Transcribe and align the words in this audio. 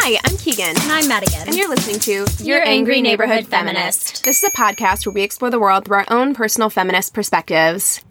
Hi, 0.00 0.16
I'm 0.24 0.36
Keegan. 0.36 0.80
And 0.80 0.92
I'm 0.92 1.08
Madigan. 1.08 1.48
And 1.48 1.56
you're 1.56 1.68
listening 1.68 1.98
to 2.00 2.24
Your 2.42 2.64
Angry 2.64 3.02
Neighborhood 3.02 3.48
Feminist. 3.48 4.24
This 4.24 4.42
is 4.42 4.48
a 4.48 4.52
podcast 4.52 5.04
where 5.04 5.12
we 5.12 5.22
explore 5.22 5.50
the 5.50 5.58
world 5.58 5.84
through 5.84 5.96
our 5.96 6.06
own 6.08 6.34
personal 6.34 6.70
feminist 6.70 7.12
perspectives. 7.12 8.02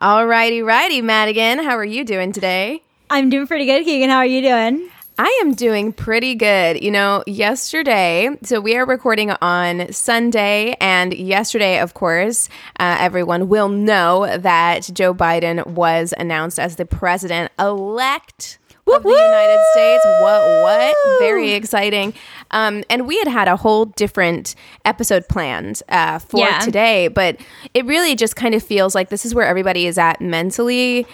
Alrighty, 0.00 0.64
righty, 0.64 1.00
Madigan. 1.00 1.58
How 1.60 1.78
are 1.78 1.84
you 1.86 2.04
doing 2.04 2.32
today? 2.32 2.82
I'm 3.08 3.30
doing 3.30 3.46
pretty 3.46 3.64
good, 3.64 3.84
Keegan. 3.84 4.10
How 4.10 4.18
are 4.18 4.26
you 4.26 4.42
doing? 4.42 4.90
I 5.18 5.40
am 5.40 5.54
doing 5.54 5.92
pretty 5.92 6.34
good. 6.34 6.82
You 6.82 6.90
know, 6.90 7.24
yesterday, 7.26 8.28
so 8.42 8.60
we 8.60 8.76
are 8.76 8.84
recording 8.84 9.30
on 9.30 9.90
Sunday, 9.90 10.76
and 10.82 11.14
yesterday, 11.14 11.80
of 11.80 11.94
course, 11.94 12.50
uh, 12.78 12.98
everyone 13.00 13.48
will 13.48 13.70
know 13.70 14.36
that 14.36 14.90
Joe 14.92 15.14
Biden 15.14 15.66
was 15.66 16.12
announced 16.18 16.58
as 16.60 16.76
the 16.76 16.84
president 16.84 17.52
elect 17.58 18.58
of 18.86 19.02
the 19.02 19.08
United 19.08 19.58
States. 19.72 20.04
What, 20.20 20.42
what? 20.62 20.96
Very 21.18 21.52
exciting. 21.52 22.14
Um, 22.50 22.84
and 22.90 23.06
we 23.06 23.18
had 23.18 23.28
had 23.28 23.48
a 23.48 23.56
whole 23.56 23.86
different 23.86 24.54
episode 24.84 25.26
planned 25.28 25.82
uh, 25.88 26.18
for 26.18 26.40
Yeah. 26.40 26.58
today, 26.60 27.08
but 27.08 27.36
it 27.72 27.84
really 27.86 28.14
just 28.14 28.36
kind 28.36 28.54
of 28.54 28.62
feels 28.62 28.94
like 28.94 29.08
this 29.08 29.24
is 29.24 29.34
where 29.34 29.46
everybody 29.46 29.86
is 29.86 29.98
at 29.98 30.20
mentally 30.20 31.06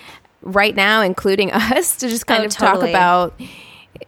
right 0.43 0.75
now, 0.75 1.03
including 1.03 1.53
us, 1.53 1.97
to 1.97 2.09
just 2.09 2.27
kind 2.27 2.43
Oh, 2.43 2.47
of 2.47 2.53
talk 2.53 2.83
about 2.83 3.41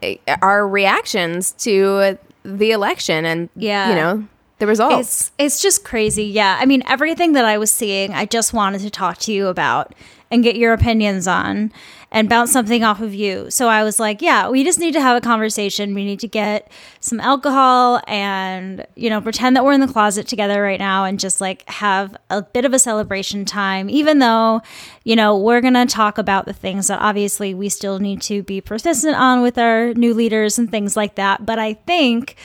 uh, 0.03 0.15
our 0.43 0.67
reactions 0.67 1.53
to 1.53 2.19
the 2.45 2.73
election 2.73 3.25
and, 3.25 3.49
Yeah. 3.55 3.89
you 3.91 3.95
know, 3.95 4.29
the 4.63 4.67
results. 4.69 4.99
It's 4.99 5.33
it's 5.39 5.61
just 5.61 5.85
crazy. 5.85 6.25
Yeah. 6.25 6.57
I 6.61 6.67
mean, 6.67 6.85
everything 6.87 7.33
that 7.33 7.45
I 7.45 7.59
was 7.59 7.73
seeing, 7.73 8.15
I 8.15 8.27
just 8.27 8.53
wanted 8.53 8.81
to 8.83 8.91
talk 8.91 9.19
to 9.19 9.33
you 9.33 9.49
about 9.49 9.93
and 10.31 10.45
get 10.45 10.57
your 10.57 10.73
opinions 10.73 11.27
on 11.27 11.73
and 12.13 12.29
bounce 12.29 12.53
something 12.53 12.85
off 12.85 13.01
of 13.01 13.13
you. 13.13 13.51
So 13.51 13.69
I 13.69 13.83
was 13.83 13.99
like, 13.99 14.23
yeah, 14.23 14.49
we 14.49 14.63
just 14.63 14.79
need 14.79 14.93
to 14.93 15.01
have 15.01 15.17
a 15.17 15.21
conversation. 15.21 15.95
We 15.95 16.05
need 16.05 16.21
to 16.21 16.29
get 16.29 16.71
some 17.01 17.19
alcohol 17.19 18.01
and, 18.07 18.87
you 18.95 19.11
know, 19.11 19.21
pretend 19.21 19.57
that 19.57 19.65
we're 19.65 19.73
in 19.73 19.81
the 19.81 19.89
closet 19.89 20.29
together 20.29 20.63
right 20.63 20.79
now 20.79 21.05
and 21.05 21.19
just 21.19 21.41
like 21.41 21.69
have 21.69 22.17
a 22.31 22.43
bit 22.43 22.65
of 22.65 22.73
a 22.73 22.79
celebration 22.79 23.45
time, 23.45 23.91
even 23.91 24.21
though, 24.21 24.61
you 25.05 25.17
know, 25.17 25.37
we're 25.37 25.61
going 25.61 25.75
to 25.75 25.87
talk 25.87 26.19
about 26.19 26.45
the 26.45 26.53
things 26.53 26.87
that 26.87 27.01
obviously 27.01 27.53
we 27.53 27.69
still 27.69 27.99
need 27.99 28.23
to 28.23 28.43
be 28.43 28.61
persistent 28.61 29.17
on 29.17 29.43
with 29.43 29.59
our 29.59 29.93
new 29.95 30.15
leaders 30.15 30.57
and 30.59 30.71
things 30.71 30.97
like 30.97 31.17
that. 31.17 31.45
But 31.45 31.59
I 31.59 31.75
think 31.75 32.37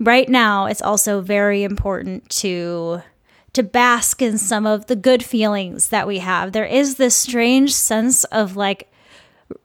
right 0.00 0.28
now 0.28 0.66
it's 0.66 0.82
also 0.82 1.20
very 1.20 1.62
important 1.62 2.28
to 2.30 3.02
to 3.52 3.62
bask 3.62 4.22
in 4.22 4.38
some 4.38 4.66
of 4.66 4.86
the 4.86 4.96
good 4.96 5.22
feelings 5.22 5.88
that 5.88 6.06
we 6.06 6.18
have 6.18 6.52
there 6.52 6.64
is 6.64 6.96
this 6.96 7.14
strange 7.14 7.72
sense 7.72 8.24
of 8.24 8.56
like 8.56 8.90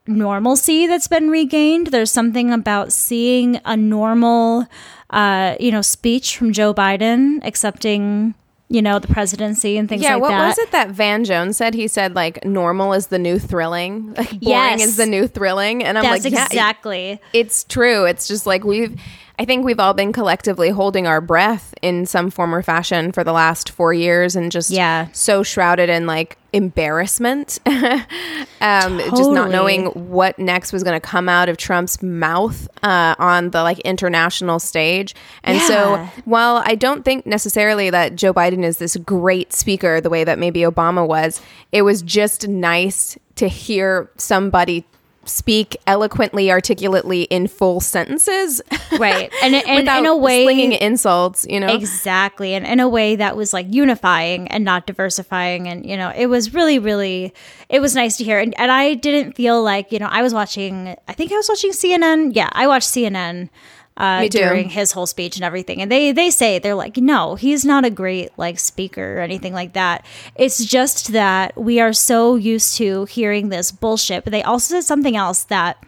normalcy 0.08 0.88
that's 0.88 1.08
been 1.08 1.30
regained 1.30 1.88
there's 1.88 2.12
something 2.12 2.52
about 2.52 2.92
seeing 2.92 3.60
a 3.66 3.78
normal 3.78 4.68
uh 5.12 5.56
you 5.60 5.72
know 5.72 5.82
speech 5.82 6.38
from 6.38 6.52
joe 6.52 6.74
biden 6.74 7.40
accepting 7.46 8.34
you 8.68 8.82
know 8.82 9.00
the 9.00 9.08
presidency 9.08 9.78
and 9.78 9.88
things 9.88 10.02
yeah, 10.02 10.16
like 10.16 10.24
that. 10.24 10.30
Yeah, 10.32 10.40
what 10.40 10.48
was 10.48 10.58
it 10.58 10.72
that 10.72 10.90
Van 10.90 11.24
Jones 11.24 11.58
said? 11.58 11.74
He 11.76 11.88
said 11.88 12.16
like 12.16 12.44
normal 12.44 12.94
is 12.94 13.08
the 13.08 13.20
new 13.20 13.38
thrilling, 13.38 14.14
like 14.16 14.30
boring 14.30 14.40
Yes. 14.42 14.84
is 14.84 14.98
the 14.98 15.06
new 15.06 15.28
thrilling, 15.28 15.84
and 15.84 15.98
I'm 15.98 16.04
that's 16.04 16.24
like, 16.24 16.34
yeah, 16.34 16.46
exactly 16.46 17.22
it's 17.34 17.64
true. 17.64 18.06
It's 18.06 18.28
just 18.28 18.46
like 18.46 18.64
we've, 18.64 19.00
I 19.38 19.46
think 19.46 19.66
we've 19.66 19.80
all 19.80 19.94
been 19.94 20.14
collectively 20.14 20.70
holding 20.70 21.08
our 21.08 21.20
breath 21.22 21.74
in 21.82 22.06
some 22.06 22.30
form 22.32 22.56
or 22.56 22.62
fashion 22.64 23.12
for 23.12 23.24
the 23.24 23.34
last 23.34 23.70
four 23.70 23.94
years 23.94 24.36
and 24.36 24.52
just 24.52 24.70
Yeah. 24.72 25.08
so 25.12 25.44
shrouded 25.44 25.90
in 25.90 26.08
like 26.08 26.38
embarrassment, 26.54 27.60
um, 27.66 29.00
just 29.00 29.32
not 29.32 29.50
knowing 29.52 29.88
what 29.88 30.40
next 30.40 30.72
was 30.72 30.84
going 30.84 30.96
to 30.96 31.06
come 31.06 31.28
out 31.28 31.50
of 31.50 31.58
Trump's 31.58 32.02
mouth 32.02 32.68
uh, 32.82 33.16
on 33.20 33.50
the 33.50 33.62
like 33.62 33.80
international 33.80 34.60
stage. 34.60 35.14
And 35.44 35.62
so 35.62 36.08
while 36.24 36.64
I 36.66 36.76
don't 36.76 37.04
think 37.04 37.26
necessarily 37.26 37.90
that 37.90 38.16
Joe 38.16 38.34
Biden 38.34 38.64
is 38.64 38.78
this 38.78 38.96
great 38.98 39.52
speaker 39.52 40.00
the 40.00 40.10
way 40.10 40.24
that 40.24 40.40
maybe 40.40 40.62
Obama 40.62 41.06
was, 41.06 41.42
it 41.74 41.82
was 41.82 42.02
just 42.02 42.48
nice 42.48 43.18
to 43.36 43.50
hear 43.50 44.10
somebody 44.16 44.86
speak 45.26 45.78
eloquently, 45.88 46.52
articulately 46.52 47.24
in 47.24 47.48
full 47.48 47.80
sentences. 47.80 48.62
right 49.00 49.32
and, 49.42 49.56
and 49.56 49.88
in 49.88 50.06
a 50.06 50.16
way 50.16 50.44
slinging 50.44 50.74
insults, 50.74 51.46
you 51.50 51.60
know? 51.60 51.68
Exactly. 51.68 52.54
And 52.54 52.66
in 52.66 52.80
a 52.80 52.88
way 52.90 53.16
that 53.16 53.36
was 53.36 53.54
like 53.54 53.68
unifying 53.70 54.48
and 54.50 54.64
not 54.64 54.88
diversifying. 54.88 55.68
And, 55.68 55.86
you 55.86 55.98
know, 55.98 56.12
it 56.16 56.28
was 56.28 56.54
really, 56.54 56.80
really, 56.80 57.34
it 57.70 57.80
was 57.80 57.96
nice 57.96 58.18
to 58.18 58.24
hear. 58.24 58.40
And, 58.40 58.58
and 58.60 58.72
I 58.72 58.94
didn't 58.94 59.34
feel 59.34 59.62
like, 59.64 59.92
you 59.92 60.00
know, 60.00 60.10
I 60.10 60.22
was 60.22 60.34
watching, 60.34 60.96
I 61.08 61.14
think 61.14 61.32
I 61.32 61.36
was 61.36 61.50
watching 61.50 61.72
CNN. 61.72 62.32
Yeah, 62.36 62.50
I 62.52 62.68
watched 62.68 62.90
CNN 62.90 63.50
uh, 63.98 64.28
during 64.28 64.70
his 64.70 64.92
whole 64.92 65.06
speech 65.06 65.38
and 65.38 65.46
everything. 65.46 65.82
And 65.82 65.92
they, 65.92 66.12
they 66.12 66.30
say, 66.30 66.60
they're 66.60 66.76
like, 66.76 66.98
no, 66.98 67.36
he's 67.36 67.64
not 67.64 67.86
a 67.86 67.90
great 67.90 68.32
like 68.38 68.60
speaker 68.60 69.18
or 69.18 69.22
anything 69.22 69.54
like 69.54 69.74
that. 69.74 70.06
It's 70.36 70.64
just 70.66 71.14
that 71.14 71.56
we 71.56 71.80
are 71.80 71.94
so 71.94 72.36
used 72.36 72.76
to 72.78 73.06
hearing 73.06 73.50
this 73.50 73.72
bullshit. 73.72 74.24
But 74.24 74.32
they 74.32 74.44
also 74.44 74.76
said 74.76 74.84
something 74.84 75.16
else 75.16 75.44
that 75.46 75.84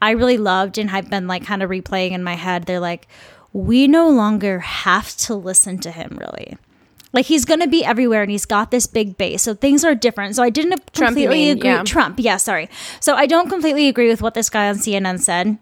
I 0.00 0.10
really 0.10 0.38
loved 0.38 0.78
and 0.78 0.90
I've 0.90 1.08
been 1.08 1.28
like 1.28 1.44
kind 1.44 1.62
of 1.62 1.70
replaying 1.70 2.10
in 2.10 2.24
my 2.24 2.34
head. 2.34 2.64
They're 2.64 2.80
like, 2.80 3.06
we 3.52 3.86
no 3.86 4.08
longer 4.08 4.58
have 4.60 5.16
to 5.18 5.34
listen 5.34 5.78
to 5.80 5.92
him 5.92 6.18
really. 6.20 6.56
Like 7.12 7.26
he's 7.26 7.44
going 7.44 7.60
to 7.60 7.68
be 7.68 7.84
everywhere 7.84 8.22
and 8.22 8.30
he's 8.30 8.46
got 8.46 8.70
this 8.70 8.86
big 8.86 9.18
base. 9.18 9.42
So 9.42 9.54
things 9.54 9.84
are 9.84 9.94
different. 9.94 10.34
So 10.34 10.42
I 10.42 10.50
didn't 10.50 10.80
Trump, 10.94 11.10
completely 11.10 11.44
mean, 11.44 11.58
agree. 11.58 11.70
yeah. 11.70 11.82
Trump, 11.84 12.18
yeah, 12.18 12.38
sorry. 12.38 12.70
So 13.00 13.14
I 13.14 13.26
don't 13.26 13.50
completely 13.50 13.86
agree 13.86 14.08
with 14.08 14.22
what 14.22 14.34
this 14.34 14.48
guy 14.48 14.68
on 14.68 14.76
CNN 14.76 15.20
said 15.20 15.58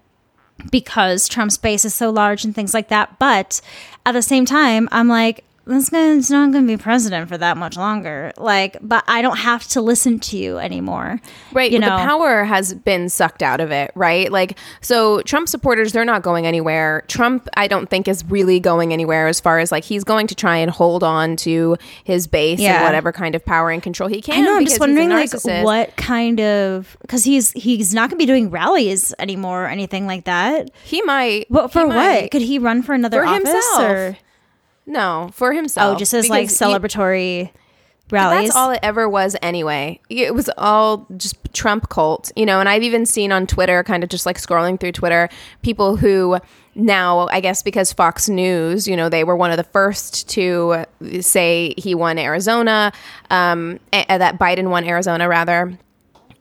because 0.70 1.28
Trump's 1.28 1.58
base 1.58 1.84
is 1.84 1.94
so 1.94 2.10
large 2.10 2.44
and 2.44 2.54
things 2.54 2.74
like 2.74 2.88
that. 2.88 3.18
But 3.18 3.60
at 4.06 4.12
the 4.12 4.22
same 4.22 4.44
time, 4.44 4.88
I'm 4.92 5.08
like, 5.08 5.44
this 5.66 5.88
guy's 5.90 6.30
not 6.30 6.50
going 6.52 6.66
to 6.66 6.76
be 6.76 6.82
president 6.82 7.28
for 7.28 7.38
that 7.38 7.56
much 7.56 7.76
longer. 7.76 8.32
Like, 8.36 8.76
but 8.80 9.04
I 9.06 9.22
don't 9.22 9.36
have 9.38 9.66
to 9.68 9.80
listen 9.80 10.18
to 10.20 10.36
you 10.36 10.58
anymore. 10.58 11.20
Right. 11.52 11.70
You 11.70 11.78
know, 11.78 11.86
the 11.96 12.04
power 12.04 12.44
has 12.44 12.74
been 12.74 13.08
sucked 13.08 13.42
out 13.42 13.60
of 13.60 13.70
it, 13.70 13.92
right? 13.94 14.32
Like, 14.32 14.58
so 14.80 15.22
Trump 15.22 15.48
supporters, 15.48 15.92
they're 15.92 16.04
not 16.04 16.22
going 16.22 16.46
anywhere. 16.46 17.04
Trump, 17.08 17.48
I 17.56 17.68
don't 17.68 17.88
think, 17.88 18.08
is 18.08 18.24
really 18.24 18.58
going 18.58 18.92
anywhere 18.92 19.28
as 19.28 19.38
far 19.40 19.58
as 19.60 19.70
like 19.70 19.84
he's 19.84 20.02
going 20.02 20.26
to 20.28 20.34
try 20.34 20.56
and 20.56 20.70
hold 20.70 21.04
on 21.04 21.36
to 21.36 21.76
his 22.04 22.26
base 22.26 22.58
and 22.60 22.82
whatever 22.84 23.12
kind 23.12 23.34
of 23.34 23.44
power 23.44 23.70
and 23.70 23.82
control 23.82 24.08
he 24.08 24.20
can. 24.20 24.34
I 24.34 24.40
know. 24.40 24.56
I'm 24.56 24.64
just 24.66 24.80
wondering, 24.80 25.10
like, 25.10 25.30
what 25.62 25.96
kind 25.96 26.40
of 26.40 26.96
because 27.02 27.22
he's 27.24 27.52
he's 27.52 27.94
not 27.94 28.10
going 28.10 28.18
to 28.18 28.22
be 28.22 28.26
doing 28.26 28.50
rallies 28.50 29.14
anymore 29.18 29.64
or 29.64 29.68
anything 29.68 30.06
like 30.06 30.24
that. 30.24 30.70
he 30.84 31.00
might. 31.02 31.50
What 31.50 31.72
for? 31.72 31.86
What 31.86 31.94
might- 31.96 32.30
could 32.30 32.42
he 32.42 32.58
run 32.58 32.82
for 32.82 32.92
another 32.94 33.20
For 33.20 33.26
office 33.26 33.48
himself. 33.52 33.80
or? 33.82 34.16
No, 34.90 35.30
for 35.32 35.52
himself. 35.52 35.94
Oh, 35.94 35.98
just 35.98 36.12
as 36.12 36.28
like 36.28 36.48
Because 36.48 36.58
he- 36.58 36.64
celebratory 36.64 37.50
rallies. 38.10 38.48
That's 38.48 38.56
all 38.56 38.70
it 38.72 38.80
ever 38.82 39.08
was 39.08 39.36
anyway. 39.40 40.00
It 40.08 40.34
was 40.34 40.50
all 40.58 41.06
just 41.16 41.36
Trump 41.54 41.88
cult, 41.90 42.32
you 42.34 42.44
know, 42.44 42.58
and 42.58 42.68
I've 42.68 42.82
even 42.82 43.06
seen 43.06 43.30
on 43.30 43.46
Twitter, 43.46 43.84
kind 43.84 44.02
of 44.02 44.10
just 44.10 44.26
like 44.26 44.36
scrolling 44.36 44.80
through 44.80 44.92
Twitter, 44.92 45.28
people 45.62 45.96
who 45.96 46.38
now, 46.74 47.28
I 47.28 47.38
guess 47.40 47.62
because 47.62 47.92
Fox 47.92 48.28
News, 48.28 48.88
you 48.88 48.96
know, 48.96 49.08
they 49.08 49.22
were 49.22 49.36
one 49.36 49.52
of 49.52 49.56
the 49.58 49.64
first 49.64 50.28
to 50.30 50.84
say 51.20 51.72
he 51.78 51.94
won 51.94 52.18
Arizona, 52.18 52.92
um, 53.30 53.78
a- 53.92 54.06
that 54.18 54.38
Biden 54.40 54.70
won 54.70 54.84
Arizona, 54.84 55.28
rather. 55.28 55.78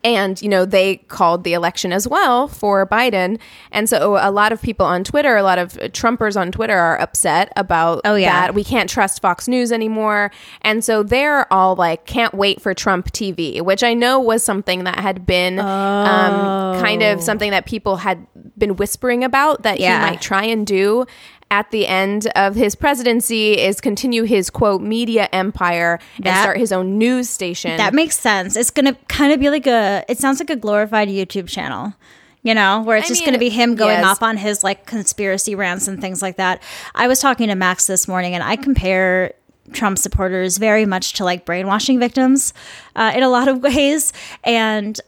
And, 0.04 0.42
you 0.42 0.48
know, 0.48 0.64
they 0.66 0.98
called 1.10 1.44
the 1.44 1.54
election 1.54 1.92
as 1.92 2.08
well 2.08 2.48
for 2.48 2.86
Biden. 2.88 3.38
And 3.72 3.90
so 3.90 4.18
a 4.18 4.32
lot 4.32 4.54
of 4.54 4.62
people 4.62 4.86
on 4.86 5.04
Twitter, 5.04 5.36
a 5.36 5.44
lot 5.44 5.60
of 5.60 5.74
Trumpers 5.74 6.40
on 6.40 6.52
Twitter 6.54 6.78
are 6.78 7.00
upset 7.02 7.52
about 7.58 8.02
Oh, 8.06 8.16
yeah. 8.16 8.48
that. 8.48 8.54
We 8.56 8.64
can't 8.64 8.90
trust 8.90 9.22
Fox 9.22 9.48
News 9.50 9.74
anymore. 9.74 10.32
And 10.62 10.86
so 10.86 11.04
they're 11.04 11.52
all 11.52 11.76
like, 11.76 12.06
can't 12.06 12.34
wait 12.34 12.62
for 12.62 12.74
Trump 12.74 13.12
TV, 13.12 13.62
which 13.62 13.84
I 13.84 13.94
know 13.94 14.20
was 14.22 14.42
something 14.42 14.86
that 14.86 15.00
had 15.00 15.26
been 15.26 15.60
um, 15.60 16.80
kind 16.82 17.04
of 17.04 17.22
something 17.22 17.52
that 17.52 17.66
people 17.66 17.98
had 17.98 18.26
been 18.58 18.76
whispering 18.78 19.24
about 19.24 19.64
that 19.64 19.80
Yeah. 19.80 20.00
he 20.06 20.12
might 20.12 20.22
try 20.22 20.46
and 20.46 20.66
do 20.66 21.06
at 21.52 21.72
the 21.72 21.88
end 21.88 22.28
of 22.36 22.56
his 22.56 22.76
presidency 22.76 23.58
is 23.58 23.82
continue 23.82 24.24
his 24.24 24.50
quote 24.50 24.82
media 24.82 25.28
empire 25.32 26.00
and 26.18 26.26
That- 26.26 26.42
start 26.42 26.58
his 26.58 26.72
own 26.72 26.98
news 26.98 27.30
station. 27.30 27.78
That 27.78 27.94
makes 27.94 28.20
sense. 28.20 28.56
It's 28.56 28.72
gonna 28.72 28.96
kind 29.08 29.34
of 29.34 29.40
be 29.40 29.50
like 29.50 29.68
a. 29.68 30.06
It 30.08 30.20
sounds 30.20 30.40
like 30.40 30.50
a 30.50 30.56
glorified 30.56 31.08
YouTube 31.08 31.48
channel. 31.48 31.94
You 32.42 32.54
know, 32.54 32.82
where 32.84 32.96
it's 32.96 33.08
I 33.08 33.10
just 33.10 33.22
going 33.24 33.34
to 33.34 33.40
be 33.40 33.50
him 33.50 33.76
going 33.76 34.00
yes. 34.00 34.06
off 34.06 34.24
on 34.24 34.38
his 34.38 34.64
like 34.64 34.86
conspiracy 34.86 35.56
rants 35.56 35.90
and 35.90 36.00
things 36.00 36.22
like 36.22 36.38
that. 36.38 36.64
I 36.96 37.10
was 37.10 37.20
talking 37.20 37.50
to 37.50 37.56
Max 37.56 37.86
this 37.86 38.08
morning, 38.08 38.34
and 38.34 38.42
I 38.42 38.56
compare 38.56 39.34
Trump 39.74 39.98
supporters 39.98 40.58
very 40.58 40.86
much 40.86 41.14
to 41.14 41.26
like 41.26 41.46
brainwashing 41.46 42.00
victims 42.00 42.54
uh, 42.96 43.12
in 43.14 43.24
a 43.24 43.30
lot 43.30 43.50
of 43.50 43.62
ways. 43.62 44.14
And 44.46 45.00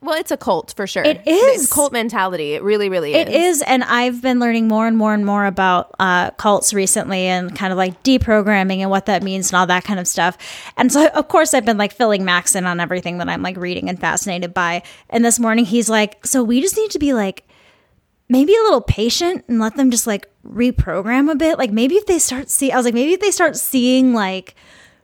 Well, 0.00 0.18
it's 0.18 0.30
a 0.30 0.36
cult 0.36 0.74
for 0.76 0.86
sure. 0.86 1.02
It 1.02 1.26
is. 1.26 1.64
It's 1.64 1.72
cult 1.72 1.92
mentality. 1.92 2.52
It 2.52 2.62
really, 2.62 2.88
really 2.88 3.14
is. 3.14 3.28
It 3.28 3.28
is. 3.28 3.56
is, 3.56 3.62
and 3.62 3.82
I've 3.84 4.22
been 4.22 4.38
learning 4.38 4.68
more 4.68 4.86
and 4.86 4.96
more 4.96 5.12
and 5.12 5.26
more 5.26 5.44
about 5.44 5.94
uh, 5.98 6.30
cults 6.32 6.72
recently, 6.72 7.26
and 7.26 7.54
kind 7.56 7.72
of 7.72 7.76
like 7.76 8.02
deprogramming 8.02 8.78
and 8.78 8.90
what 8.90 9.06
that 9.06 9.22
means 9.22 9.50
and 9.50 9.58
all 9.58 9.66
that 9.66 9.84
kind 9.84 9.98
of 9.98 10.06
stuff. 10.06 10.38
And 10.76 10.92
so, 10.92 11.08
of 11.08 11.28
course, 11.28 11.52
I've 11.52 11.64
been 11.64 11.78
like 11.78 11.92
filling 11.92 12.24
Max 12.24 12.54
in 12.54 12.66
on 12.66 12.80
everything 12.80 13.18
that 13.18 13.28
I'm 13.28 13.42
like 13.42 13.56
reading 13.56 13.88
and 13.88 14.00
fascinated 14.00 14.54
by. 14.54 14.82
And 15.10 15.24
this 15.24 15.38
morning, 15.40 15.64
he's 15.64 15.88
like, 15.88 16.24
"So 16.24 16.42
we 16.44 16.60
just 16.60 16.76
need 16.76 16.90
to 16.92 16.98
be 16.98 17.14
like." 17.14 17.44
Maybe 18.30 18.54
a 18.54 18.60
little 18.60 18.82
patient 18.82 19.46
and 19.48 19.58
let 19.58 19.76
them 19.76 19.90
just 19.90 20.06
like 20.06 20.28
reprogram 20.46 21.30
a 21.30 21.34
bit. 21.34 21.56
Like 21.56 21.72
maybe 21.72 21.94
if 21.94 22.04
they 22.04 22.18
start 22.18 22.50
see, 22.50 22.70
I 22.70 22.76
was 22.76 22.84
like, 22.84 22.92
maybe 22.92 23.14
if 23.14 23.20
they 23.20 23.30
start 23.30 23.56
seeing 23.56 24.12
like 24.12 24.54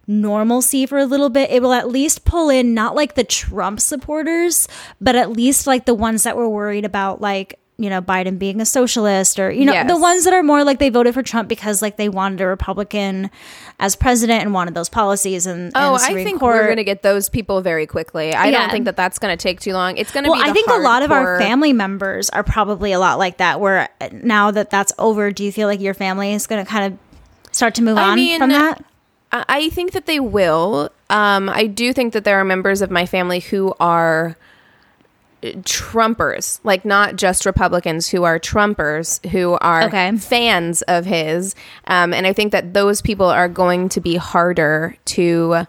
normalcy 0.07 0.87
for 0.87 0.99
a 0.99 1.07
little 1.07 1.31
bit, 1.31 1.51
it 1.51 1.63
will 1.63 1.73
at 1.73 1.89
least 1.89 2.25
pull 2.25 2.51
in 2.51 2.75
not 2.75 2.95
like 2.95 3.15
the 3.15 3.25
Trump 3.25 3.81
supporters, 3.81 4.69
but 5.01 5.15
at 5.17 5.31
least 5.31 5.67
like 5.67 5.87
the 5.87 5.95
ones 5.95 6.23
that 6.25 6.37
were 6.37 6.49
worried 6.49 6.85
about 6.85 7.21
like, 7.21 7.59
you 7.77 7.91
know, 7.91 8.01
Biden 8.01 8.39
being 8.39 8.61
a 8.61 8.65
socialist 8.65 9.41
or, 9.41 9.51
you 9.51 9.65
know, 9.65 9.73
Yes. 9.73 9.89
the 9.89 9.99
ones 9.99 10.23
that 10.25 10.33
are 10.33 10.45
more 10.45 10.63
like 10.63 10.79
they 10.79 10.91
voted 10.91 11.13
for 11.13 11.25
Trump 11.25 11.49
because 11.49 11.83
like 11.83 11.97
they 11.97 12.09
wanted 12.09 12.41
a 12.41 12.47
Republican 12.47 13.33
as 13.81 13.97
president 13.97 14.43
and 14.43 14.55
wanted 14.55 14.75
those 14.75 14.89
policies 14.89 15.45
and, 15.45 15.73
Oh, 15.75 15.95
and 15.95 16.03
I 16.05 16.23
think 16.23 16.39
Court. 16.39 16.55
we're 16.55 16.65
going 16.67 16.77
to 16.77 16.85
get 16.85 17.03
those 17.03 17.29
people 17.29 17.63
very 17.63 17.85
quickly. 17.89 18.33
I 18.33 18.47
Yeah. 18.47 18.61
don't 18.61 18.71
think 18.71 18.85
that 18.85 18.95
that's 18.97 19.19
going 19.19 19.37
to 19.37 19.43
take 19.43 19.59
too 19.59 19.73
long. 19.73 19.97
It's 19.97 20.13
going 20.13 20.23
to 20.23 20.31
well, 20.31 20.41
be. 20.41 20.49
I 20.49 20.53
think 20.53 20.69
a 20.69 20.75
lot 20.79 21.03
of 21.03 21.11
our 21.11 21.37
family 21.41 21.73
members 21.73 22.31
are 22.31 22.45
probably 22.45 22.93
a 22.93 23.01
lot 23.01 23.19
like 23.19 23.39
that. 23.39 23.59
Where 23.59 23.89
uh, 24.01 24.09
now 24.13 24.53
that 24.53 24.71
that's 24.71 24.93
over, 24.97 25.33
do 25.33 25.43
you 25.43 25.51
feel 25.51 25.67
like 25.67 25.81
your 25.81 25.95
family 25.95 26.33
is 26.33 26.47
going 26.47 26.65
to 26.65 26.71
kind 26.71 26.93
of 26.93 26.99
start 27.51 27.75
to 27.75 27.83
move 27.83 27.99
I 27.99 28.11
on 28.11 28.15
mean, 28.15 28.39
from 28.39 28.51
that? 28.51 28.85
I 29.49 29.69
think 29.71 29.93
that 29.93 30.07
they 30.07 30.21
will. 30.21 30.91
Um, 31.11 31.49
I 31.49 31.67
do 31.67 31.93
think 31.93 32.13
that 32.13 32.25
there 32.25 32.39
are 32.41 32.45
members 32.45 32.83
of 32.83 32.91
my 32.91 33.07
family 33.07 33.41
who 33.41 33.75
are 33.81 34.37
uh, 35.43 35.49
Trumpers, 35.63 36.61
like 36.63 36.85
not 36.85 37.17
just 37.17 37.45
Republicans, 37.47 38.09
who 38.09 38.23
are 38.25 38.39
Trumpers, 38.39 39.25
who 39.31 39.59
are 39.61 39.85
Okay. 39.85 40.17
fans 40.17 40.83
of 40.83 41.05
his. 41.05 41.55
Um, 41.87 42.15
and 42.15 42.27
I 42.27 42.33
think 42.33 42.53
that 42.53 42.75
those 42.75 43.01
people 43.03 43.27
are 43.27 43.49
going 43.49 43.89
to 43.91 44.01
be 44.01 44.17
harder 44.17 44.97
to 45.07 45.67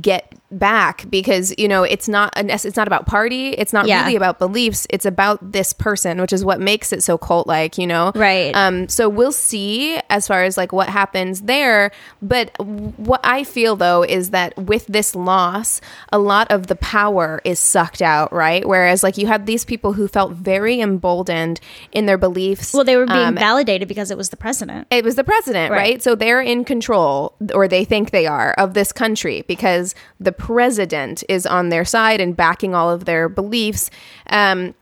get 0.00 0.29
back 0.50 1.08
because 1.10 1.54
you 1.58 1.68
know 1.68 1.84
it's 1.84 2.08
not 2.08 2.32
a, 2.36 2.44
it's 2.52 2.76
not 2.76 2.88
about 2.88 3.06
party 3.06 3.50
it's 3.50 3.72
not 3.72 3.86
Yeah. 3.86 4.02
really 4.02 4.16
about 4.16 4.38
beliefs 4.40 4.86
it's 4.90 5.06
about 5.06 5.52
this 5.52 5.72
person 5.72 6.20
which 6.20 6.32
is 6.32 6.44
what 6.44 6.60
makes 6.60 6.92
it 6.92 7.02
so 7.04 7.16
cult 7.16 7.46
like 7.46 7.78
you 7.78 7.86
know 7.86 8.10
Right. 8.16 8.54
um 8.56 8.88
so 8.88 9.08
we'll 9.08 9.30
see 9.30 9.98
as 10.10 10.26
far 10.26 10.42
as 10.42 10.56
like 10.56 10.72
what 10.72 10.88
happens 10.88 11.42
there 11.42 11.92
but 12.20 12.50
what 12.58 13.20
i 13.22 13.44
feel 13.44 13.76
though 13.76 14.02
is 14.02 14.30
that 14.30 14.56
with 14.56 14.86
this 14.88 15.14
loss 15.14 15.80
a 16.12 16.18
lot 16.18 16.50
of 16.50 16.66
the 16.66 16.76
power 16.76 17.40
is 17.44 17.60
sucked 17.60 18.02
out 18.02 18.32
right 18.32 18.66
whereas 18.66 19.04
like 19.04 19.16
you 19.16 19.28
had 19.28 19.46
these 19.46 19.64
people 19.64 19.92
who 19.92 20.08
felt 20.08 20.32
very 20.32 20.80
emboldened 20.80 21.60
in 21.92 22.06
their 22.06 22.18
beliefs 22.18 22.74
Well, 22.74 22.82
they 22.84 22.96
were 22.96 23.06
being 23.06 23.18
um, 23.18 23.34
validated 23.36 23.86
because 23.86 24.10
it 24.10 24.16
was 24.16 24.30
the 24.30 24.36
president. 24.36 24.88
it 24.90 25.04
was 25.04 25.14
the 25.14 25.24
president, 25.24 25.70
Right. 25.70 25.78
right. 25.78 26.02
So 26.02 26.14
they're 26.14 26.40
in 26.40 26.64
control, 26.64 27.34
or 27.54 27.68
they 27.68 27.84
think 27.84 28.10
they 28.10 28.26
are, 28.26 28.52
of 28.54 28.74
this 28.74 28.92
country 28.92 29.44
because 29.46 29.94
the 30.18 30.32
president 30.40 31.22
is 31.28 31.46
on 31.46 31.68
their 31.68 31.84
side 31.84 32.20
and 32.20 32.34
backing 32.34 32.74
all 32.74 32.90
of 32.90 33.04
their 33.04 33.28
beliefs. 33.28 33.90
Um, 34.30 34.74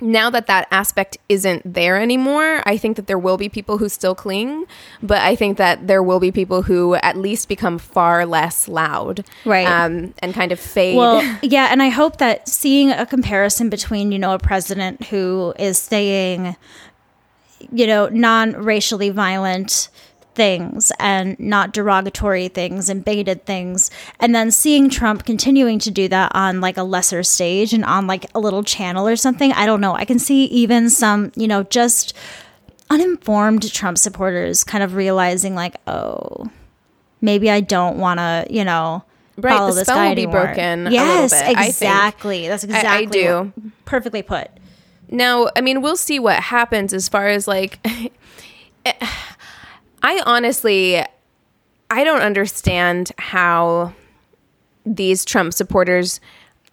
now 0.00 0.28
that 0.28 0.48
that 0.48 0.66
aspect 0.72 1.18
isn't 1.28 1.62
there 1.72 2.00
anymore, 2.00 2.62
I 2.66 2.76
think 2.76 2.96
that 2.96 3.06
there 3.06 3.18
will 3.18 3.36
be 3.36 3.48
people 3.48 3.78
who 3.78 3.88
still 3.88 4.14
cling, 4.14 4.66
but 5.02 5.18
I 5.18 5.36
think 5.36 5.56
that 5.58 5.86
there 5.86 6.02
will 6.02 6.18
be 6.18 6.32
people 6.32 6.62
who 6.62 6.96
at 6.96 7.16
least 7.16 7.48
become 7.48 7.78
far 7.78 8.26
less 8.26 8.66
loud, 8.66 9.24
Right. 9.44 9.66
Um, 9.66 10.12
and 10.18 10.34
kind 10.34 10.50
of 10.50 10.58
fade. 10.58 10.96
Well, 10.96 11.22
yeah, 11.42 11.68
and 11.70 11.80
I 11.80 11.90
hope 11.90 12.18
that 12.18 12.48
seeing 12.48 12.90
a 12.90 13.06
comparison 13.06 13.70
between, 13.70 14.10
you 14.10 14.18
know, 14.18 14.34
a 14.34 14.38
president 14.38 15.04
who 15.06 15.54
is 15.60 15.78
saying, 15.78 16.56
you 17.72 17.86
know, 17.86 18.08
non 18.08 18.52
racially 18.52 19.10
violent 19.10 19.88
things 20.34 20.90
and 20.98 21.38
not 21.38 21.72
derogatory 21.72 22.48
things 22.48 22.88
and 22.88 23.04
bigoted 23.04 23.44
things, 23.46 23.90
and 24.20 24.34
then 24.34 24.50
seeing 24.50 24.90
Trump 24.90 25.24
continuing 25.24 25.78
to 25.80 25.90
do 25.90 26.08
that 26.08 26.32
on 26.34 26.60
like 26.60 26.76
a 26.76 26.82
lesser 26.82 27.22
stage 27.22 27.72
and 27.72 27.84
on 27.84 28.06
like 28.06 28.26
a 28.34 28.40
little 28.40 28.62
channel 28.62 29.06
or 29.08 29.16
something. 29.16 29.52
I 29.52 29.66
don't 29.66 29.80
know. 29.80 29.94
I 29.94 30.04
can 30.04 30.18
see 30.18 30.44
even 30.46 30.90
some, 30.90 31.32
you 31.36 31.46
know, 31.48 31.62
just 31.64 32.14
uninformed 32.90 33.72
Trump 33.72 33.98
supporters 33.98 34.64
kind 34.64 34.84
of 34.84 34.94
realizing, 34.94 35.54
like, 35.54 35.76
oh, 35.86 36.46
maybe 37.20 37.50
I 37.50 37.60
don't 37.60 37.98
want 37.98 38.18
to, 38.18 38.46
you 38.50 38.64
know, 38.64 39.04
Right, 39.36 39.56
follow 39.56 39.70
the 39.70 39.80
this 39.80 39.88
guy 39.88 40.10
will 40.10 40.14
be 40.14 40.22
anymore. 40.22 40.44
broken 40.46 40.86
a 40.86 40.90
little 40.90 40.92
Yes, 41.06 41.32
bit, 41.32 41.42
I 41.42 41.54
think. 41.54 41.68
exactly. 41.68 42.48
That's 42.48 42.62
exactly 42.64 42.88
I 42.88 42.98
exactly 43.00 43.22
do. 43.22 43.52
what- 43.62 43.84
perfectly 43.84 44.22
put. 44.22 44.48
Now, 45.10 45.48
I 45.56 45.60
mean, 45.60 45.82
we'll 45.82 45.96
see 45.96 46.18
what 46.18 46.36
happens 46.40 46.92
as 46.92 47.08
far 47.08 47.28
as 47.28 47.46
like. 47.48 47.78
Eh, 48.86 48.92
I 50.04 50.22
honestly, 50.26 51.02
I 51.90 52.04
don't 52.04 52.20
understand 52.20 53.10
how 53.18 53.94
these 54.84 55.24
Trump 55.24 55.54
supporters 55.54 56.20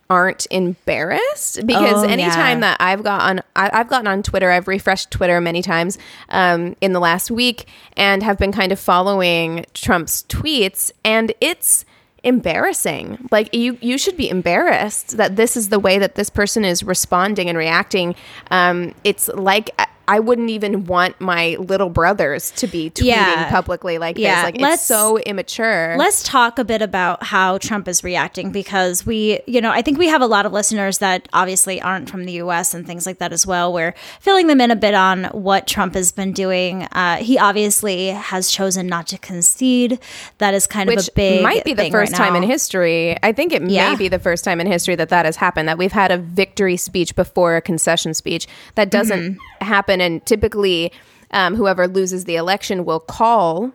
aren't 0.10 0.46
embarrassed 0.52 1.66
because 1.66 2.04
Oh, 2.04 2.08
anytime 2.08 2.58
yeah. 2.58 2.72
that 2.72 2.78
I've 2.82 3.02
gotten 3.02 3.40
on 3.40 3.44
I've 3.56 3.88
gotten 3.88 4.08
on 4.08 4.22
Twitter 4.22 4.52
I've 4.52 4.68
refreshed 4.68 5.10
Twitter 5.10 5.40
many 5.40 5.62
times 5.62 5.98
um, 6.28 6.76
in 6.82 6.92
the 6.92 7.00
last 7.00 7.32
week 7.32 7.66
and 7.96 8.22
have 8.22 8.38
been 8.38 8.52
kind 8.52 8.74
of 8.74 8.80
following 8.80 9.66
Trump's 9.74 10.24
tweets 10.24 10.92
and 11.06 11.34
it's 11.40 11.86
embarrassing 12.26 13.26
like 13.32 13.56
you 13.56 13.78
you 13.82 13.98
should 13.98 14.18
be 14.18 14.30
embarrassed 14.30 15.16
that 15.16 15.38
this 15.38 15.56
is 15.56 15.70
the 15.70 15.80
way 15.80 15.98
that 15.98 16.16
this 16.16 16.30
person 16.30 16.66
is 16.66 16.84
responding 16.84 17.48
and 17.48 17.58
reacting 17.58 18.14
um, 18.52 18.94
it's 19.06 19.30
like 19.30 19.70
I- 20.08 20.20
wouldn't 20.20 20.50
even 20.50 20.86
want 20.86 21.20
my 21.20 21.55
little 21.60 21.89
brothers 21.89 22.51
to 22.51 22.67
be 22.67 22.89
tweeting 22.91 23.05
Yeah. 23.05 23.50
publicly 23.50 23.98
like 23.98 24.17
Yeah, 24.17 24.36
this 24.36 24.43
like 24.46 24.62
let's- 24.62 24.81
it's 24.81 24.86
so 24.86 25.17
immature 25.20 25.96
Let's 25.98 26.24
talk 26.24 26.60
a 26.60 26.63
bit 26.63 26.81
about 26.81 27.24
how 27.24 27.58
Trump 27.58 27.88
is 27.88 28.03
reacting 28.03 28.51
because 28.51 29.05
we, 29.05 29.39
you 29.48 29.60
know, 29.62 29.72
I 29.72 29.81
think 29.81 29.98
we 29.98 30.08
have 30.08 30.22
a 30.22 30.25
lot 30.27 30.46
of 30.46 30.53
listeners 30.53 31.00
that 31.00 31.27
obviously 31.34 31.81
aren't 31.81 32.10
from 32.10 32.25
the 32.25 32.34
US 32.34 32.74
and 32.74 32.86
things 32.86 33.05
like 33.05 33.17
that 33.20 33.34
as 33.34 33.46
well. 33.48 33.74
We're 33.74 33.93
filling 34.20 34.48
them 34.48 34.62
in 34.62 34.70
a 34.72 34.75
bit 34.75 34.93
on 34.93 35.25
what 35.34 35.67
Trump 35.67 35.96
has 35.96 36.12
been 36.12 36.31
doing. 36.34 36.84
Uh, 36.91 37.17
he 37.17 37.38
obviously 37.38 38.08
has 38.08 38.50
chosen 38.51 38.88
not 38.88 39.08
to 39.08 39.17
concede. 39.17 40.00
That 40.38 40.53
is 40.53 40.67
kind 40.67 40.88
which 40.88 41.00
of 41.00 41.08
a 41.10 41.12
big 41.15 41.43
might 41.43 41.63
be 41.65 41.74
the 41.74 41.89
first 41.89 42.13
right 42.13 42.17
time 42.17 42.36
in 42.36 42.43
history. 42.43 43.17
I 43.24 43.31
think 43.31 43.53
it 43.53 43.63
Yeah. 43.70 43.91
may 43.91 43.96
be 43.98 44.08
the 44.08 44.20
first 44.20 44.43
time 44.43 44.62
in 44.62 44.67
history 44.67 44.96
that 44.96 45.10
that 45.10 45.25
has 45.25 45.36
happened. 45.38 45.67
That 45.67 45.77
we've 45.77 45.91
had 45.91 46.12
a 46.12 46.17
victory 46.17 46.77
speech 46.77 47.15
before 47.15 47.55
a 47.55 47.62
concession 47.62 48.13
speech. 48.13 48.48
That 48.75 48.89
doesn't 48.91 49.20
Mm-hmm. 49.22 49.38
Happen, 49.62 50.01
and 50.01 50.25
typically, 50.25 50.91
um, 51.32 51.56
whoever 51.56 51.88
loses 51.88 52.25
the 52.25 52.36
election 52.36 52.84
will 52.86 53.00
call 53.00 53.72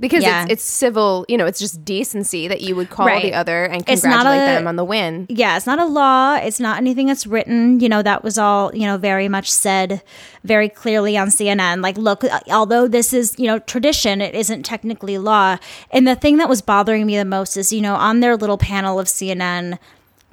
because 0.00 0.22
Yeah. 0.22 0.44
it's, 0.44 0.52
it's 0.52 0.62
civil, 0.62 1.24
you 1.28 1.36
know, 1.36 1.44
it's 1.46 1.58
just 1.58 1.84
decency 1.84 2.46
that 2.46 2.60
you 2.60 2.76
would 2.76 2.88
call 2.88 3.04
Right. 3.06 3.20
the 3.20 3.34
other 3.34 3.64
and 3.64 3.82
It's 3.88 4.04
not 4.04 4.22
congratulate 4.22 4.42
a- 4.48 4.52
them 4.58 4.68
on 4.68 4.76
the 4.76 4.84
win. 4.84 5.26
yeah, 5.28 5.56
it's 5.56 5.66
not 5.66 5.80
a 5.80 5.86
law. 5.86 6.36
It's 6.36 6.60
not 6.60 6.76
anything 6.76 7.08
that's 7.08 7.26
written. 7.26 7.80
You 7.80 7.88
know, 7.88 8.00
that 8.02 8.22
was 8.22 8.38
all, 8.38 8.70
you 8.72 8.86
know, 8.86 8.96
very 8.96 9.28
much 9.28 9.50
said 9.50 10.00
very 10.44 10.68
clearly 10.68 11.16
on 11.18 11.30
CNN. 11.30 11.82
Like, 11.82 11.98
look, 11.98 12.22
although 12.48 12.86
this 12.86 13.12
is, 13.12 13.34
you 13.38 13.48
know, 13.48 13.58
tradition, 13.58 14.20
it 14.20 14.36
isn't 14.36 14.62
technically 14.62 15.18
law. 15.18 15.56
And 15.90 16.06
the 16.06 16.14
thing 16.14 16.36
that 16.36 16.48
was 16.48 16.62
bothering 16.62 17.04
me 17.04 17.16
the 17.18 17.24
most 17.24 17.56
is, 17.56 17.72
you 17.72 17.80
know, 17.80 17.96
on 17.96 18.20
their 18.20 18.36
little 18.36 18.58
panel 18.58 19.00
of 19.00 19.08
CNN 19.08 19.78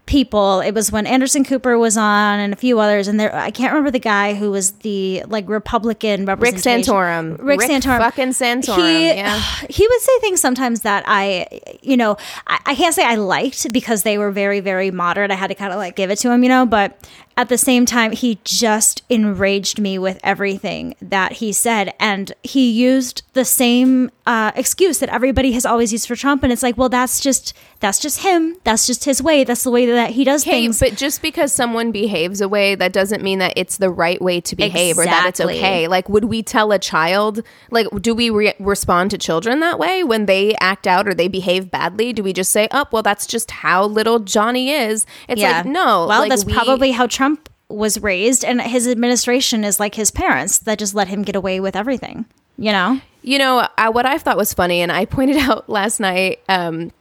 people, 0.06 0.62
it 0.62 0.74
was 0.74 0.92
when 0.92 1.08
Anderson 1.08 1.44
Cooper 1.44 1.78
was 1.78 1.98
on 1.98 2.40
and 2.40 2.54
a 2.54 2.56
few 2.56 2.80
others. 2.80 3.08
And 3.08 3.20
there, 3.20 3.34
I 3.36 3.52
can't 3.52 3.72
remember 3.72 3.92
the 3.92 4.00
guy 4.00 4.34
who 4.34 4.52
was 4.52 4.72
the 4.72 5.24
like 5.28 5.48
Republican 5.50 6.26
Rick. 6.26 6.56
Santorum. 6.56 7.38
Rick, 7.40 7.62
Santorum. 7.62 7.98
Fucking 7.98 8.30
Santorum. 8.30 8.78
He, 8.78 9.08
yeah. 9.08 9.40
he 9.70 9.88
would 9.88 10.02
say 10.02 10.20
things 10.20 10.40
sometimes 10.40 10.82
that 10.82 11.04
I, 11.08 11.62
you 11.82 11.98
know, 11.98 12.18
I, 12.48 12.60
I 12.66 12.76
can't 12.76 12.94
say 12.94 13.04
I 13.04 13.16
liked 13.16 13.72
because 13.74 14.04
they 14.04 14.18
were 14.18 14.32
very, 14.32 14.60
very 14.60 14.92
moderate. 14.92 15.32
I 15.32 15.36
had 15.36 15.48
to 15.48 15.56
kind 15.56 15.74
of 15.74 15.78
like 15.78 15.96
give 15.96 16.12
it 16.12 16.18
to 16.20 16.32
him, 16.32 16.44
you 16.44 16.50
know, 16.50 16.66
but 16.66 16.98
at 17.38 17.50
the 17.50 17.58
same 17.58 17.86
time, 17.86 18.12
he 18.14 18.40
just 18.44 19.04
enraged 19.10 19.80
me 19.80 19.98
with 20.00 20.20
everything 20.24 20.96
that 21.02 21.34
he 21.34 21.52
said. 21.52 21.94
And 22.00 22.32
he 22.44 22.72
used 22.72 23.24
the 23.34 23.44
same 23.46 24.10
uh, 24.26 24.52
excuse 24.56 25.00
that 25.00 25.10
everybody 25.10 25.52
has 25.52 25.66
always 25.66 25.92
used 25.92 26.08
for 26.08 26.16
Trump. 26.16 26.44
And 26.44 26.52
it's 26.54 26.64
like, 26.64 26.78
well, 26.78 26.88
that's 26.90 27.20
just, 27.20 27.54
that's 27.82 28.00
just 28.00 28.22
him. 28.22 28.56
That's 28.64 28.88
just 28.88 29.04
his 29.04 29.22
way. 29.22 29.44
That's 29.44 29.64
the 29.64 29.70
way 29.70 29.86
that 29.86 30.12
he 30.12 30.24
does 30.24 30.46
Hey, 30.46 30.64
things. 30.64 30.80
but 30.80 30.96
just 30.96 31.22
because 31.22 31.52
someone 31.52 31.92
behaves 31.92 32.40
a 32.40 32.48
way, 32.48 32.74
that 32.76 32.94
doesn't 32.94 33.22
mean 33.22 33.40
that 33.40 33.54
it's 33.58 33.78
the 33.78 33.90
right 33.90 34.22
way 34.22 34.40
to 34.42 34.56
behave 34.56 34.98
or 34.98 35.04
that 35.04 35.28
it's 35.28 35.42
okay. 35.42 35.88
Like, 35.90 36.08
would 36.08 36.26
we 36.26 36.42
tell 36.42 36.72
a 36.72 36.80
child, 36.80 37.42
like, 37.70 37.88
do 38.02 38.16
we 38.16 38.30
re- 38.30 38.56
respond 38.60 39.12
to 39.12 39.18
children 39.18 39.60
that 39.60 39.78
way 39.78 40.04
when 40.04 40.26
they 40.26 40.56
act 40.62 40.88
out 40.88 41.06
or 41.08 41.14
they 41.14 41.28
behave 41.28 41.70
badly? 41.70 42.14
Do 42.14 42.24
we 42.24 42.32
just 42.34 42.52
say, 42.52 42.70
oh, 42.72 42.86
well, 42.94 43.04
that's 43.04 43.28
just 43.28 43.52
how 43.52 43.86
little 43.86 44.20
Johnny 44.20 44.72
is? 44.72 45.06
It's 45.28 45.42
like, 45.42 45.66
no. 45.66 46.08
Well, 46.08 46.22
like, 46.22 46.30
that's 46.30 46.46
we- 46.46 46.54
probably 46.54 46.92
how 46.92 47.06
Trump 47.08 47.25
was 47.70 48.02
raised, 48.02 48.46
and 48.46 48.62
his 48.62 48.88
administration 48.88 49.64
is 49.64 49.80
like 49.80 49.96
his 49.96 50.12
parents 50.12 50.60
that 50.60 50.80
just 50.80 50.94
let 50.94 51.08
him 51.08 51.24
get 51.24 51.36
away 51.36 51.60
with 51.60 51.76
everything. 51.76 52.26
You 52.58 52.72
know? 52.72 53.02
You 53.22 53.40
know, 53.40 53.68
I, 53.78 53.90
what 53.90 54.06
I 54.06 54.18
thought 54.18 54.38
was 54.38 54.54
funny, 54.54 54.82
and 54.82 54.92
I 54.92 55.06
pointed 55.06 55.38
out 55.50 55.70
last 55.70 56.00
night 56.00 56.40
um, 56.48 56.92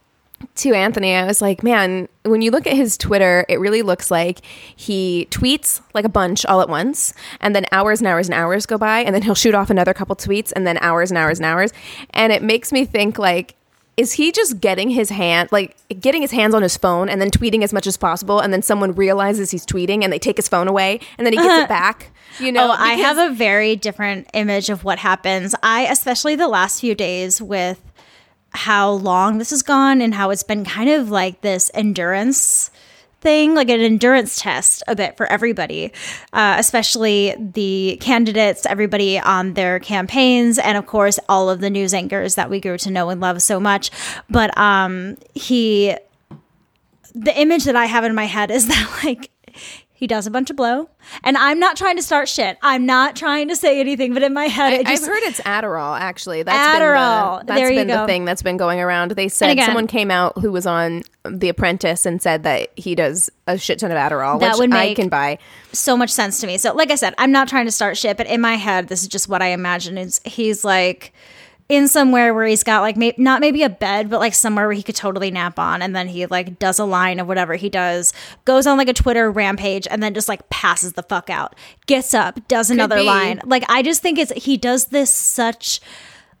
to 0.55 0.73
Anthony, 0.73 1.13
I 1.13 1.25
was 1.25 1.41
like, 1.41 1.63
man, 1.63 2.07
when 2.23 2.41
you 2.41 2.51
look 2.51 2.67
at 2.67 2.73
his 2.73 2.97
Twitter, 2.97 3.45
it 3.47 3.59
really 3.59 3.81
looks 3.81 4.09
like 4.09 4.41
he 4.75 5.27
tweets 5.29 5.81
like 5.93 6.05
a 6.05 6.09
bunch 6.09 6.45
all 6.45 6.61
at 6.61 6.69
once, 6.69 7.13
and 7.41 7.55
then 7.55 7.65
hours 7.71 8.01
and 8.01 8.07
hours 8.07 8.27
and 8.27 8.33
hours 8.33 8.65
go 8.65 8.77
by, 8.77 8.99
and 9.01 9.13
then 9.13 9.21
he'll 9.21 9.35
shoot 9.35 9.55
off 9.55 9.69
another 9.69 9.93
couple 9.93 10.15
tweets, 10.15 10.51
and 10.55 10.65
then 10.65 10.77
hours 10.79 11.11
and 11.11 11.17
hours 11.17 11.39
and 11.39 11.45
hours. 11.45 11.71
And 12.11 12.33
it 12.33 12.41
makes 12.41 12.71
me 12.71 12.85
think, 12.85 13.17
like, 13.17 13.55
is 13.97 14.13
he 14.13 14.31
just 14.31 14.59
getting 14.59 14.89
his 14.89 15.09
hand 15.09 15.49
like 15.51 15.75
getting 16.01 16.21
his 16.21 16.31
hands 16.31 16.53
on 16.53 16.61
his 16.61 16.75
phone 16.75 17.07
and 17.09 17.21
then 17.21 17.29
tweeting 17.29 17.63
as 17.63 17.71
much 17.71 17.87
as 17.87 17.95
possible 17.97 18.39
and 18.39 18.51
then 18.51 18.61
someone 18.61 18.93
realizes 18.93 19.51
he's 19.51 19.65
tweeting 19.65 20.03
and 20.03 20.11
they 20.11 20.19
take 20.19 20.37
his 20.37 20.47
phone 20.47 20.67
away 20.67 20.99
and 21.17 21.25
then 21.25 21.33
he 21.33 21.37
gets 21.37 21.63
it 21.63 21.69
back 21.69 22.11
you 22.39 22.51
know 22.51 22.67
oh, 22.67 22.75
I 22.77 22.93
have 22.93 23.17
a 23.17 23.33
very 23.33 23.75
different 23.75 24.29
image 24.33 24.69
of 24.69 24.83
what 24.83 24.99
happens. 24.99 25.55
I, 25.63 25.87
especially 25.87 26.35
the 26.35 26.47
last 26.47 26.81
few 26.81 26.95
days 26.95 27.41
with 27.41 27.81
how 28.51 28.91
long 28.91 29.37
this 29.37 29.49
has 29.49 29.61
gone 29.61 30.01
and 30.01 30.13
how 30.13 30.29
it's 30.29 30.43
been 30.43 30.65
kind 30.65 30.89
of 30.89 31.09
like 31.09 31.41
this 31.41 31.69
endurance 31.73 32.71
thing, 33.25 33.55
like 33.55 33.69
an 33.69 33.81
endurance 33.81 34.39
test 34.39 34.83
a 34.87 34.95
bit 34.95 35.17
for 35.17 35.25
everybody, 35.25 35.91
uh, 36.31 36.57
especially 36.59 37.35
the 37.39 37.97
candidates, 37.99 38.67
everybody 38.67 39.17
on 39.17 39.55
their 39.55 39.79
campaigns, 39.79 40.59
and 40.59 40.77
of 40.77 40.85
course, 40.85 41.17
all 41.27 41.49
of 41.49 41.59
the 41.59 41.71
news 41.71 41.91
anchors 41.91 42.35
that 42.35 42.51
we 42.51 42.59
grew 42.61 42.77
to 42.77 42.91
know 42.91 43.09
and 43.09 43.19
love 43.19 43.41
so 43.41 43.59
much. 43.59 43.89
But 44.29 44.55
um, 44.59 45.17
he, 45.33 45.95
the 47.15 47.35
image 47.35 47.63
that 47.63 47.75
I 47.75 47.85
have 47.85 48.03
in 48.03 48.13
my 48.13 48.25
head 48.25 48.51
is 48.51 48.67
that 48.69 49.01
like 49.03 49.31
he 49.97 50.07
does 50.07 50.27
a 50.27 50.31
bunch 50.31 50.49
of 50.49 50.57
blow, 50.57 50.89
and 51.23 51.37
I'm 51.37 51.57
not 51.57 51.77
trying 51.77 51.95
to 51.95 52.03
start 52.03 52.27
shit. 52.27 52.57
I'm 52.61 52.85
not 52.85 53.15
trying 53.15 53.47
to 53.47 53.55
say 53.55 53.79
anything, 53.79 54.13
but 54.13 54.23
in 54.23 54.33
my 54.33 54.45
head, 54.47 54.73
I, 54.73 54.75
it 54.77 54.85
just 54.87 55.03
I've 55.03 55.09
heard 55.09 55.23
it's 55.23 55.39
Adderall. 55.41 55.97
Actually, 55.97 56.43
that's 56.43 56.77
Adderall. 56.79 57.39
Been 57.39 57.45
the, 57.47 57.53
that's 57.53 57.59
There 57.61 57.71
you 57.71 57.79
been 57.79 57.87
the 57.87 57.93
go. 57.93 58.05
thing 58.05 58.25
that's 58.25 58.41
been 58.41 58.57
going 58.57 58.81
around. 58.81 59.11
They 59.11 59.29
said 59.29 59.51
again- 59.51 59.65
someone 59.67 59.87
came 59.87 60.11
out 60.11 60.37
who 60.39 60.51
was 60.51 60.67
on 60.67 61.03
The 61.23 61.47
Apprentice 61.49 62.05
and 62.05 62.21
said 62.21 62.43
that 62.43 62.71
he 62.75 62.93
does 62.93 63.29
a 63.47 63.57
shit 63.57 63.79
ton 63.79 63.89
of 63.91 63.97
Adderall, 63.97 64.39
That 64.41 64.51
which 64.53 64.59
would 64.59 64.73
I 64.73 64.83
make- 64.87 64.97
can 64.97 65.07
buy. 65.09 65.39
so 65.71 65.95
much 65.95 66.09
sense 66.11 66.41
to 66.41 66.47
me. 66.47 66.57
So, 66.57 66.73
like 66.73 66.91
I 66.91 66.95
said, 66.95 67.13
I'm 67.17 67.31
not 67.31 67.47
trying 67.47 67.65
to 67.65 67.71
start 67.71 67.95
shit, 67.97 68.17
but 68.17 68.27
in 68.27 68.41
my 68.41 68.55
head, 68.55 68.89
this 68.89 69.01
is 69.01 69.07
just 69.07 69.29
what 69.29 69.41
I 69.41 69.47
imagine. 69.47 69.97
Is 69.97 70.19
he's 70.25 70.65
like 70.65 71.13
in 71.67 71.87
somewhere 71.87 72.33
where 72.33 72.45
he's 72.45 72.63
got 72.63 72.81
like 72.81 72.95
may- 72.95 73.15
not 73.17 73.41
maybe 73.41 73.63
a 73.63 73.69
bed, 73.69 74.09
but 74.09 74.19
like 74.19 74.35
somewhere 74.35 74.67
where 74.67 74.75
he 74.75 74.83
could 74.83 74.95
totally 74.95 75.31
nap 75.31 75.57
on, 75.57 75.81
and 75.81 75.95
then 75.95 76.07
he 76.07 76.25
like 76.27 76.59
does 76.59 76.77
a 76.77 76.85
line 76.85 77.19
of 77.19 77.27
whatever 77.27 77.55
he 77.55 77.69
does, 77.69 78.13
goes 78.45 78.67
on 78.67 78.77
like 78.77 78.89
a 78.89 78.93
Twitter 78.93 79.31
rampage, 79.31 79.87
and 79.89 80.01
then 80.03 80.13
just 80.13 80.29
like 80.29 80.47
passes 80.49 80.93
the 80.93 81.03
fuck 81.03 81.29
out, 81.29 81.55
gets 81.87 82.13
up, 82.13 82.39
does 82.47 82.69
another 82.69 82.97
line. 83.01 83.41
Like 83.45 83.63
I 83.67 83.81
just 83.81 84.01
think 84.01 84.19
it's 84.19 84.31
he 84.33 84.57
does 84.57 84.85
this 84.85 85.11
such 85.11 85.81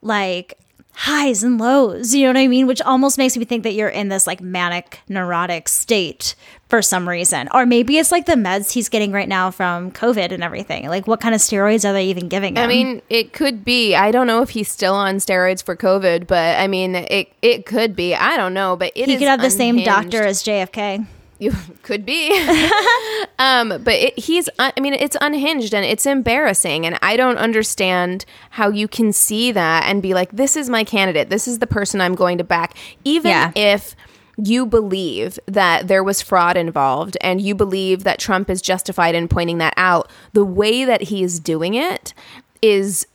like 0.01 0.59
highs 0.97 1.43
and 1.43 1.59
lows 1.59 2.15
you 2.15 2.23
know 2.23 2.29
what 2.29 2.37
i 2.37 2.47
mean 2.47 2.67
which 2.67 2.81
almost 2.83 3.17
makes 3.17 3.35
me 3.35 3.43
think 3.43 3.63
that 3.63 3.73
you're 3.73 3.89
in 3.89 4.07
this 4.07 4.25
like 4.25 4.39
manic 4.39 5.01
neurotic 5.09 5.67
state 5.67 6.35
for 6.69 6.81
some 6.81 7.07
reason 7.07 7.47
or 7.53 7.65
maybe 7.65 7.97
it's 7.99 8.11
like 8.11 8.25
the 8.25 8.33
meds 8.33 8.71
he's 8.71 8.89
getting 8.89 9.11
right 9.11 9.29
now 9.29 9.51
from 9.51 9.91
covid 9.91 10.31
and 10.31 10.43
everything 10.43 10.87
like 10.89 11.05
what 11.05 11.21
kind 11.21 11.35
of 11.35 11.39
steroids 11.41 11.87
are 11.87 11.93
they 11.93 12.05
even 12.07 12.27
giving 12.27 12.55
him 12.55 12.63
I 12.63 12.67
mean, 12.67 13.01
it 13.09 13.33
could 13.33 13.63
be. 13.63 13.95
I 13.95 14.09
don't 14.11 14.25
know 14.25 14.41
if 14.41 14.49
he's 14.49 14.69
still 14.71 14.95
on 14.95 15.17
steroids 15.17 15.63
for 15.63 15.75
COVID, 15.75 16.25
but 16.25 16.59
I 16.59 16.67
mean, 16.67 16.95
it 16.95 17.31
it 17.43 17.65
could 17.67 17.95
be. 17.95 18.15
I 18.15 18.35
don't 18.35 18.53
know, 18.55 18.75
but 18.75 18.91
it 18.95 19.05
he 19.05 19.13
is 19.13 19.19
could 19.19 19.27
have 19.27 19.41
the 19.41 19.49
same 19.51 19.77
doctor 19.83 20.23
as 20.23 20.41
jfk 20.41 21.05
You 21.37 21.53
could 21.83 22.03
be. 22.05 22.31
um, 23.39 23.69
but 23.83 23.93
it, 23.93 24.17
he's, 24.19 24.49
un- 24.59 24.71
I 24.75 24.79
mean, 24.79 24.93
it's 24.93 25.17
unhinged 25.21 25.73
and 25.73 25.85
it's 25.85 26.05
embarrassing. 26.05 26.85
And 26.85 26.97
I 27.01 27.17
don't 27.17 27.37
understand 27.37 28.25
how 28.51 28.69
you 28.69 28.87
can 28.87 29.11
see 29.13 29.51
that 29.51 29.83
and 29.85 30.01
be 30.01 30.13
like, 30.13 30.31
this 30.31 30.55
is 30.55 30.69
my 30.69 30.83
candidate. 30.83 31.29
This 31.29 31.47
is 31.47 31.59
the 31.59 31.67
person 31.67 32.01
I'm 32.01 32.15
going 32.15 32.37
to 32.37 32.43
back. 32.43 32.75
Even 33.03 33.31
Yeah. 33.31 33.51
if 33.55 33.95
you 34.37 34.65
believe 34.65 35.39
that 35.45 35.87
there 35.87 36.03
was 36.03 36.21
fraud 36.21 36.57
involved 36.57 37.17
and 37.21 37.41
you 37.41 37.55
believe 37.55 38.03
that 38.03 38.19
Trump 38.19 38.49
is 38.49 38.61
justified 38.61 39.15
in 39.15 39.27
pointing 39.27 39.59
that 39.59 39.73
out, 39.77 40.09
the 40.33 40.45
way 40.45 40.85
that 40.85 41.03
he 41.03 41.23
is 41.23 41.39
doing 41.39 41.73
it 41.73 42.13
is 42.61 43.07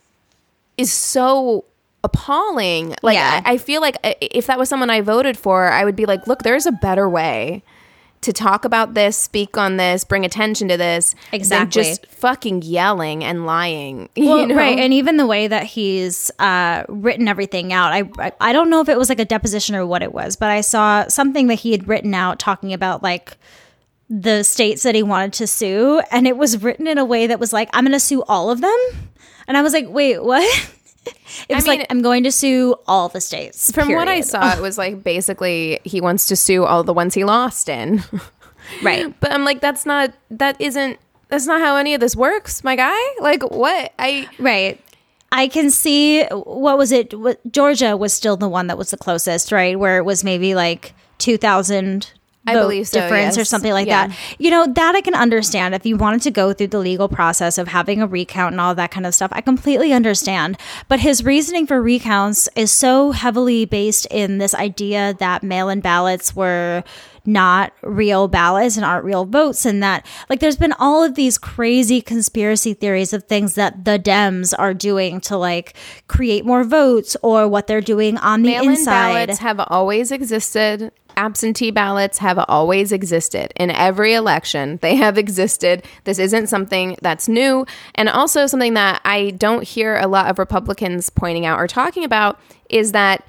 is 0.79 0.93
so 0.93 1.65
appalling. 2.03 2.95
Like 3.03 3.17
Yeah. 3.17 3.43
I, 3.45 3.53
I 3.53 3.59
feel 3.59 3.81
like 3.81 3.97
uh, 4.03 4.15
if 4.21 4.47
that 4.47 4.59
was 4.59 4.69
someone 4.69 4.91
I 4.91 5.01
voted 5.03 5.37
for, 5.37 5.67
I 5.69 5.85
would 5.85 5.97
be 5.97 6.07
like, 6.07 6.27
look, 6.27 6.43
there's 6.43 6.67
a 6.67 6.73
better 6.73 7.09
way 7.09 7.63
to 8.23 8.33
talk 8.33 8.65
about 8.67 8.93
this, 8.95 9.17
speak 9.17 9.57
on 9.57 9.79
this, 9.79 10.05
bring 10.05 10.25
attention 10.27 10.69
to 10.69 10.77
this, 10.77 11.15
than 11.31 11.41
Exactly. 11.41 11.83
just 11.83 12.07
fucking 12.07 12.63
yelling 12.63 13.25
and 13.25 13.47
lying. 13.47 14.11
well, 14.17 14.41
you 14.41 14.47
know? 14.49 14.55
right 14.55 14.79
and 14.79 14.93
even 14.93 15.17
the 15.17 15.27
way 15.27 15.47
that 15.49 15.65
he's 15.65 16.31
uh, 16.39 16.85
written 16.89 17.29
everything 17.29 17.73
out 17.73 17.93
I, 17.93 18.11
I 18.19 18.33
i 18.41 18.53
don't 18.53 18.69
know 18.71 18.81
if 18.81 18.89
it 18.89 18.99
was 18.99 19.09
like 19.09 19.21
a 19.21 19.25
deposition 19.25 19.75
or 19.75 19.87
what 19.87 20.03
it 20.03 20.13
was 20.13 20.37
but 20.37 20.51
i 20.51 20.61
saw 20.61 21.07
something 21.09 21.47
that 21.47 21.61
he 21.61 21.73
had 21.73 21.89
written 21.89 22.15
out 22.15 22.39
talking 22.39 22.73
about 22.73 23.03
like 23.03 23.37
the 24.09 24.43
states 24.43 24.83
that 24.83 24.95
he 24.95 25.03
wanted 25.03 25.33
to 25.35 25.47
sue 25.47 26.01
and 26.11 26.27
it 26.27 26.37
was 26.37 26.63
written 26.63 26.87
in 26.87 26.99
a 26.99 27.05
way 27.05 27.27
that 27.27 27.39
was 27.41 27.53
like 27.53 27.71
i'm 27.73 27.85
gonna 27.85 28.01
sue 28.01 28.23
all 28.25 28.51
of 28.51 28.61
them 28.61 28.79
and 29.47 29.57
i 29.57 29.63
was 29.63 29.73
like 29.73 29.87
wait 29.89 30.23
what 30.23 30.43
it 31.07 31.55
was 31.55 31.67
mean- 31.67 31.79
like 31.79 31.87
i'm 31.91 32.03
going 32.03 32.23
to 32.25 32.31
sue 32.33 32.75
all 32.87 33.09
the 33.09 33.21
states 33.21 33.73
From 33.73 33.93
what 33.95 34.09
I 34.09 34.21
saw, 34.21 34.53
it 34.55 34.61
was 34.61 34.77
like 34.79 35.03
basically 35.03 35.81
he 35.85 36.01
wants 36.01 36.27
to 36.29 36.37
sue 36.37 36.65
all 36.65 36.85
the 36.85 36.93
ones 36.93 37.15
he 37.15 37.25
lost 37.25 37.69
in. 37.69 38.03
right 38.83 39.19
but 39.21 39.33
I'm 39.33 39.45
like, 39.45 39.61
that's 39.61 39.87
not 39.87 40.13
that 40.31 40.61
isn't 40.61 40.99
that's 41.29 41.47
not 41.47 41.61
how 41.61 41.77
any 41.77 41.95
of 41.95 42.01
this 42.01 42.17
works, 42.17 42.63
my 42.65 42.77
guy. 42.77 42.99
Like 43.21 43.43
what? 43.51 43.93
I 43.99 44.29
Right. 44.39 44.81
I 45.33 45.47
can 45.47 45.71
see 45.71 46.25
what 46.25 46.77
was 46.77 46.91
it? 46.91 47.19
What, 47.19 47.41
Georgia 47.53 47.97
was 47.97 48.13
still 48.13 48.37
the 48.37 48.49
one 48.49 48.67
that 48.67 48.77
was 48.77 48.91
the 48.91 48.97
closest, 48.97 49.53
right? 49.53 49.79
Where 49.79 49.97
it 49.99 50.05
was 50.05 50.25
maybe 50.25 50.55
like 50.55 50.93
two 51.19 51.39
thousand. 51.39 52.13
I 52.47 52.55
believe 52.55 52.89
so, 52.89 53.01
difference 53.01 53.37
or 53.37 53.45
something 53.45 53.73
like 53.73 53.87
Yeah. 53.87 54.09
that. 54.09 54.17
You 54.39 54.51
know 54.51 54.67
that 54.67 54.95
I 54.95 55.01
can 55.03 55.15
understand 55.15 55.75
if 55.75 55.85
you 55.85 55.97
wanted 55.97 56.23
to 56.23 56.31
go 56.31 56.53
through 56.53 56.69
the 56.69 56.79
legal 56.79 57.09
process 57.09 57.59
of 57.59 57.69
having 57.69 58.01
a 58.01 58.07
recount 58.07 58.53
and 58.53 58.61
all 58.61 58.75
that 58.75 58.91
kind 58.91 59.07
of 59.07 59.15
stuff. 59.15 59.31
I 59.35 59.41
completely 59.43 59.93
understand. 59.93 60.57
But 60.89 61.01
his 61.01 61.25
reasoning 61.25 61.67
for 61.67 61.83
recounts 61.83 62.49
is 62.57 62.71
so 62.73 63.13
heavily 63.13 63.67
based 63.67 64.07
in 64.11 64.39
this 64.39 64.55
idea 64.55 65.15
that 65.19 65.43
mail-in 65.43 65.81
ballots 65.81 66.35
were 66.35 66.83
not 67.27 67.75
real 67.83 68.29
ballots 68.29 68.77
and 68.77 68.85
aren't 68.85 69.05
real 69.05 69.27
votes 69.27 69.67
and 69.67 69.83
that 69.83 70.07
like 70.31 70.41
there's 70.41 70.57
been 70.57 70.73
all 70.79 71.05
of 71.05 71.17
these 71.17 71.37
crazy 71.37 72.01
conspiracy 72.01 72.73
theories 72.73 73.13
of 73.13 73.25
things 73.25 73.57
that 73.57 73.85
the 73.85 73.99
Dems 73.99 74.55
are 74.59 74.73
doing 74.73 75.21
to 75.21 75.37
like 75.37 75.75
create 76.09 76.47
more 76.47 76.65
votes 76.65 77.19
or 77.23 77.47
what 77.47 77.67
they're 77.67 77.83
doing 77.83 78.17
on 78.17 78.41
the 78.41 78.49
mail-in 78.53 78.71
inside. 78.71 79.27
ballots 79.27 79.41
have 79.41 79.61
always 79.69 80.11
existed 80.11 80.91
absentee 81.17 81.71
ballots 81.71 82.19
have 82.19 82.39
always 82.49 82.93
existed 82.93 83.53
in 83.57 83.71
every 83.71 84.15
election. 84.15 84.79
They 84.83 84.97
have 84.97 85.19
existed. 85.19 85.85
This 86.05 86.19
isn't 86.19 86.49
something 86.49 86.97
that's 87.03 87.29
new. 87.29 87.67
And 87.95 88.09
also, 88.09 88.47
something 88.47 88.75
that 88.75 89.01
I 89.05 89.31
don't 89.31 89.63
hear 89.63 89.97
a 89.99 90.07
lot 90.07 90.31
of 90.31 90.39
Republicans 90.39 91.11
pointing 91.11 91.47
out 91.47 91.59
or 91.59 91.67
talking 91.67 92.05
about 92.05 92.41
is 92.69 92.93
that, 92.93 93.25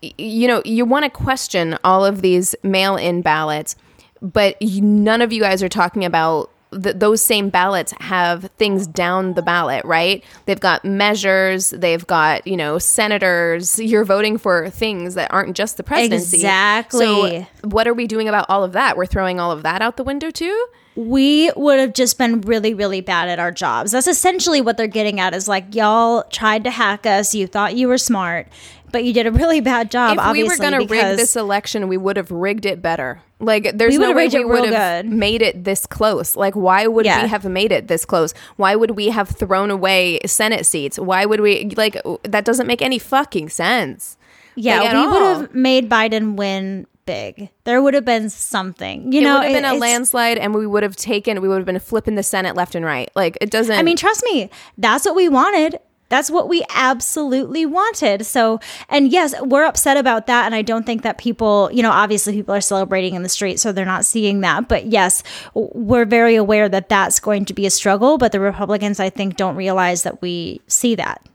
you 0.00 0.46
know, 0.46 0.62
you 0.64 0.84
want 0.84 1.04
to 1.04 1.10
question 1.10 1.78
all 1.82 2.04
of 2.04 2.22
these 2.22 2.54
mail 2.62 2.96
in 2.96 3.22
ballots, 3.22 3.76
but 4.20 4.56
none 4.62 5.22
of 5.22 5.32
you 5.32 5.40
guys 5.40 5.62
are 5.62 5.68
talking 5.68 6.04
about. 6.04 6.51
Th 6.72 6.96
those 6.96 7.22
same 7.22 7.50
ballots 7.50 7.92
have 8.00 8.50
things 8.56 8.86
down 8.86 9.34
the 9.34 9.42
ballot, 9.42 9.84
right? 9.84 10.24
They've 10.46 10.60
got 10.60 10.84
measures, 10.84 11.70
they've 11.70 12.06
got, 12.06 12.46
you 12.46 12.56
know, 12.56 12.78
senators. 12.78 13.78
You're 13.92 14.04
voting 14.04 14.38
for 14.38 14.70
things 14.70 15.14
that 15.14 15.32
aren't 15.32 15.56
just 15.56 15.76
the 15.76 15.82
presidency. 15.82 16.38
Exactly. 16.38 17.00
So 17.04 17.68
what 17.68 17.86
are 17.86 17.94
we 17.94 18.06
doing 18.06 18.28
about 18.28 18.46
all 18.48 18.64
of 18.64 18.72
that? 18.72 18.96
We're 18.96 19.06
throwing 19.06 19.40
all 19.40 19.52
of 19.52 19.62
that 19.62 19.82
out 19.82 19.96
the 19.96 20.04
window 20.04 20.30
too? 20.30 20.66
we 20.94 21.50
would 21.56 21.78
have 21.78 21.94
just 21.94 22.18
been 22.18 22.42
really, 22.42 22.74
really 22.74 23.00
bad 23.00 23.28
at 23.28 23.38
our 23.38 23.50
jobs. 23.50 23.92
That's 23.92 24.06
essentially 24.06 24.60
what 24.60 24.76
they're 24.76 24.86
getting 24.86 25.20
at 25.20 25.34
is 25.34 25.48
like, 25.48 25.74
y'all 25.74 26.24
tried 26.24 26.64
to 26.64 26.70
hack 26.70 27.06
us. 27.06 27.34
You 27.34 27.46
thought 27.46 27.76
you 27.76 27.88
were 27.88 27.98
smart, 27.98 28.46
but 28.92 29.04
you 29.04 29.12
did 29.12 29.26
a 29.26 29.32
really 29.32 29.60
bad 29.60 29.90
job. 29.90 30.18
if 30.18 30.32
we 30.32 30.44
were 30.44 30.56
going 30.56 30.72
to 30.72 30.86
rig 30.86 31.16
this 31.16 31.34
election, 31.36 31.88
we 31.88 31.96
would 31.96 32.16
have 32.16 32.30
rigged 32.30 32.66
it 32.66 32.80
better. 32.82 33.20
Like, 33.40 33.72
there's 33.76 33.98
We 33.98 34.04
no 34.04 34.12
way 34.12 34.28
we 34.28 34.44
would 34.44 34.72
have 34.72 35.04
good. 35.04 35.12
made 35.12 35.42
it 35.42 35.64
this 35.64 35.84
close. 35.86 36.36
Like, 36.36 36.54
why 36.54 36.86
would 36.86 37.04
Yeah. 37.06 37.22
we 37.22 37.28
have 37.28 37.44
made 37.44 37.72
it 37.72 37.88
this 37.88 38.04
close? 38.04 38.34
Why 38.56 38.76
would 38.76 38.92
we 38.92 39.08
have 39.08 39.30
thrown 39.30 39.70
away 39.70 40.20
Senate 40.26 40.64
seats? 40.64 40.96
Why 40.98 41.24
would 41.24 41.40
we, 41.40 41.72
like, 41.76 41.96
that 42.22 42.44
doesn't 42.44 42.68
make 42.68 42.82
any 42.82 43.00
fucking 43.00 43.48
sense. 43.48 44.16
Yeah, 44.54 44.80
Like, 44.82 44.92
we 44.92 45.06
would 45.06 45.22
have 45.22 45.54
made 45.54 45.90
Biden 45.90 46.36
win 46.36 46.86
big. 47.04 47.48
There 47.64 47.82
would 47.82 47.94
have 47.94 48.04
been 48.04 48.30
something. 48.30 49.10
You 49.12 49.22
know. 49.22 49.40
It 49.40 49.42
know, 49.42 49.48
would 49.48 49.54
have 49.54 49.62
been 49.62 49.76
a 49.76 49.78
landslide, 49.78 50.38
and 50.38 50.54
we 50.54 50.66
would 50.66 50.84
have 50.84 50.94
taken, 50.94 51.40
we 51.40 51.48
would 51.48 51.56
have 51.56 51.66
been 51.66 51.80
flipping 51.80 52.14
the 52.14 52.22
Senate 52.22 52.54
left 52.54 52.74
and 52.76 52.84
right. 52.84 53.10
Like, 53.16 53.36
it 53.40 53.50
doesn't. 53.50 53.76
I 53.76 53.82
mean, 53.82 53.96
trust 53.96 54.22
me, 54.24 54.50
that's 54.78 55.04
what 55.04 55.16
we 55.16 55.28
wanted. 55.28 55.80
That's 56.12 56.30
what 56.30 56.46
we 56.46 56.62
absolutely 56.68 57.64
wanted. 57.64 58.26
So, 58.26 58.60
and 58.90 59.10
yes, 59.10 59.34
we're 59.40 59.64
upset 59.64 59.96
about 59.96 60.26
that. 60.26 60.44
And 60.44 60.54
I 60.54 60.60
don't 60.60 60.84
think 60.84 61.00
that 61.04 61.16
people, 61.16 61.70
you 61.72 61.82
know, 61.82 61.90
obviously 61.90 62.34
people 62.34 62.54
are 62.54 62.60
celebrating 62.60 63.14
in 63.14 63.22
the 63.22 63.30
street, 63.30 63.58
so 63.58 63.72
they're 63.72 63.86
not 63.86 64.04
seeing 64.04 64.42
that. 64.42 64.68
But 64.68 64.84
yes, 64.84 65.22
we're 65.54 66.04
very 66.04 66.34
aware 66.34 66.68
that 66.68 66.90
that's 66.90 67.18
going 67.18 67.46
to 67.46 67.54
be 67.54 67.64
a 67.64 67.70
struggle. 67.70 68.18
But 68.18 68.30
the 68.30 68.40
Republicans, 68.40 69.00
I 69.00 69.08
think, 69.08 69.36
don't 69.36 69.56
realize 69.56 70.02
that 70.02 70.20
we 70.20 70.60
see 70.66 70.94
that. 70.96 71.26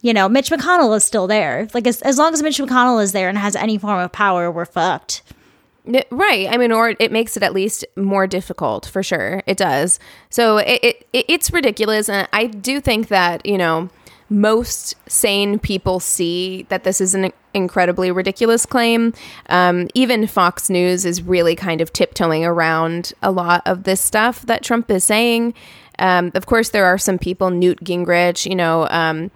You 0.00 0.12
know, 0.12 0.28
Mitch 0.28 0.50
McConnell 0.50 0.96
is 0.96 1.04
still 1.04 1.28
there. 1.28 1.68
Like, 1.72 1.86
as, 1.86 2.02
as 2.02 2.18
long 2.18 2.34
as 2.34 2.42
Mitch 2.42 2.58
McConnell 2.58 3.00
is 3.00 3.12
there 3.12 3.28
and 3.28 3.38
has 3.38 3.54
any 3.54 3.78
form 3.78 4.00
of 4.00 4.10
power, 4.10 4.50
we're 4.50 4.64
fucked. 4.64 5.22
Right. 6.10 6.48
I 6.50 6.56
mean, 6.56 6.72
or 6.72 6.96
it 6.98 7.12
makes 7.12 7.36
it 7.36 7.44
at 7.44 7.54
least 7.54 7.84
more 7.94 8.26
difficult 8.26 8.86
for 8.86 9.04
sure. 9.04 9.44
It 9.46 9.56
does. 9.56 10.00
So 10.30 10.58
it, 10.58 10.80
it, 10.82 11.08
it 11.12 11.26
it's 11.28 11.52
ridiculous, 11.52 12.08
and 12.08 12.28
I 12.32 12.48
do 12.48 12.80
think 12.80 13.06
that 13.06 13.46
you 13.46 13.56
know 13.56 13.88
most 14.28 14.94
sane 15.08 15.58
people 15.58 16.00
see 16.00 16.66
that 16.68 16.84
this 16.84 17.00
is 17.00 17.14
an 17.14 17.32
incredibly 17.54 18.10
ridiculous 18.10 18.66
claim. 18.66 19.12
Um, 19.48 19.88
even 19.94 20.26
Fox 20.26 20.68
News 20.68 21.04
is 21.04 21.22
really 21.22 21.54
kind 21.54 21.80
of 21.80 21.92
tiptoeing 21.92 22.44
around 22.44 23.12
a 23.22 23.30
lot 23.30 23.62
of 23.66 23.84
this 23.84 24.00
stuff 24.00 24.42
that 24.46 24.62
Trump 24.62 24.90
is 24.90 25.04
saying. 25.04 25.54
Um, 25.98 26.32
of 26.34 26.46
course, 26.46 26.70
there 26.70 26.84
are 26.84 26.98
some 26.98 27.18
people, 27.18 27.50
Newt 27.50 27.82
Gingrich, 27.82 28.48
you 28.48 28.54
know. 28.54 28.86
Um, 28.90 29.30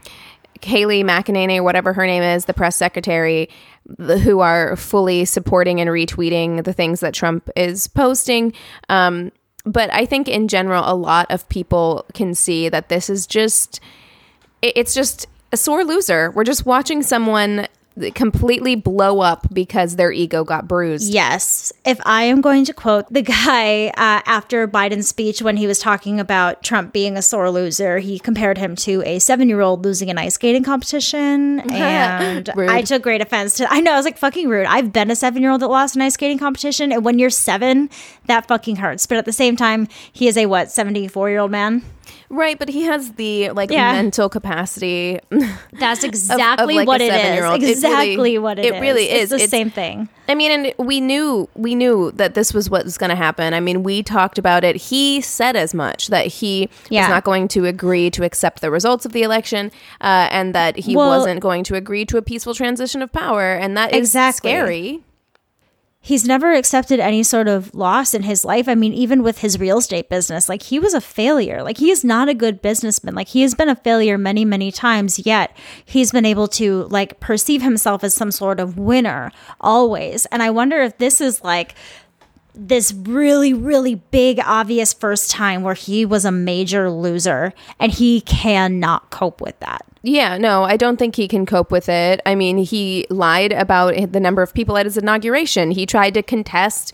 Kayleigh 0.61 1.05
McEnany, 1.05 1.63
whatever 1.63 1.95
her 1.95 2.07
name 2.07 2.23
is, 2.23 2.45
the 2.45 2.53
press 2.53 2.77
secretary, 2.77 3.49
the, 3.87 4.19
who 4.19 4.41
are 4.41 4.77
fully 4.77 5.25
supporting 5.25 5.81
and 5.81 5.89
retweeting 5.89 6.65
the 6.65 6.75
things 6.75 7.01
that 7.01 7.15
Trump 7.15 7.49
is 7.57 7.89
posting. 7.89 8.53
Um, 8.91 9.33
but 9.65 9.91
I 9.93 10.05
think 10.05 10.29
in 10.29 10.49
general, 10.49 10.85
a 10.87 10.95
lot 10.95 11.27
of 11.31 11.49
people 11.49 12.05
can 12.13 12.35
see 12.35 12.69
that 12.69 12.91
this 12.91 13.09
is 13.09 13.27
just, 13.27 13.81
it's 14.63 14.95
just 14.95 15.27
a 15.53 15.57
sore 15.57 15.85
loser. 15.85 16.31
We're 16.31 16.45
just 16.45 16.67
watching 16.67 17.03
someone 17.03 17.67
completely 18.15 18.77
blow 18.77 19.21
up 19.21 19.53
because 19.53 19.97
their 19.97 20.13
ego 20.13 20.45
got 20.45 20.67
bruised. 20.69 21.13
Yes. 21.13 21.73
If 21.85 22.01
I 22.07 22.23
am 22.25 22.41
going 22.41 22.65
to 22.67 22.73
quote 22.73 23.13
the 23.13 23.23
guy 23.23 23.89
uh, 23.89 24.23
after 24.27 24.67
Biden's 24.67 25.09
speech 25.09 25.43
when 25.43 25.57
he 25.57 25.67
was 25.67 25.79
talking 25.81 26.21
about 26.21 26.63
Trump 26.63 26.93
being 26.93 27.17
a 27.17 27.23
sore 27.23 27.51
loser, 27.51 27.99
he 27.99 28.19
compared 28.19 28.59
him 28.59 28.77
to 28.77 29.03
a 29.05 29.19
seven 29.19 29.49
year 29.49 29.61
old 29.61 29.85
losing 29.85 30.09
an 30.09 30.19
ice 30.19 30.35
skating 30.35 30.65
competition. 30.65 31.63
And 31.81 32.49
I 32.51 32.83
took 32.83 33.03
great 33.03 33.21
offense 33.21 33.55
to 33.57 33.71
I 33.71 33.81
know, 33.81 33.93
I 33.93 33.97
was 33.97 34.05
like, 34.05 34.19
fucking 34.19 34.49
rude. 34.49 34.67
I've 34.67 34.93
been 34.93 35.11
a 35.11 35.17
seven 35.17 35.43
year 35.43 35.51
old 35.51 35.63
that 35.63 35.69
lost 35.69 35.97
an 35.97 36.03
ice 36.03 36.15
skating 36.15 36.39
competition. 36.39 36.93
And 36.93 37.05
when 37.05 37.19
you're 37.19 37.31
seven, 37.31 37.91
that 38.27 38.47
fucking 38.47 38.77
hurts. 38.77 39.07
But 39.07 39.19
at 39.19 39.25
the 39.25 39.33
same 39.33 39.57
time, 39.57 39.89
he 40.13 40.29
is 40.29 40.37
a 40.37 40.47
what, 40.47 40.71
74 40.71 41.31
year 41.31 41.41
old 41.41 41.51
man? 41.51 41.83
Right, 42.33 42.57
but 42.57 42.69
he 42.69 42.83
has 42.85 43.13
the 43.15 43.51
like 43.51 43.73
Yeah. 43.73 43.93
mental 43.93 44.29
capacity. 44.29 45.19
That's 45.81 46.05
exactly 46.05 46.77
like, 46.77 46.87
what 46.87 47.01
it 47.01 47.07
is. 47.07 47.11
seven-year-old. 47.21 47.57
It 47.57 47.61
really- 47.63 47.73
Exactly 47.73 48.39
what 48.39 48.59
it 48.61 48.67
is. 48.67 48.71
It 48.73 48.81
really 48.81 49.05
It's 49.11 49.25
is. 49.25 49.29
the 49.31 49.35
It's- 49.37 49.51
same 49.51 49.69
thing. 49.71 50.09
I 50.29 50.37
mean, 50.37 50.53
and 50.53 50.73
we 50.87 51.01
knew 51.01 51.49
we 51.57 51.75
knew 51.75 52.13
that 52.13 52.35
this 52.35 52.55
was 52.55 52.71
what 52.71 52.85
was 52.85 52.97
going 52.99 53.11
to 53.11 53.17
happen. 53.17 53.53
I 53.53 53.59
mean, 53.59 53.83
we 53.83 54.05
talked 54.05 54.39
about 54.39 54.63
it. 54.63 54.77
He 54.77 55.21
said 55.21 55.57
as 55.57 55.75
much 55.75 56.07
that 56.07 56.27
he 56.29 56.69
Yeah. 56.89 57.01
was 57.03 57.09
not 57.11 57.25
going 57.25 57.49
to 57.49 57.67
agree 57.67 58.11
to 58.11 58.23
accept 58.25 58.61
the 58.61 58.71
results 58.71 59.05
of 59.05 59.13
the 59.13 59.23
election, 59.25 59.73
uh, 60.01 60.29
and 60.31 60.55
that 60.55 60.77
he 60.79 60.95
Well- 60.95 61.09
wasn't 61.09 61.41
going 61.41 61.65
to 61.65 61.75
agree 61.75 62.05
to 62.05 62.17
a 62.17 62.23
peaceful 62.23 62.55
transition 62.55 63.03
of 63.03 63.11
power, 63.13 63.55
and 63.55 63.77
that 63.77 63.93
is 63.93 63.99
Exactly. 64.11 64.51
scary. 64.53 65.01
He's 66.03 66.25
never 66.25 66.53
accepted 66.55 66.99
any 66.99 67.23
sort 67.23 67.47
of 67.47 67.75
loss 67.75 68.15
in 68.15 68.23
his 68.23 68.43
life. 68.45 68.69
I 68.69 68.75
mean, 68.75 68.95
even 68.95 69.23
with 69.23 69.39
his 69.39 69.61
real 69.61 69.79
estate 69.79 70.09
business, 70.09 70.49
like 70.49 70.63
he 70.63 70.79
was 70.79 70.95
a 70.95 71.01
failure. 71.01 71.63
Like 71.63 71.77
he 71.77 71.91
is 71.91 72.03
not 72.03 72.29
a 72.29 72.35
good 72.35 72.63
businessman. 72.63 73.15
Like 73.15 73.29
he 73.29 73.43
has 73.43 73.55
been 73.55 73.69
a 73.69 73.77
failure 73.77 74.17
many, 74.17 74.47
many 74.47 74.73
times, 74.73 75.27
yet 75.27 75.55
he's 75.85 76.11
been 76.11 76.25
able 76.25 76.49
to 76.49 76.85
like 76.85 77.21
perceive 77.21 77.61
himself 77.61 78.03
as 78.03 78.15
some 78.15 78.31
sort 78.31 78.61
of 78.61 78.79
winner 78.79 79.31
always. 79.61 80.25
And 80.27 80.43
I 80.43 80.51
wonder 80.51 80.81
if 80.81 80.97
this 80.97 81.21
is 81.21 81.45
like 81.45 81.75
this 82.63 82.93
really, 82.93 83.55
really 83.55 83.95
big, 83.95 84.39
obvious 84.45 84.93
first 84.93 85.31
time 85.31 85.63
where 85.63 85.75
he 85.75 86.05
was 86.05 86.27
a 86.27 86.31
major 86.31 86.91
loser 86.91 87.55
and 87.79 87.91
he 87.91 88.21
cannot 88.21 89.09
cope 89.09 89.41
with 89.41 89.59
that. 89.61 89.83
Yeah, 90.03 90.37
no, 90.39 90.65
I 90.65 90.77
don't 90.77 90.99
think 90.99 91.17
he 91.17 91.27
can 91.29 91.45
cope 91.47 91.71
with 91.71 91.89
it. 91.89 92.21
I 92.25 92.35
mean, 92.35 92.59
he 92.59 93.07
lied 93.11 93.53
about 93.53 94.13
the 94.13 94.21
number 94.21 94.43
of 94.43 94.53
people 94.55 94.77
at 94.79 94.87
his 94.87 94.97
inauguration. 94.97 95.71
He 95.71 95.85
tried 95.87 96.15
to 96.15 96.23
contest 96.23 96.93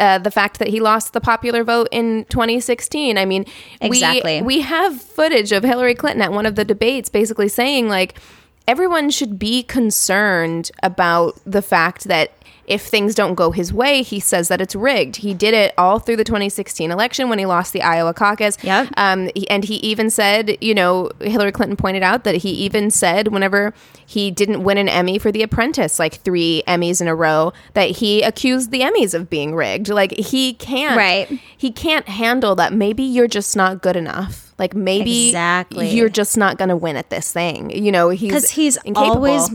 uh, 0.00 0.18
the 0.18 0.30
fact 0.30 0.58
that 0.60 0.68
he 0.68 0.80
lost 0.80 1.12
the 1.12 1.20
popular 1.20 1.62
vote 1.64 1.88
in 1.92 2.24
2016. 2.30 3.18
I 3.18 3.24
mean, 3.24 3.44
Exactly. 3.80 4.40
we 4.42 4.58
we 4.58 4.60
have 4.62 5.00
footage 5.00 5.52
of 5.52 5.62
Hillary 5.64 5.94
Clinton 5.94 6.22
at 6.22 6.32
one 6.32 6.46
of 6.46 6.54
the 6.56 6.64
debates 6.64 7.08
basically 7.08 7.48
saying 7.48 7.88
like 7.88 8.18
everyone 8.66 9.08
should 9.10 9.38
be 9.38 9.62
concerned 9.62 10.70
about 10.82 11.40
the 11.46 11.62
fact 11.62 12.04
that 12.04 12.32
if 12.68 12.82
things 12.86 13.14
don't 13.14 13.34
go 13.34 13.50
his 13.50 13.72
way, 13.72 14.02
he 14.02 14.20
says 14.20 14.48
that 14.48 14.60
it's 14.60 14.74
rigged. 14.74 15.16
He 15.16 15.34
did 15.34 15.54
it 15.54 15.72
all 15.78 15.98
through 15.98 16.16
the 16.16 16.24
2016 16.24 16.90
election 16.90 17.28
when 17.28 17.38
he 17.38 17.46
lost 17.46 17.72
the 17.72 17.82
Iowa 17.82 18.14
caucus. 18.14 18.56
Yep. 18.62 18.88
Um, 18.96 19.30
he- 19.34 19.48
and 19.50 19.64
he 19.64 19.76
even 19.76 20.10
said, 20.10 20.56
you 20.60 20.74
know, 20.74 21.10
Hillary 21.20 21.52
Clinton 21.52 21.76
pointed 21.76 22.02
out 22.02 22.24
that 22.24 22.36
he 22.36 22.50
even 22.50 22.90
said 22.90 23.28
whenever 23.28 23.72
he 24.06 24.30
didn't 24.30 24.62
win 24.62 24.78
an 24.78 24.88
Emmy 24.88 25.18
for 25.18 25.32
The 25.32 25.42
Apprentice, 25.42 25.98
like 25.98 26.14
three 26.16 26.62
Emmys 26.66 27.00
in 27.00 27.08
a 27.08 27.14
row, 27.14 27.52
that 27.74 27.90
he 27.90 28.22
accused 28.22 28.70
the 28.70 28.80
Emmys 28.80 29.14
of 29.14 29.28
being 29.28 29.54
rigged. 29.54 29.88
Like 29.88 30.12
he 30.16 30.54
can't, 30.54 30.96
Right. 30.96 31.28
He 31.56 31.70
can't 31.70 32.08
handle 32.08 32.54
that. 32.56 32.72
Maybe 32.72 33.02
you're 33.02 33.26
just 33.28 33.56
not 33.56 33.82
good 33.82 33.96
enough. 33.96 34.52
Like 34.58 34.74
maybe 34.74 35.28
Exactly. 35.28 35.90
you're 35.90 36.08
just 36.08 36.36
not 36.36 36.58
going 36.58 36.68
to 36.70 36.76
win 36.76 36.96
at 36.96 37.10
this 37.10 37.32
thing. 37.32 37.70
You 37.70 37.92
know, 37.92 38.08
he's 38.10 38.30
because 38.30 38.50
he's 38.50 38.76
incapable. 38.78 39.14
always 39.16 39.50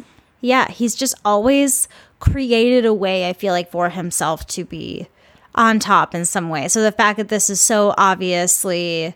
yeah 0.46 0.70
he's 0.70 0.94
just 0.94 1.16
always 1.24 1.88
created 2.32 2.86
a 2.86 2.94
way 2.94 3.28
i 3.30 3.34
feel 3.34 3.54
like 3.54 3.70
for 3.70 3.90
himself 3.90 4.48
to 4.48 4.64
be 4.64 5.08
on 5.56 5.78
top 5.78 6.16
in 6.16 6.26
some 6.26 6.50
way. 6.50 6.68
So 6.68 6.82
the 6.82 6.92
fact 6.92 7.18
that 7.18 7.28
this 7.28 7.48
is 7.48 7.62
so 7.62 7.94
obviously 7.96 9.14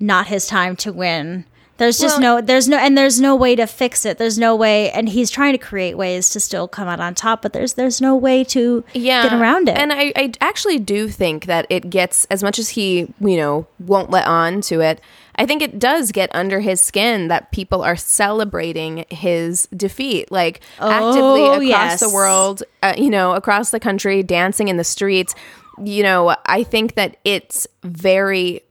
not 0.00 0.28
his 0.28 0.46
time 0.46 0.76
to 0.76 0.92
win 0.92 1.44
there's 1.78 1.98
just 1.98 2.20
Well- 2.20 2.36
no 2.36 2.40
there's 2.40 2.68
no 2.68 2.76
and 2.76 2.96
there's 2.96 3.20
no 3.20 3.34
way 3.34 3.56
to 3.56 3.66
fix 3.66 4.04
it. 4.04 4.16
There's 4.18 4.38
no 4.38 4.54
way 4.54 4.90
and 4.92 5.08
he's 5.08 5.30
trying 5.30 5.52
to 5.52 5.58
create 5.58 5.96
ways 5.96 6.30
to 6.30 6.38
still 6.38 6.68
come 6.68 6.86
out 6.86 7.00
on 7.00 7.14
top 7.14 7.42
but 7.42 7.52
there's 7.52 7.74
there's 7.74 8.00
no 8.00 8.14
way 8.14 8.44
to 8.44 8.84
yeah, 8.94 9.24
get 9.24 9.32
around 9.32 9.68
it. 9.68 9.76
And 9.76 9.92
I, 9.92 10.12
I 10.14 10.32
actually 10.40 10.78
do 10.78 11.08
think 11.08 11.46
that 11.46 11.66
it 11.70 11.90
gets 11.90 12.24
as 12.26 12.42
much 12.42 12.58
as 12.58 12.70
he, 12.70 13.12
you 13.20 13.36
know, 13.36 13.66
won't 13.80 14.10
let 14.10 14.26
on 14.26 14.60
to 14.62 14.80
it. 14.80 15.00
I 15.36 15.46
think 15.46 15.62
it 15.62 15.78
does 15.78 16.12
get 16.12 16.28
under 16.34 16.60
his 16.60 16.80
skin 16.80 17.28
that 17.28 17.52
people 17.52 17.82
are 17.82 17.96
celebrating 17.96 19.04
his 19.10 19.66
defeat, 19.76 20.30
like 20.30 20.60
actively 20.78 21.42
Oh, 21.42 21.52
across 21.54 21.62
yes. 21.64 22.00
the 22.00 22.10
world, 22.10 22.62
uh, 22.82 22.94
you 22.96 23.10
know, 23.10 23.32
across 23.32 23.70
the 23.70 23.80
country, 23.80 24.22
dancing 24.22 24.68
in 24.68 24.76
the 24.76 24.84
streets. 24.84 25.34
You 25.82 26.02
know, 26.02 26.36
I 26.46 26.62
think 26.64 26.94
that 26.96 27.16
it's 27.24 27.66
very 27.82 28.62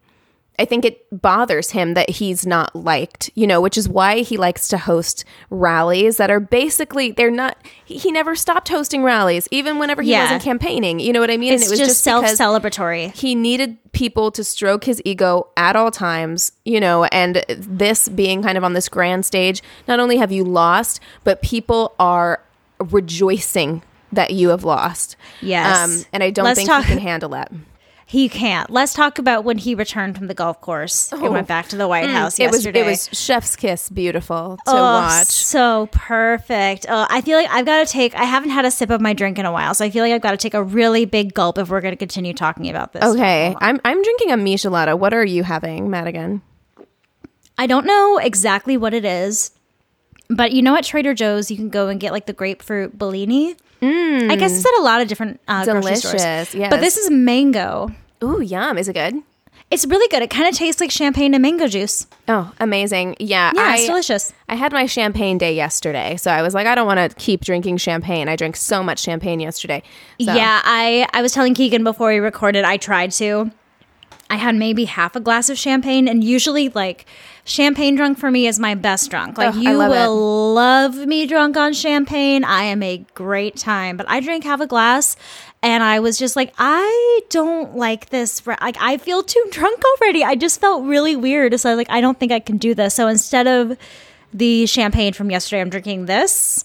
I 0.62 0.66
think 0.66 0.86
it 0.86 1.06
bothers 1.12 1.72
him 1.72 1.96
that 1.96 2.10
he's 2.10 2.46
not 2.46 2.76
liked, 2.76 3.30
you 3.36 3.48
know, 3.48 3.60
which 3.60 3.78
is 3.78 3.90
why 3.90 4.20
he 4.22 4.38
likes 4.38 4.68
to 4.70 4.78
host 4.78 5.26
rallies 5.50 6.18
that 6.18 6.30
are 6.30 6.40
basically 6.40 7.12
they're 7.12 7.32
not. 7.32 7.58
He, 7.84 7.98
he 7.98 8.12
never 8.12 8.36
stopped 8.36 8.70
hosting 8.70 9.04
rallies, 9.04 9.48
even 9.52 9.80
whenever 9.80 10.02
he 10.02 10.12
Yeah. 10.12 10.24
wasn't 10.24 10.44
campaigning. 10.44 11.00
You 11.00 11.14
know 11.14 11.20
what 11.20 11.32
I 11.32 11.38
mean? 11.38 11.54
It's 11.54 11.70
just, 11.78 12.02
self 12.04 12.26
celebratory. 12.26 13.14
he 13.14 13.36
needed 13.36 13.78
people 13.92 14.32
to 14.32 14.44
stroke 14.44 14.84
his 14.86 15.02
ego 15.04 15.48
at 15.58 15.76
all 15.76 15.92
times, 15.92 16.52
you 16.64 16.80
know, 16.80 17.06
and 17.06 17.44
this 17.50 18.08
being 18.08 18.42
kind 18.44 18.58
of 18.58 18.64
on 18.64 18.74
this 18.74 18.88
grand 18.88 19.26
stage, 19.26 19.62
not 19.88 20.00
only 20.00 20.18
have 20.18 20.32
you 20.32 20.44
lost, 20.44 21.00
but 21.24 21.42
people 21.42 21.94
are 22.00 22.42
rejoicing 22.80 23.82
that 24.12 24.32
you 24.32 24.50
have 24.50 24.64
lost. 24.64 25.16
Um, 25.42 25.48
Yes. 25.48 26.06
and 26.14 26.24
I 26.24 26.30
don't 26.32 26.46
Let's 26.46 26.58
think 26.60 26.70
talk- 26.70 26.84
he 26.86 26.94
can 26.94 27.00
handle 27.02 27.30
that. 27.30 27.52
He 28.12 28.28
can't. 28.28 28.70
Let's 28.70 28.94
talk 28.94 29.20
about 29.20 29.46
when 29.46 29.58
he 29.58 29.74
returned 29.74 30.18
from 30.18 30.28
the 30.28 30.34
golf 30.34 30.60
course 30.60 31.14
and 31.14 31.22
went 31.30 31.48
back 31.48 31.70
to 31.70 31.78
the 31.78 31.88
White 31.88 32.10
House 32.10 32.38
Oh. 32.38 32.44
Mm, 32.44 32.46
It 32.46 32.52
was 32.52 32.58
yesterday. 32.66 32.80
it 32.82 32.86
was 32.86 33.10
chef's 33.14 33.56
kiss 33.56 33.90
beautiful 33.90 34.58
to 34.66 34.72
Oh, 34.72 34.76
watch. 34.76 35.28
so 35.28 35.88
perfect. 35.94 36.86
Oh, 36.90 37.08
I 37.10 37.22
feel 37.22 37.38
like 37.38 37.48
I've 37.50 37.66
got 37.66 37.88
to 37.88 37.90
take. 37.90 38.14
I 38.16 38.26
haven't 38.26 38.50
had 38.50 38.66
a 38.66 38.72
sip 38.72 38.90
of 38.90 39.00
my 39.00 39.14
drink 39.14 39.40
in 39.40 39.46
a 39.46 39.52
while, 39.54 39.74
so 39.74 39.86
I 39.86 39.90
feel 39.90 40.04
like 40.04 40.12
I've 40.12 40.20
got 40.22 40.32
to 40.32 40.38
take 40.38 40.54
a 40.54 40.62
really 40.62 41.06
big 41.06 41.34
gulp 41.34 41.58
if 41.58 41.70
we're 41.70 41.80
going 41.80 41.94
to 41.94 41.98
continue 41.98 42.34
talking 42.34 42.70
about 42.70 42.92
this. 42.92 43.02
Okay, 43.02 43.56
I'm 43.62 43.80
I'm 43.86 44.04
drinking 44.04 44.32
a 44.32 44.36
michelada. 44.36 45.00
What 45.00 45.14
are 45.14 45.24
you 45.24 45.44
having, 45.44 45.90
Madigan? 45.90 46.42
I 47.58 47.66
don't 47.66 47.86
know 47.86 48.18
exactly 48.18 48.76
what 48.76 48.94
it 48.94 49.06
is, 49.06 49.52
but 50.30 50.52
you 50.52 50.62
know 50.62 50.76
at 50.76 50.84
Trader 50.84 51.14
Joe's 51.14 51.50
you 51.50 51.56
can 51.56 51.70
go 51.70 51.88
and 51.88 51.98
get 51.98 52.12
like 52.12 52.26
the 52.26 52.34
grapefruit 52.34 52.98
Bellini. 52.98 53.56
I 53.82 54.36
guess 54.36 54.56
it's 54.56 54.66
at 54.66 54.80
a 54.80 54.84
lot 54.84 55.02
of 55.02 55.08
different 55.08 55.40
uh, 55.48 55.66
grocery 55.66 55.96
stores. 55.96 56.14
Delicious, 56.22 56.56
yes. 56.56 56.70
But 56.70 56.82
this 56.82 56.98
is 56.98 57.10
mango. 57.10 57.90
Ooh, 58.24 58.42
yum! 58.42 58.78
Is 58.78 58.88
it 58.88 58.94
good? 58.94 59.16
It's 59.72 59.86
really 59.88 60.08
good. 60.10 60.22
It 60.22 60.30
kind 60.30 60.48
of 60.50 60.54
tastes 60.54 60.82
like 60.82 60.92
champagne 60.92 61.34
and 61.34 61.42
mango 61.42 61.68
juice. 61.68 62.06
Oh, 62.28 62.52
amazing! 62.60 63.16
Yeah, 63.20 63.52
Yeah, 63.56 63.62
I, 63.62 63.76
it's 63.78 63.86
delicious. 63.88 64.34
I 64.50 64.56
had 64.56 64.72
my 64.74 64.86
champagne 64.86 65.38
day 65.38 65.56
yesterday, 65.56 66.18
so 66.18 66.30
I 66.30 66.42
was 66.42 66.54
like, 66.54 66.68
I 66.68 66.76
don't 66.76 66.86
want 66.86 67.00
to 67.10 67.16
keep 67.18 67.42
drinking 67.42 67.78
champagne. 67.78 68.28
I 68.28 68.36
drank 68.36 68.58
so 68.58 68.84
much 68.84 69.00
champagne 69.00 69.40
yesterday. 69.40 69.82
So- 70.20 70.34
Yeah, 70.34 70.62
I 70.64 71.08
I 71.14 71.22
was 71.22 71.32
telling 71.32 71.54
Keegan 71.56 71.84
before 71.84 72.10
we 72.10 72.18
recorded, 72.20 72.66
I 72.66 72.78
tried 72.78 73.12
to. 73.14 73.50
I 74.30 74.36
had 74.36 74.56
maybe 74.56 74.86
half 74.86 75.16
a 75.16 75.20
glass 75.20 75.50
of 75.50 75.58
champagne, 75.58 76.08
and 76.08 76.24
usually 76.24 76.70
like 76.70 77.06
champagne 77.44 77.96
drunk 77.96 78.18
for 78.18 78.30
me 78.32 78.48
is 78.48 78.60
my 78.60 78.76
best 78.76 79.10
drunk. 79.10 79.38
Like 79.38 79.56
Oh, 79.56 79.60
you 79.60 79.74
love 79.74 79.90
will 79.90 80.54
love 80.54 80.96
me 80.96 81.26
drunk 81.26 81.58
on 81.58 81.74
champagne. 81.74 82.44
I 82.44 82.64
am 82.64 82.84
a 82.84 83.06
great 83.14 83.58
time, 83.58 83.98
but 83.98 84.08
I 84.10 84.20
drank 84.20 84.44
half 84.44 84.60
a 84.62 84.68
glass. 84.68 85.16
And 85.64 85.84
I 85.84 86.00
was 86.00 86.18
just 86.18 86.36
like, 86.36 86.54
I 86.58 87.20
don't 87.30 87.76
like 87.76 88.10
this. 88.10 88.46
Like, 88.48 88.78
I 88.80 88.98
feel 88.98 89.22
too 89.22 89.46
drunk 89.52 89.80
already. 90.02 90.24
I 90.24 90.34
just 90.36 90.60
felt 90.60 90.84
really 90.86 91.16
weird. 91.16 91.60
So 91.60 91.70
I 91.70 91.74
was 91.74 91.78
like, 91.78 91.92
I 91.92 92.02
don't 92.02 92.20
think 92.20 92.32
I 92.32 92.40
can 92.40 92.58
do 92.58 92.74
this. 92.74 92.96
So 92.96 93.08
instead 93.08 93.46
of 93.46 93.78
the 94.34 94.66
champagne 94.66 95.14
from 95.14 95.30
yesterday, 95.30 95.62
I'm 95.62 95.70
drinking 95.70 96.08
this. 96.08 96.64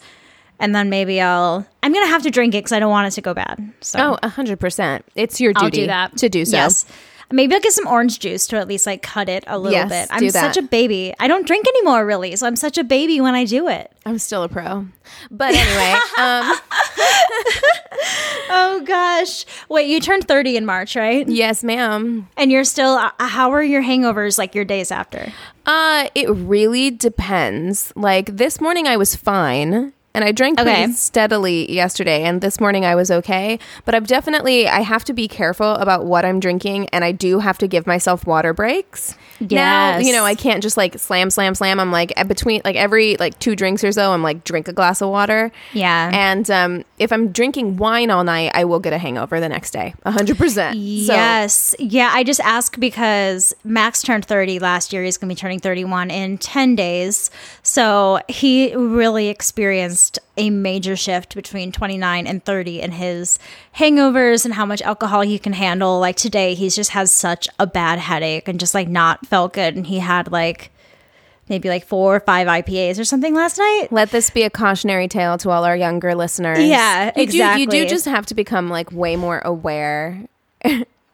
And 0.59 0.75
then 0.75 0.89
maybe 0.89 1.21
I'll, 1.21 1.67
I'm 1.83 1.93
to 2.07 2.11
have 2.11 2.23
to 2.23 2.31
drink 2.31 2.55
it 2.55 2.59
because 2.59 2.73
I 2.73 2.81
don't 2.81 2.91
want 2.91 3.07
it 3.09 3.11
to 3.17 3.21
go 3.21 3.35
bad. 3.35 3.71
So 3.83 3.99
Oh, 4.01 4.19
a 4.23 4.31
hundred 4.31 4.59
percent. 4.61 5.05
It's 5.15 5.43
your 5.43 5.53
duty 5.53 5.83
do 5.83 5.87
to 6.17 6.29
do 6.31 6.47
so. 6.47 6.57
Yes. 6.57 6.87
Maybe 7.33 7.55
I'll 7.55 7.61
get 7.61 7.73
some 7.73 7.87
orange 7.89 8.21
juice 8.21 8.47
to 8.49 8.57
at 8.57 8.69
least 8.69 8.87
like 8.87 9.03
cut 9.03 9.29
it 9.29 9.43
a 9.47 9.59
little 9.59 9.73
Yes, 9.77 9.89
bit. 9.89 10.09
I'm 10.11 10.31
such 10.31 10.57
a 10.57 10.63
baby. 10.63 11.13
I 11.19 11.27
don't 11.27 11.47
drink 11.47 11.67
anymore 11.67 12.07
really, 12.07 12.37
so 12.37 12.47
I'm 12.47 12.57
such 12.57 12.79
a 12.79 12.85
baby 12.85 13.21
when 13.21 13.35
I 13.35 13.45
do 13.45 13.67
it. 13.69 13.91
I'm 14.05 14.19
still 14.19 14.43
a 14.45 14.49
pro. 14.49 14.87
But 15.31 15.55
anyway, 15.55 16.01
um, 16.19 16.55
Oh 18.49 18.83
gosh. 18.87 19.45
Wait, 19.69 19.89
you 19.89 19.99
turned 20.01 20.29
30 20.29 20.57
in 20.57 20.67
March, 20.67 20.95
right? 20.95 21.27
yes, 21.29 21.65
ma'am. 21.65 22.29
And 22.37 22.53
you're 22.53 22.65
still 22.65 22.93
uh, 22.95 23.11
how 23.19 23.51
are 23.53 23.63
your 23.63 23.83
hangovers 23.83 24.39
like 24.39 24.55
your 24.55 24.65
days 24.65 24.91
after? 24.93 25.33
Uh, 25.67 26.09
it 26.15 26.29
really 26.31 26.91
depends. 26.93 27.93
Like 27.97 28.37
this 28.37 28.61
morning, 28.61 28.87
I 28.87 28.97
was 28.97 29.17
fine. 29.17 29.93
And 30.17 30.25
I 30.25 30.33
drank 30.33 30.59
pretty 30.59 30.93
steadily 30.95 31.71
yesterday, 31.71 32.23
and 32.23 32.41
this 32.41 32.59
morning 32.59 32.87
I 32.87 32.95
was 32.95 33.11
okay. 33.11 33.59
But 33.85 33.95
I've 33.95 34.07
definitely 34.07 34.67
I 34.67 34.81
have 34.81 35.05
to 35.05 35.13
be 35.13 35.29
careful 35.29 35.75
about 35.75 36.07
what 36.07 36.25
I'm 36.25 36.41
drinking, 36.41 36.89
and 36.89 37.05
I 37.05 37.13
do 37.13 37.39
have 37.41 37.59
to 37.59 37.69
give 37.69 37.87
myself 37.87 38.27
water 38.27 38.55
breaks. 38.55 39.15
Now, 39.41 39.99
you 39.99 40.13
know, 40.13 40.25
I 40.25 40.35
can't 40.35 40.63
just 40.63 40.79
like 40.79 40.99
slam, 40.99 41.29
slam, 41.29 41.55
slam. 41.55 41.79
I'm 41.79 41.93
like 41.93 42.15
between 42.29 42.63
like 42.65 42.77
every 42.77 43.19
like 43.19 43.39
two 43.41 43.55
drinks 43.55 43.85
or 43.85 43.93
so, 43.93 44.13
I'm 44.13 44.23
like 44.23 44.43
drink 44.43 44.69
a 44.69 44.73
glass 44.73 45.03
of 45.03 45.11
water. 45.11 45.53
Yeah. 45.75 46.11
And 46.11 46.51
um, 46.51 46.85
if 46.99 47.13
I'm 47.13 47.31
drinking 47.31 47.77
wine 47.77 48.11
all 48.11 48.25
night, 48.25 48.53
I 48.55 48.65
will 48.65 48.81
get 48.81 48.95
a 48.95 48.99
hangover 48.99 49.39
the 49.39 49.51
next 49.51 49.73
day, 49.73 49.93
A 50.05 50.13
hundred 50.13 50.39
percent. 50.39 50.79
Yes. 50.79 51.75
Yeah, 51.79 52.11
I 52.15 52.25
just 52.25 52.41
ask 52.41 52.81
because 52.81 53.55
Max 53.65 54.01
turned 54.01 54.25
30 54.25 54.61
last 54.61 54.95
year. 54.95 55.05
He's 55.05 55.19
going 55.19 55.29
to 55.29 55.35
be 55.35 55.39
turning 55.39 55.61
31 55.61 56.11
in 56.11 56.39
10 56.39 56.75
days. 56.75 57.31
So 57.63 58.21
he 58.29 58.75
really 58.75 59.29
experienced 59.29 60.06
a 60.37 60.51
major 60.51 60.97
shift 60.97 61.35
between 61.35 61.73
29 61.73 62.27
and 62.27 62.45
30 62.45 62.81
in 62.81 62.93
his 62.93 63.39
hangovers 63.77 64.45
and 64.45 64.55
how 64.55 64.67
much 64.67 64.83
alcohol 64.83 65.23
he 65.23 65.39
can 65.39 65.53
handle. 65.53 65.99
Like 66.01 66.17
today, 66.17 66.55
he's 66.55 66.77
just 66.77 66.91
has 66.91 67.13
such 67.13 67.49
a 67.59 67.67
bad 67.67 67.99
headache 67.99 68.49
and 68.49 68.61
just 68.61 68.75
like 68.75 68.89
not 68.89 69.27
felt 69.27 69.53
good. 69.53 69.77
And 69.77 69.87
he 69.87 69.99
had 69.99 70.31
like 70.31 70.71
maybe 71.49 71.69
like 71.69 71.87
four 71.87 72.17
or 72.17 72.21
five 72.21 72.47
IPAs 72.47 72.99
or 72.99 73.05
something 73.05 73.35
last 73.35 73.59
night. 73.59 73.89
Let 73.91 74.11
this 74.11 74.31
be 74.31 74.43
a 74.43 74.51
cautionary 74.51 75.09
tale 75.09 75.39
to 75.39 75.51
all 75.51 75.65
our 75.65 75.77
younger 75.77 76.15
listeners. 76.15 76.59
Yeah, 76.61 77.13
you 77.17 77.27
Do, 77.55 77.61
you 77.61 77.67
do 77.67 77.89
just 77.89 78.07
have 78.07 78.27
to 78.27 78.35
become 78.35 78.69
like 78.69 78.93
way 78.93 79.17
more 79.17 79.39
aware 79.41 80.27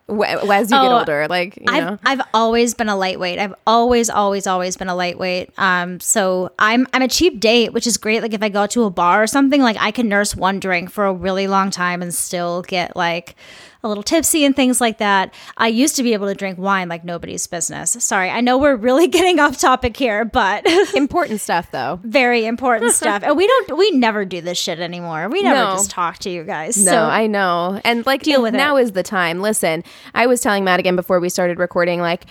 as 0.08 0.70
you 0.70 0.76
get 0.76 0.90
Oh, 0.90 0.98
older. 0.98 1.26
Like 1.28 1.56
you 1.56 1.64
know, 1.64 1.98
I've, 2.02 2.20
I've 2.20 2.26
always 2.34 2.74
been 2.74 2.88
a 2.88 2.96
lightweight. 2.96 3.38
I've 3.38 3.54
always, 3.66 4.10
always, 4.10 4.46
always 4.46 4.76
been 4.76 4.88
a 4.88 4.94
lightweight. 4.94 5.50
Um, 5.58 6.00
so 6.00 6.50
I'm 6.58 6.86
I'm 6.92 7.02
a 7.02 7.08
cheap 7.08 7.40
date, 7.40 7.72
which 7.72 7.86
is 7.86 7.96
great. 7.96 8.22
Like 8.22 8.34
if 8.34 8.42
I 8.42 8.48
go 8.48 8.66
to 8.66 8.84
a 8.84 8.90
bar 8.90 9.22
or 9.22 9.26
something, 9.26 9.62
like 9.62 9.76
I 9.78 9.90
can 9.90 10.08
nurse 10.08 10.34
one 10.36 10.60
drink 10.60 10.90
for 10.90 11.06
a 11.06 11.12
really 11.12 11.46
long 11.46 11.70
time 11.70 12.02
and 12.02 12.12
still 12.12 12.62
get 12.62 12.96
like 12.96 13.36
a 13.84 13.88
little 13.88 14.02
tipsy 14.02 14.44
and 14.44 14.54
things 14.54 14.80
like 14.80 14.98
that. 14.98 15.34
I 15.56 15.66
used 15.68 15.96
to 15.96 16.02
be 16.02 16.12
able 16.12 16.28
to 16.28 16.34
drink 16.34 16.58
wine 16.58 16.88
like 16.88 17.04
nobody's 17.04 17.46
business. 17.46 17.92
Sorry, 17.98 18.30
I 18.30 18.40
know 18.40 18.56
we're 18.58 18.76
really 18.76 19.08
getting 19.18 19.40
off 19.40 19.58
topic 19.58 19.96
here, 19.96 20.24
but 20.24 20.64
important 20.94 21.40
stuff 21.40 21.70
though. 21.72 21.98
very 22.04 22.46
important 22.46 22.92
stuff. 23.02 23.22
And 23.24 23.36
we 23.36 23.46
don't, 23.46 23.76
we 23.76 23.90
never 23.92 24.24
do 24.24 24.40
this 24.40 24.58
shit 24.58 24.78
anymore. 24.80 25.28
We 25.28 25.42
never 25.42 25.56
No. 25.58 25.72
just 25.72 25.90
talk 25.90 26.18
to 26.18 26.30
you 26.30 26.44
guys. 26.44 26.76
No, 26.76 26.92
so 26.92 27.02
I 27.04 27.26
know. 27.26 27.80
And 27.84 28.06
like 28.06 28.22
Deal 28.22 28.42
with 28.42 28.54
now 28.54 28.76
it. 28.76 28.82
is 28.82 28.92
the 28.92 29.02
time. 29.02 29.40
Listen, 29.40 29.82
I 30.14 30.26
was 30.26 30.40
telling 30.40 30.62
Madigan 30.64 30.94
before 30.96 31.18
we 31.20 31.28
started 31.28 31.58
recording, 31.58 32.00
like 32.00 32.26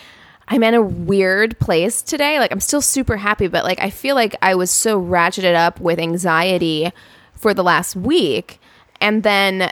I'm 0.48 0.64
in 0.64 0.74
a 0.74 0.82
weird 0.82 1.60
place 1.60 2.02
today. 2.02 2.40
Like 2.40 2.52
I'm 2.52 2.60
still 2.62 2.82
super 2.82 3.18
happy, 3.18 3.48
but 3.48 3.64
like 3.66 3.80
I 3.80 3.90
feel 3.90 4.16
like 4.16 4.36
I 4.42 4.56
was 4.56 4.72
so 4.72 5.02
ratcheted 5.02 5.56
up 5.56 5.80
with 5.80 6.00
anxiety 6.00 6.92
for 7.36 7.54
the 7.54 7.64
last 7.64 7.96
week. 7.96 8.60
And 9.00 9.24
then, 9.24 9.72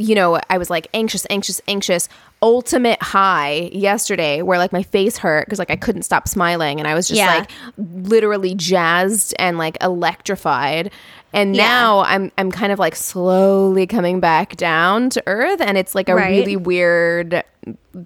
you 0.00 0.14
know, 0.14 0.40
I 0.48 0.58
was 0.58 0.70
like 0.70 0.88
anxious, 0.94 1.26
anxious, 1.30 1.60
anxious. 1.68 2.08
Ultimate 2.42 3.02
high 3.02 3.68
yesterday 3.70 4.40
where 4.40 4.56
like 4.56 4.72
my 4.72 4.82
face 4.82 5.18
hurt 5.18 5.44
because 5.44 5.58
like 5.58 5.70
I 5.70 5.76
couldn't 5.76 6.02
stop 6.04 6.26
smiling 6.26 6.78
and 6.80 6.88
I 6.88 6.94
was 6.94 7.06
just 7.06 7.18
Yeah. 7.18 7.34
like 7.40 7.50
literally 7.76 8.54
jazzed 8.54 9.34
and 9.38 9.58
like 9.58 9.76
electrified. 9.82 10.90
And 11.34 11.54
Yeah. 11.54 11.64
now 11.68 12.00
I'm 12.00 12.32
I'm 12.38 12.50
kind 12.50 12.72
of 12.72 12.78
like 12.78 12.96
slowly 12.96 13.86
coming 13.86 14.20
back 14.20 14.56
down 14.56 15.10
to 15.10 15.22
earth 15.26 15.60
and 15.60 15.76
it's 15.76 15.94
like 15.94 16.08
a 16.08 16.14
Right. 16.14 16.30
really 16.30 16.56
weird 16.56 17.44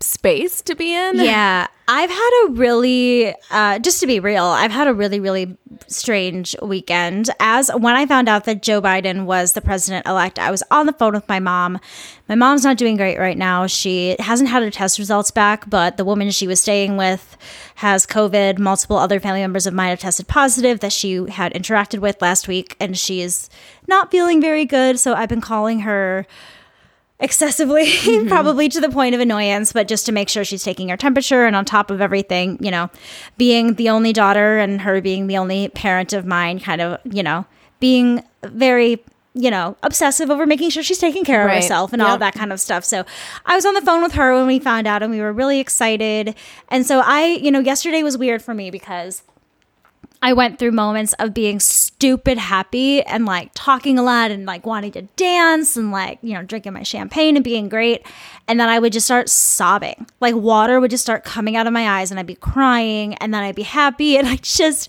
space 0.01 0.63
to 0.63 0.75
be 0.75 0.95
in. 0.95 1.21
Yeah, 1.25 1.69
I've 1.89 2.11
had 2.11 2.45
a 2.45 2.53
really, 2.53 3.35
uh, 3.51 3.79
just 3.79 4.01
to 4.01 4.07
be 4.07 4.21
real, 4.21 4.45
I've 4.45 4.71
had 4.71 4.89
a 4.89 4.95
really, 4.95 5.21
really 5.21 5.57
strange 5.87 6.55
weekend. 6.61 7.31
As 7.41 7.71
when 7.71 7.95
I 7.95 8.05
found 8.05 8.29
out 8.29 8.45
that 8.45 8.63
Joe 8.63 8.83
Biden 8.83 9.25
was 9.25 9.53
the 9.53 9.61
president 9.61 10.07
elect, 10.07 10.39
I 10.39 10.51
was 10.51 10.63
on 10.71 10.87
the 10.87 10.93
phone 10.93 11.15
with 11.15 11.29
my 11.29 11.41
mom. 11.41 11.79
My 12.29 12.35
mom's 12.35 12.65
not 12.65 12.77
doing 12.77 12.97
great 12.97 13.19
right 13.19 13.39
now. 13.39 13.67
She 13.67 14.17
hasn't 14.19 14.51
had 14.51 14.63
her 14.63 14.71
test 14.71 14.99
results 14.99 15.31
back, 15.31 15.69
but 15.69 15.97
the 15.97 16.05
woman 16.05 16.31
she 16.31 16.47
was 16.47 16.61
staying 16.61 16.97
with 16.97 17.37
has 17.77 18.07
COVID. 18.07 18.59
Multiple 18.59 18.99
other 18.99 19.21
family 19.21 19.41
members 19.41 19.67
of 19.67 19.75
mine 19.75 19.91
have 19.91 20.01
tested 20.01 20.29
positive 20.29 20.81
that 20.81 20.93
she 20.93 21.29
had 21.31 21.53
interacted 21.55 22.01
with 22.01 22.21
last 22.21 22.49
week, 22.49 22.77
and 22.81 22.99
she 22.99 23.21
is 23.21 23.49
not 23.87 24.11
feeling 24.11 24.41
very 24.41 24.65
good. 24.65 24.99
So 24.99 25.15
I've 25.15 25.29
been 25.29 25.41
calling 25.41 25.81
her 25.81 26.27
excessively, 27.21 27.87
mm-hmm. 27.87 28.29
probably 28.29 28.69
to 28.69 28.81
the 28.81 28.91
point 28.91 29.15
of 29.15 29.21
annoyance, 29.21 29.73
but 29.73 29.89
just 29.89 30.07
to 30.07 30.13
make 30.13 30.29
sure 30.29 30.45
she's 30.45 30.65
taking 30.65 30.89
her 30.89 30.97
temperature 30.97 31.45
and 31.47 31.55
on 31.57 31.65
top 31.65 31.91
of 31.91 32.01
everything, 32.01 32.59
you 32.61 32.71
know, 32.71 32.91
being 33.37 33.75
the 33.75 33.89
only 33.89 34.13
daughter 34.13 34.59
and 34.59 34.81
her 34.83 35.01
being 35.01 35.27
the 35.27 35.37
only 35.37 35.69
parent 35.69 36.13
of 36.13 36.27
mine, 36.27 36.59
kind 36.61 36.81
of, 36.81 37.01
you 37.05 37.23
know, 37.23 37.47
being 37.81 38.23
very, 38.43 39.03
you 39.35 39.51
know, 39.51 39.77
obsessive 39.83 40.31
over 40.31 40.47
making 40.47 40.71
sure 40.71 40.83
she's 40.83 40.99
taking 40.99 41.25
care 41.25 41.43
of 41.43 41.49
Right. 41.49 41.57
herself 41.63 41.93
and 41.93 42.01
all 42.03 42.19
that 42.19 42.35
kind 42.35 42.53
of 42.53 42.61
stuff. 42.61 42.85
So 42.85 43.05
I 43.47 43.55
was 43.55 43.65
on 43.65 43.75
the 43.75 43.81
phone 43.81 44.03
with 44.03 44.13
her 44.13 44.35
when 44.35 44.47
we 44.47 44.59
found 44.59 44.87
out 44.87 45.03
and 45.03 45.11
we 45.13 45.21
were 45.21 45.33
really 45.33 45.61
excited. 45.61 46.35
And 46.69 46.87
so 46.87 47.01
I, 47.05 47.27
you 47.27 47.51
know, 47.51 47.61
yesterday 47.61 48.03
was 48.03 48.17
weird 48.19 48.43
for 48.43 48.55
me 48.55 48.71
because 48.71 49.23
I 50.23 50.33
went 50.33 50.59
through 50.59 50.73
moments 50.73 51.13
of 51.15 51.35
being 51.35 51.61
stupid 51.95 52.39
happy 52.39 53.03
and 53.03 53.25
like 53.25 53.51
talking 53.55 53.99
a 53.99 54.03
lot 54.03 54.31
and 54.31 54.47
like 54.47 54.67
wanting 54.67 54.91
to 54.93 55.03
dance 55.17 55.77
and 55.77 55.93
like, 55.93 56.19
you 56.23 56.35
know, 56.35 56.43
drinking 56.43 56.73
my 56.73 56.83
champagne 56.83 57.37
and 57.37 57.45
being 57.45 57.69
great. 57.69 58.05
And 58.49 58.59
then 58.59 58.69
I 58.69 58.79
would 58.79 58.93
just 58.93 59.07
start 59.07 59.29
sobbing. 59.29 60.07
Like 60.21 60.35
water 60.35 60.81
would 60.81 60.91
just 60.91 61.05
start 61.05 61.25
coming 61.25 61.57
out 61.57 61.67
of 61.67 61.73
my 61.73 62.01
eyes 62.01 62.11
and 62.11 62.19
I'd 62.19 62.27
be 62.27 62.35
crying 62.35 63.15
and 63.15 63.33
then 63.33 63.43
I'd 63.43 63.55
be 63.55 63.63
happy. 63.63 64.19
And 64.25 64.29
I 64.29 64.37
just, 64.37 64.89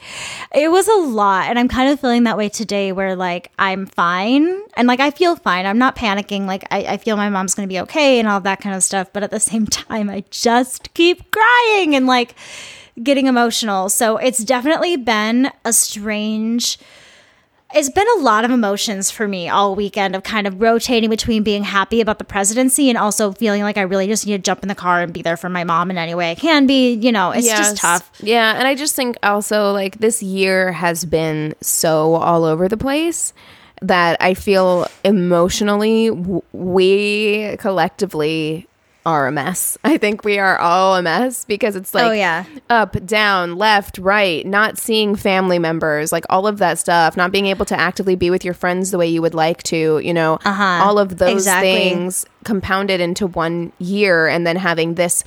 it 0.54 0.72
was 0.72 0.88
a 0.88 0.96
lot. 0.96 1.50
And 1.50 1.60
I'm 1.60 1.68
kind 1.68 1.92
of 1.92 2.00
feeling 2.00 2.24
that 2.24 2.38
way 2.38 2.48
today 2.48 2.94
where 2.94 3.18
like 3.18 3.52
I'm 3.60 3.86
fine 3.86 4.62
and 4.78 4.88
like 4.88 5.02
I 5.02 5.12
feel 5.12 5.36
fine. 5.36 5.66
I'm 5.66 5.78
not 5.78 5.96
panicking. 5.98 6.46
Like 6.46 6.64
I, 6.72 6.86
I 6.86 6.98
feel 6.98 7.18
my 7.18 7.30
mom's 7.30 7.54
going 7.54 7.68
to 7.68 7.74
be 7.74 7.80
okay 7.82 8.20
and 8.20 8.28
all 8.28 8.40
that 8.42 8.62
kind 8.62 8.76
of 8.76 8.84
stuff. 8.84 9.12
But 9.12 9.24
at 9.24 9.32
the 9.32 9.40
same 9.40 9.66
time, 9.68 10.10
I 10.10 10.24
just 10.30 10.94
keep 10.94 11.32
crying 11.32 11.96
and 11.96 12.08
like, 12.08 12.36
getting 13.02 13.28
emotional. 13.28 13.90
So 13.90 14.18
it's 14.18 14.44
definitely 14.44 14.98
been 14.98 15.52
a 15.64 15.74
strange 15.74 16.78
it's 17.74 17.90
been 17.90 18.08
a 18.18 18.22
lot 18.22 18.46
of 18.46 18.52
emotions 18.52 19.12
for 19.12 19.28
me 19.28 19.50
all 19.50 19.76
weekend 19.76 20.16
of 20.16 20.24
kind 20.24 20.48
of 20.48 20.62
rotating 20.62 21.10
between 21.10 21.44
being 21.44 21.64
happy 21.64 22.00
about 22.00 22.20
the 22.20 22.24
presidency 22.24 22.90
and 22.90 22.98
also 22.98 23.34
feeling 23.34 23.64
like 23.64 23.78
I 23.78 23.82
really 23.82 24.08
just 24.08 24.26
need 24.26 24.38
to 24.38 24.42
jump 24.42 24.64
in 24.64 24.70
the 24.70 24.76
car 24.76 25.02
and 25.02 25.12
be 25.12 25.22
there 25.22 25.36
for 25.36 25.50
my 25.50 25.66
mom 25.66 25.92
in 25.92 25.98
any 25.98 26.16
way 26.16 26.32
I 26.32 26.36
can 26.36 26.68
be. 26.68 26.94
You 26.94 27.12
know, 27.12 27.32
it's 27.32 27.46
yes. 27.46 27.58
just 27.58 27.78
tough. 27.78 28.12
Yeah. 28.22 28.56
And 28.56 28.66
I 28.66 28.76
just 28.76 28.96
think 28.96 29.18
also 29.24 29.74
like 29.74 29.98
this 29.98 30.24
year 30.24 30.72
has 30.72 31.04
been 31.04 31.54
so 31.62 32.16
all 32.16 32.46
over 32.46 32.70
the 32.70 32.78
place 32.78 33.34
that 33.82 34.16
I 34.22 34.36
feel 34.36 34.88
emotionally 35.04 36.12
we 36.54 37.58
collectively 37.60 38.68
are 39.06 39.28
a 39.28 39.32
mess. 39.32 39.78
I 39.84 39.98
think 39.98 40.24
we 40.24 40.40
are 40.40 40.58
all 40.58 40.96
a 40.96 41.02
mess 41.02 41.46
because 41.46 41.76
it's 41.76 41.94
like 41.94 42.06
oh, 42.06 42.12
yeah. 42.12 42.46
up, 42.70 43.06
down, 43.06 43.56
left, 43.56 43.98
right, 44.00 44.46
not 44.46 44.78
seeing 44.78 45.16
family 45.16 45.60
members, 45.60 46.12
like 46.12 46.26
all 46.30 46.48
of 46.48 46.58
that 46.58 46.80
stuff, 46.80 47.16
not 47.16 47.32
being 47.32 47.46
able 47.46 47.66
to 47.66 47.80
actively 47.80 48.16
be 48.16 48.30
with 48.30 48.44
your 48.44 48.54
friends 48.54 48.92
the 48.92 48.98
way 48.98 49.08
you 49.08 49.22
would 49.22 49.36
like 49.36 49.62
to, 49.64 50.00
you 50.00 50.14
know, 50.14 50.40
uh-huh. 50.44 50.84
all 50.84 50.98
of 50.98 51.18
those 51.18 51.34
exactly. 51.34 51.74
things 51.74 52.26
compounded 52.44 53.00
into 53.00 53.28
one 53.28 53.72
year 53.80 54.28
and 54.28 54.46
then 54.46 54.56
having 54.56 54.96
this 54.96 55.24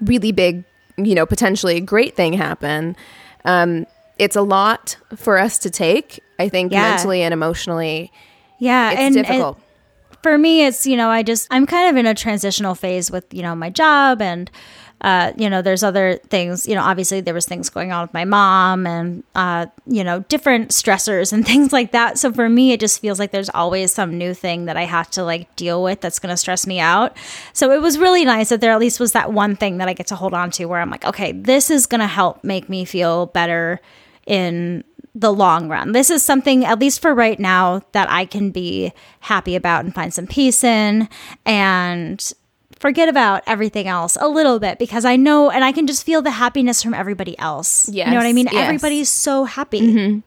really 0.00 0.32
big, 0.32 0.64
you 0.96 1.14
know, 1.14 1.26
potentially 1.26 1.80
great 1.80 2.14
thing 2.14 2.32
happen. 2.32 2.96
Um, 3.44 3.86
it's 4.18 4.36
a 4.36 4.42
lot 4.42 4.96
for 5.16 5.38
us 5.38 5.58
to 5.60 5.70
take, 5.70 6.20
I 6.38 6.48
think, 6.48 6.72
yeah. 6.72 6.90
mentally 6.90 7.22
and 7.22 7.32
emotionally. 7.32 8.12
Yeah, 8.58 8.92
it's 8.92 9.00
and, 9.00 9.14
difficult. 9.14 9.56
And- 9.56 9.66
for 10.22 10.36
me, 10.36 10.64
it's, 10.66 10.86
you 10.86 10.96
know, 10.96 11.08
I 11.10 11.22
just, 11.22 11.46
I'm 11.50 11.66
kind 11.66 11.88
of 11.88 11.96
in 11.96 12.06
a 12.06 12.14
transitional 12.14 12.74
phase 12.74 13.10
with, 13.10 13.32
you 13.32 13.42
know, 13.42 13.54
my 13.54 13.70
job 13.70 14.20
and, 14.20 14.50
uh, 15.02 15.32
you 15.36 15.48
know, 15.48 15.62
there's 15.62 15.82
other 15.82 16.20
things, 16.28 16.66
you 16.68 16.74
know, 16.74 16.82
obviously 16.82 17.22
there 17.22 17.32
was 17.32 17.46
things 17.46 17.70
going 17.70 17.90
on 17.90 18.02
with 18.02 18.12
my 18.12 18.26
mom 18.26 18.86
and, 18.86 19.24
uh, 19.34 19.66
you 19.86 20.04
know, 20.04 20.20
different 20.28 20.70
stressors 20.70 21.32
and 21.32 21.46
things 21.46 21.72
like 21.72 21.92
that. 21.92 22.18
So 22.18 22.32
for 22.32 22.48
me, 22.48 22.72
it 22.72 22.80
just 22.80 23.00
feels 23.00 23.18
like 23.18 23.30
there's 23.30 23.48
always 23.50 23.94
some 23.94 24.18
new 24.18 24.34
thing 24.34 24.66
that 24.66 24.76
I 24.76 24.84
have 24.84 25.10
to 25.12 25.24
like 25.24 25.54
deal 25.56 25.82
with 25.82 26.02
that's 26.02 26.18
going 26.18 26.32
to 26.32 26.36
stress 26.36 26.66
me 26.66 26.80
out. 26.80 27.16
So 27.54 27.70
it 27.70 27.80
was 27.80 27.98
really 27.98 28.26
nice 28.26 28.50
that 28.50 28.60
there 28.60 28.72
at 28.72 28.80
least 28.80 29.00
was 29.00 29.12
that 29.12 29.32
one 29.32 29.56
thing 29.56 29.78
that 29.78 29.88
I 29.88 29.94
get 29.94 30.08
to 30.08 30.16
hold 30.16 30.34
on 30.34 30.50
to 30.52 30.66
where 30.66 30.80
I'm 30.80 30.90
like, 30.90 31.06
okay, 31.06 31.32
this 31.32 31.70
is 31.70 31.86
going 31.86 32.00
to 32.00 32.06
help 32.06 32.44
make 32.44 32.68
me 32.68 32.84
feel 32.84 33.26
better 33.26 33.80
in 34.26 34.84
the 35.14 35.32
long 35.32 35.68
run. 35.68 35.92
This 35.92 36.10
is 36.10 36.22
something, 36.22 36.64
at 36.64 36.78
least 36.78 37.00
for 37.00 37.14
right 37.14 37.38
now, 37.38 37.82
that 37.92 38.10
I 38.10 38.24
can 38.24 38.50
be 38.50 38.92
happy 39.20 39.56
about 39.56 39.84
and 39.84 39.94
find 39.94 40.14
some 40.14 40.26
peace 40.26 40.62
in 40.62 41.08
and 41.44 42.32
forget 42.78 43.08
about 43.08 43.42
everything 43.46 43.86
else 43.86 44.16
a 44.20 44.28
little 44.28 44.58
bit 44.58 44.78
because 44.78 45.04
I 45.04 45.16
know 45.16 45.50
and 45.50 45.62
I 45.62 45.72
can 45.72 45.86
just 45.86 46.04
feel 46.04 46.22
the 46.22 46.30
happiness 46.30 46.82
from 46.82 46.94
everybody 46.94 47.38
else. 47.38 47.88
Yes, 47.88 48.06
you 48.06 48.12
know 48.12 48.18
what 48.18 48.26
I 48.26 48.32
mean? 48.32 48.48
Yes. 48.50 48.64
Everybody's 48.64 49.10
so 49.10 49.44
happy. 49.44 49.80
Mm-hmm. 49.80 50.18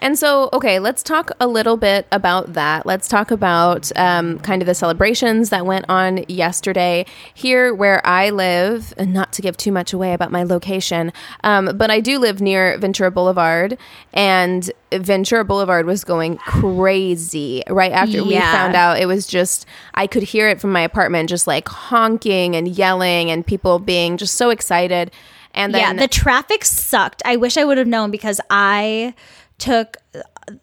And 0.00 0.18
so, 0.18 0.50
okay, 0.52 0.78
let's 0.78 1.02
talk 1.02 1.30
a 1.40 1.46
little 1.46 1.76
bit 1.76 2.06
about 2.12 2.52
that. 2.54 2.86
Let's 2.86 3.08
talk 3.08 3.30
about 3.30 3.90
um, 3.96 4.38
kind 4.40 4.62
of 4.62 4.66
the 4.66 4.74
celebrations 4.74 5.50
that 5.50 5.66
went 5.66 5.86
on 5.88 6.24
yesterday 6.28 7.06
here 7.32 7.74
where 7.74 8.04
I 8.06 8.30
live, 8.30 8.92
and 8.96 9.12
not 9.12 9.32
to 9.34 9.42
give 9.42 9.56
too 9.56 9.72
much 9.72 9.92
away 9.92 10.12
about 10.12 10.30
my 10.30 10.42
location, 10.42 11.12
um, 11.42 11.76
but 11.76 11.90
I 11.90 12.00
do 12.00 12.18
live 12.18 12.40
near 12.40 12.78
Ventura 12.78 13.10
Boulevard, 13.10 13.78
and 14.12 14.70
Ventura 14.92 15.44
Boulevard 15.44 15.86
was 15.86 16.04
going 16.04 16.36
crazy 16.36 17.62
right 17.68 17.92
after 17.92 18.18
yeah. 18.18 18.22
we 18.22 18.38
found 18.38 18.74
out. 18.76 18.98
It 18.98 19.06
was 19.06 19.26
just, 19.26 19.66
I 19.94 20.06
could 20.06 20.22
hear 20.22 20.48
it 20.48 20.60
from 20.60 20.72
my 20.72 20.82
apartment, 20.82 21.28
just 21.28 21.46
like 21.46 21.68
honking 21.68 22.54
and 22.54 22.68
yelling, 22.68 23.30
and 23.30 23.44
people 23.46 23.78
being 23.78 24.16
just 24.16 24.36
so 24.36 24.50
excited. 24.50 25.10
And 25.56 25.72
then, 25.72 25.96
yeah, 25.96 26.02
the 26.02 26.08
traffic 26.08 26.64
sucked. 26.64 27.22
I 27.24 27.36
wish 27.36 27.56
I 27.56 27.64
would 27.64 27.78
have 27.78 27.86
known 27.86 28.10
because 28.10 28.40
I 28.50 29.14
took 29.58 29.98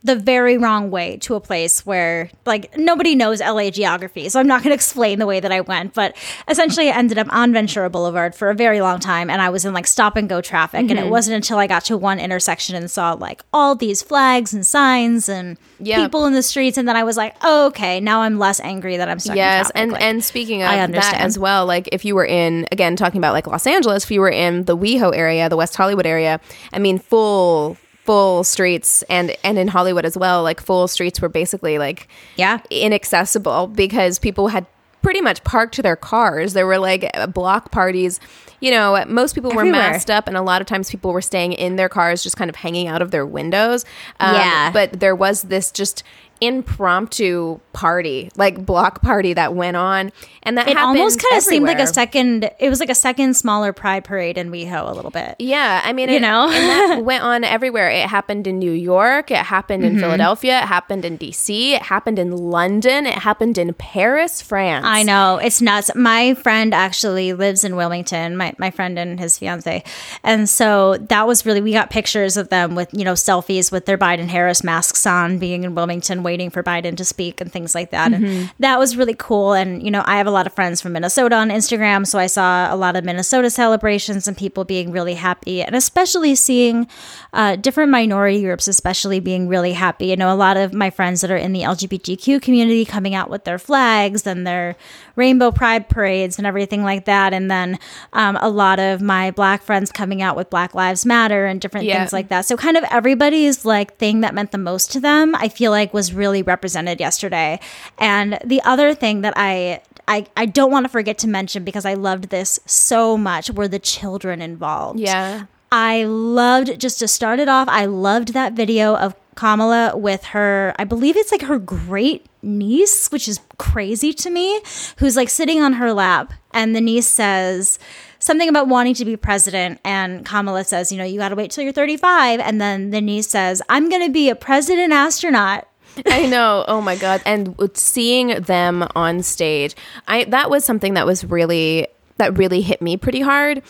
the 0.03 0.15
very 0.15 0.57
wrong 0.57 0.91
way 0.91 1.17
to 1.17 1.35
a 1.35 1.39
place 1.39 1.85
where 1.85 2.29
like 2.45 2.77
nobody 2.77 3.15
knows 3.15 3.41
LA 3.41 3.69
geography. 3.69 4.29
So 4.29 4.39
I'm 4.39 4.47
not 4.47 4.61
going 4.61 4.69
to 4.69 4.75
explain 4.75 5.19
the 5.19 5.25
way 5.25 5.39
that 5.39 5.51
I 5.51 5.61
went, 5.61 5.93
but 5.93 6.15
essentially 6.47 6.89
I 6.89 6.97
ended 6.97 7.17
up 7.17 7.27
on 7.31 7.51
Ventura 7.51 7.89
Boulevard 7.89 8.35
for 8.35 8.49
a 8.49 8.55
very 8.55 8.81
long 8.81 8.99
time 8.99 9.29
and 9.29 9.41
I 9.41 9.49
was 9.49 9.65
in 9.65 9.73
like 9.73 9.87
stop 9.87 10.15
and 10.15 10.29
go 10.29 10.41
traffic 10.41 10.81
mm-hmm. 10.81 10.91
and 10.91 10.99
it 10.99 11.03
mm-hmm. 11.03 11.11
wasn't 11.11 11.35
until 11.35 11.57
I 11.57 11.67
got 11.67 11.85
to 11.85 11.97
one 11.97 12.19
intersection 12.19 12.75
and 12.75 12.91
saw 12.91 13.13
like 13.13 13.41
all 13.51 13.75
these 13.75 14.01
flags 14.01 14.53
and 14.53 14.65
signs 14.65 15.27
and 15.27 15.57
yep. 15.79 15.99
people 16.01 16.25
in 16.25 16.33
the 16.33 16.43
streets 16.43 16.77
and 16.77 16.87
then 16.87 16.95
I 16.95 17.03
was 17.03 17.17
like, 17.17 17.35
oh, 17.41 17.67
"Okay, 17.67 17.99
now 17.99 18.21
I'm 18.21 18.37
less 18.37 18.59
angry 18.59 18.97
that 18.97 19.09
I'm 19.09 19.19
stuck 19.19 19.35
Yes, 19.35 19.71
and 19.73 19.91
like, 19.91 20.01
and 20.01 20.23
speaking 20.23 20.61
of 20.61 20.69
that 20.69 21.15
as 21.19 21.39
well, 21.39 21.65
like 21.65 21.89
if 21.91 22.05
you 22.05 22.15
were 22.15 22.25
in 22.25 22.67
again 22.71 22.95
talking 22.95 23.17
about 23.17 23.33
like 23.33 23.47
Los 23.47 23.65
Angeles, 23.65 24.03
if 24.03 24.11
you 24.11 24.21
were 24.21 24.29
in 24.29 24.65
the 24.65 24.77
WeHo 24.77 25.15
area, 25.15 25.49
the 25.49 25.57
West 25.57 25.75
Hollywood 25.75 26.05
area, 26.05 26.39
I 26.71 26.79
mean 26.79 26.99
full 26.99 27.77
full 28.05 28.43
streets 28.43 29.03
and 29.03 29.35
and 29.43 29.57
in 29.57 29.67
Hollywood 29.67 30.05
as 30.05 30.17
well, 30.17 30.43
like 30.43 30.59
full 30.61 30.87
streets 30.87 31.21
were 31.21 31.29
basically 31.29 31.77
like 31.77 32.07
yeah 32.35 32.59
inaccessible 32.69 33.67
because 33.67 34.19
people 34.19 34.49
had 34.49 34.65
pretty 35.01 35.21
much 35.21 35.43
parked 35.43 35.81
their 35.81 35.95
cars. 35.95 36.53
There 36.53 36.67
were 36.67 36.77
like 36.77 37.09
block 37.33 37.71
parties. 37.71 38.19
You 38.59 38.69
know, 38.71 39.03
most 39.07 39.33
people 39.33 39.49
were 39.51 39.61
Everywhere. 39.61 39.91
masked 39.91 40.11
up, 40.11 40.27
and 40.27 40.37
a 40.37 40.41
lot 40.41 40.61
of 40.61 40.67
times 40.67 40.91
people 40.91 41.13
were 41.13 41.21
staying 41.21 41.53
in 41.53 41.75
their 41.75 41.89
cars, 41.89 42.21
just 42.21 42.37
kind 42.37 42.49
of 42.49 42.55
hanging 42.55 42.87
out 42.87 43.01
of 43.01 43.09
their 43.09 43.25
windows. 43.25 43.85
Um, 44.19 44.35
yeah. 44.35 44.71
But 44.71 44.99
there 44.99 45.15
was 45.15 45.43
this 45.43 45.71
just 45.71 46.03
impromptu 46.41 47.59
party, 47.71 48.31
like 48.35 48.65
block 48.65 49.01
party 49.01 49.33
that 49.33 49.53
went 49.53 49.77
on, 49.77 50.11
and 50.43 50.57
that 50.57 50.67
it 50.67 50.75
almost 50.75 51.21
kind 51.21 51.37
of 51.37 51.43
seemed 51.43 51.65
like 51.65 51.79
a 51.79 51.87
second. 51.87 52.49
It 52.59 52.69
was 52.69 52.79
like 52.79 52.89
a 52.89 52.95
second 52.95 53.35
smaller 53.35 53.71
Pride 53.71 54.03
parade 54.03 54.37
in 54.37 54.51
WeHo 54.51 54.89
a 54.89 54.93
little 54.93 55.11
bit. 55.11 55.35
Yeah, 55.39 55.81
I 55.83 55.93
mean, 55.93 56.09
you 56.09 56.19
know, 56.19 56.45
and 56.45 56.51
that 56.51 57.03
went 57.05 57.23
on 57.23 57.43
everywhere. 57.43 57.89
It 57.89 58.07
happened 58.07 58.47
in 58.47 58.57
New 58.59 58.71
York. 58.71 59.29
It 59.31 59.37
happened 59.37 59.85
in 59.85 59.93
mm-hmm. 59.93 60.01
Philadelphia. 60.01 60.59
It 60.59 60.67
happened 60.67 61.05
in 61.05 61.17
DC. 61.17 61.73
It 61.73 61.83
happened 61.83 62.17
in 62.17 62.31
London. 62.31 63.05
It 63.05 63.19
happened 63.19 63.57
in 63.57 63.73
Paris, 63.75 64.41
France. 64.41 64.85
I 64.85 65.03
know 65.03 65.37
it's 65.37 65.61
nuts. 65.61 65.91
My 65.95 66.33
friend 66.33 66.73
actually 66.73 67.33
lives 67.33 67.63
in 67.63 67.75
Wilmington. 67.75 68.35
My 68.35 68.53
my 68.57 68.71
friend 68.71 68.97
and 68.97 69.19
his 69.19 69.37
fiance, 69.37 69.83
and 70.23 70.49
so 70.49 70.97
that 70.97 71.27
was 71.27 71.45
really 71.45 71.61
we 71.61 71.71
got 71.71 71.91
pictures 71.91 72.35
of 72.35 72.49
them 72.49 72.73
with 72.73 72.89
you 72.93 73.05
know 73.05 73.13
selfies 73.13 73.71
with 73.71 73.85
their 73.85 73.97
Biden 73.97 74.27
Harris 74.27 74.63
masks 74.63 75.05
on, 75.05 75.37
being 75.37 75.63
in 75.63 75.75
Wilmington 75.75 76.23
waiting 76.31 76.49
for 76.49 76.63
Biden 76.63 76.95
to 76.95 77.03
speak 77.03 77.41
and 77.41 77.51
things 77.51 77.75
like 77.75 77.91
that. 77.91 78.11
Mm-hmm. 78.11 78.25
And 78.25 78.51
that 78.59 78.79
was 78.79 78.95
really 78.95 79.15
cool. 79.17 79.51
And, 79.51 79.83
you 79.83 79.91
know, 79.91 80.01
I 80.05 80.15
have 80.15 80.27
a 80.27 80.31
lot 80.31 80.47
of 80.47 80.53
friends 80.53 80.79
from 80.79 80.93
Minnesota 80.93 81.35
on 81.35 81.49
Instagram. 81.49 82.07
So 82.07 82.17
I 82.17 82.27
saw 82.27 82.73
a 82.73 82.77
lot 82.77 82.95
of 82.95 83.03
Minnesota 83.03 83.49
celebrations 83.49 84.29
and 84.29 84.37
people 84.37 84.63
being 84.63 84.91
really 84.91 85.15
happy, 85.15 85.61
and 85.61 85.75
especially 85.75 86.35
seeing 86.35 86.87
uh, 87.33 87.57
different 87.57 87.91
minority 87.91 88.41
groups, 88.43 88.69
especially 88.69 89.19
being 89.19 89.49
really 89.49 89.73
happy. 89.73 90.05
You 90.07 90.15
know, 90.15 90.33
a 90.33 90.39
lot 90.47 90.55
of 90.55 90.73
my 90.73 90.89
friends 90.89 91.19
that 91.19 91.31
are 91.31 91.35
in 91.35 91.51
the 91.51 91.61
LGBTQ 91.61 92.41
community 92.41 92.85
coming 92.85 93.13
out 93.13 93.29
with 93.29 93.43
their 93.43 93.59
flags 93.59 94.25
and 94.25 94.47
their 94.47 94.77
rainbow 95.21 95.51
pride 95.51 95.87
parades 95.87 96.39
and 96.39 96.47
everything 96.47 96.83
like 96.83 97.05
that. 97.05 97.31
And 97.31 97.49
then 97.51 97.77
um, 98.13 98.39
a 98.41 98.49
lot 98.49 98.79
of 98.79 99.03
my 99.03 99.29
black 99.29 99.61
friends 99.61 99.91
coming 99.91 100.23
out 100.23 100.35
with 100.35 100.49
Black 100.49 100.73
Lives 100.73 101.05
Matter 101.05 101.45
and 101.45 101.61
different 101.61 101.85
yeah. 101.85 101.99
things 101.99 102.11
like 102.11 102.29
that. 102.29 102.45
So 102.45 102.57
kind 102.57 102.75
of 102.75 102.83
everybody's 102.89 103.63
like 103.63 103.97
thing 103.97 104.21
that 104.21 104.33
meant 104.33 104.51
the 104.51 104.57
most 104.57 104.91
to 104.93 104.99
them, 104.99 105.35
I 105.35 105.47
feel 105.47 105.69
like 105.69 105.93
was 105.93 106.11
really 106.11 106.41
represented 106.41 106.99
yesterday. 106.99 107.59
And 107.99 108.39
the 108.43 108.61
other 108.63 108.95
thing 108.95 109.21
that 109.21 109.35
I 109.37 109.81
I, 110.07 110.25
I 110.35 110.47
don't 110.47 110.71
want 110.71 110.85
to 110.85 110.89
forget 110.89 111.19
to 111.19 111.27
mention 111.27 111.63
because 111.63 111.85
I 111.85 111.93
loved 111.93 112.29
this 112.29 112.59
so 112.65 113.15
much 113.15 113.51
were 113.51 113.67
the 113.67 113.79
children 113.79 114.41
involved. 114.41 114.99
Yeah. 114.99 115.45
I 115.71 116.03
loved 116.03 116.79
just 116.79 116.99
to 116.99 117.07
start 117.07 117.39
it 117.39 117.47
off, 117.47 117.69
I 117.69 117.85
loved 117.85 118.33
that 118.33 118.53
video 118.53 118.95
of 118.95 119.15
Kamala 119.35 119.95
with 119.95 120.25
her, 120.25 120.73
I 120.77 120.83
believe 120.83 121.15
it's 121.15 121.31
like 121.31 121.43
her 121.43 121.59
great 121.59 122.25
niece, 122.41 123.11
which 123.11 123.27
is 123.27 123.39
crazy 123.57 124.13
to 124.13 124.29
me, 124.29 124.61
who's 124.97 125.15
like 125.15 125.29
sitting 125.29 125.61
on 125.61 125.73
her 125.73 125.93
lap. 125.93 126.33
And 126.53 126.75
the 126.75 126.81
niece 126.81 127.07
says 127.07 127.79
something 128.19 128.49
about 128.49 128.67
wanting 128.67 128.93
to 128.95 129.05
be 129.05 129.15
president. 129.15 129.79
And 129.83 130.25
Kamala 130.25 130.63
says, 130.63 130.91
you 130.91 130.97
know, 130.97 131.03
you 131.03 131.17
got 131.17 131.29
to 131.29 131.35
wait 131.35 131.51
till 131.51 131.63
you're 131.63 131.73
35. 131.73 132.39
And 132.39 132.59
then 132.59 132.91
the 132.91 133.01
niece 133.01 133.27
says, 133.27 133.61
I'm 133.69 133.89
going 133.89 134.05
to 134.05 134.11
be 134.11 134.29
a 134.29 134.35
president 134.35 134.93
astronaut. 134.93 135.67
I 136.05 136.25
know. 136.25 136.63
Oh 136.69 136.79
my 136.79 136.95
god! 136.95 137.21
And 137.25 137.53
seeing 137.73 138.29
them 138.43 138.87
on 138.95 139.23
stage, 139.23 139.75
I 140.07 140.23
that 140.23 140.49
was 140.49 140.63
something 140.63 140.93
that 140.93 141.05
was 141.05 141.25
really 141.25 141.85
that 142.15 142.37
really 142.37 142.61
hit 142.61 142.81
me 142.81 142.95
pretty 142.95 143.19
hard 143.19 143.61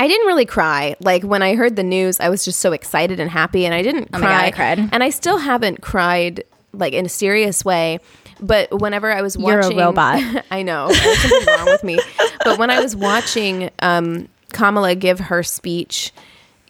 I 0.00 0.08
didn't 0.08 0.26
really 0.26 0.46
cry. 0.46 0.96
Like 1.00 1.22
when 1.24 1.42
I 1.42 1.54
heard 1.54 1.76
the 1.76 1.82
news, 1.82 2.20
I 2.20 2.30
was 2.30 2.42
just 2.42 2.60
so 2.60 2.72
excited 2.72 3.20
and 3.20 3.30
happy, 3.30 3.66
and 3.66 3.74
I 3.74 3.82
didn't 3.82 4.08
oh 4.14 4.18
cry. 4.18 4.30
God, 4.30 4.44
I 4.44 4.50
cried. 4.50 4.88
and 4.92 5.02
I 5.02 5.10
still 5.10 5.36
haven't 5.38 5.82
cried 5.82 6.44
like 6.72 6.92
in 6.92 7.06
a 7.06 7.08
serious 7.08 7.64
way. 7.64 7.98
But 8.40 8.80
whenever 8.80 9.12
I 9.12 9.20
was 9.22 9.36
watching, 9.36 9.72
You're 9.76 9.82
a 9.82 9.86
robot. 9.86 10.44
I 10.50 10.62
know 10.62 10.88
there's 10.88 11.18
something 11.20 11.46
wrong 11.54 11.66
with 11.66 11.84
me. 11.84 11.98
But 12.44 12.58
when 12.58 12.70
I 12.70 12.80
was 12.80 12.96
watching 12.96 13.68
um, 13.80 14.26
Kamala 14.54 14.94
give 14.94 15.18
her 15.20 15.42
speech 15.42 16.10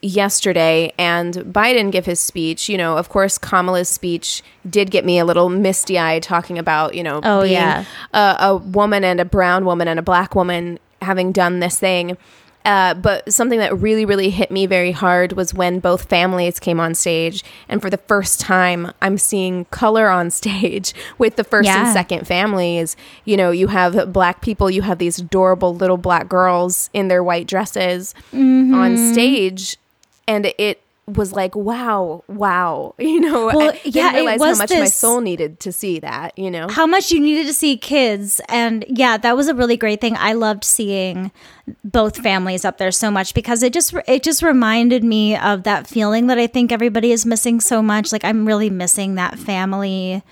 yesterday 0.02 0.92
and 0.98 1.34
Biden 1.34 1.92
give 1.92 2.06
his 2.06 2.18
speech, 2.20 2.68
you 2.68 2.76
know, 2.76 2.96
of 2.96 3.08
course, 3.08 3.38
Kamala's 3.38 3.88
speech 3.88 4.42
did 4.68 4.90
get 4.90 5.04
me 5.04 5.18
a 5.18 5.24
little 5.24 5.48
misty 5.48 5.98
eyed 5.98 6.22
talking 6.22 6.58
about, 6.58 6.94
you 6.94 7.02
know, 7.02 7.20
Oh, 7.22 7.42
being 7.42 7.52
yeah. 7.54 7.84
a, 8.12 8.36
a 8.40 8.56
woman 8.56 9.04
and 9.04 9.20
a 9.20 9.24
brown 9.24 9.64
woman 9.64 9.86
and 9.88 9.98
a 9.98 10.02
black 10.02 10.34
woman 10.34 10.78
having 11.02 11.32
done 11.32 11.60
this 11.60 11.78
thing. 11.78 12.16
Uh, 12.64 12.92
but 12.92 13.32
something 13.32 13.58
that 13.58 13.74
really, 13.78 14.04
really 14.04 14.28
hit 14.28 14.50
me 14.50 14.66
very 14.66 14.92
hard 14.92 15.32
was 15.32 15.54
when 15.54 15.80
both 15.80 16.04
families 16.10 16.60
came 16.60 16.78
on 16.78 16.94
stage. 16.94 17.42
And 17.70 17.80
for 17.80 17.88
the 17.88 17.96
first 17.96 18.38
time, 18.38 18.92
I'm 19.00 19.16
seeing 19.16 19.64
color 19.66 20.08
on 20.08 20.30
stage 20.40 20.92
with 21.16 21.36
the 21.36 21.44
first 21.44 21.68
and 21.86 21.92
second 21.92 22.26
families. 22.26 22.96
You 23.24 23.38
know, 23.38 23.50
you 23.50 23.68
have 23.68 24.12
black 24.12 24.42
people, 24.42 24.70
you 24.70 24.82
have 24.82 24.98
these 24.98 25.18
adorable 25.18 25.74
little 25.74 25.96
black 25.96 26.28
girls 26.28 26.90
in 26.92 27.08
their 27.08 27.24
white 27.24 27.46
dresses 27.46 28.14
Mm-hmm. 28.32 28.74
on 28.74 28.96
stage. 29.12 29.76
And 30.28 30.52
it 30.58 30.82
was 31.16 31.32
like, 31.32 31.54
wow, 31.54 32.24
wow. 32.28 32.94
You 33.10 33.20
know, 33.20 33.46
Well, 33.46 33.72
I 33.72 33.80
yeah, 33.84 34.12
realize 34.14 34.40
how 34.40 34.54
much 34.54 34.70
my 34.70 34.84
soul 34.86 35.20
needed 35.20 35.58
to 35.60 35.72
see 35.72 35.98
that, 36.00 36.38
you 36.38 36.50
know? 36.50 36.68
how 36.68 36.86
much 36.86 37.10
you 37.10 37.20
needed 37.20 37.46
to 37.46 37.52
see 37.54 37.76
kids 37.76 38.40
and 38.48 38.84
yeah 38.88 39.16
that 39.16 39.36
was 39.36 39.48
a 39.48 39.54
really 39.54 39.76
great 39.76 40.00
thing 40.00 40.16
i 40.18 40.32
loved 40.32 40.64
seeing 40.64 41.30
both 41.84 42.16
families 42.18 42.64
up 42.64 42.78
there 42.78 42.90
so 42.90 43.10
much 43.10 43.34
because 43.34 43.62
it 43.62 43.72
just 43.72 43.94
it 44.06 44.22
just 44.22 44.42
reminded 44.42 45.02
me 45.04 45.36
of 45.36 45.64
that 45.64 45.86
feeling 45.86 46.26
that 46.28 46.38
i 46.38 46.46
think 46.46 46.70
everybody 46.72 47.12
is 47.12 47.26
missing 47.26 47.60
so 47.60 47.82
much 47.82 48.12
like 48.12 48.24
i'm 48.24 48.46
really 48.46 48.70
missing 48.70 49.16
that 49.16 49.38
family 49.38 50.22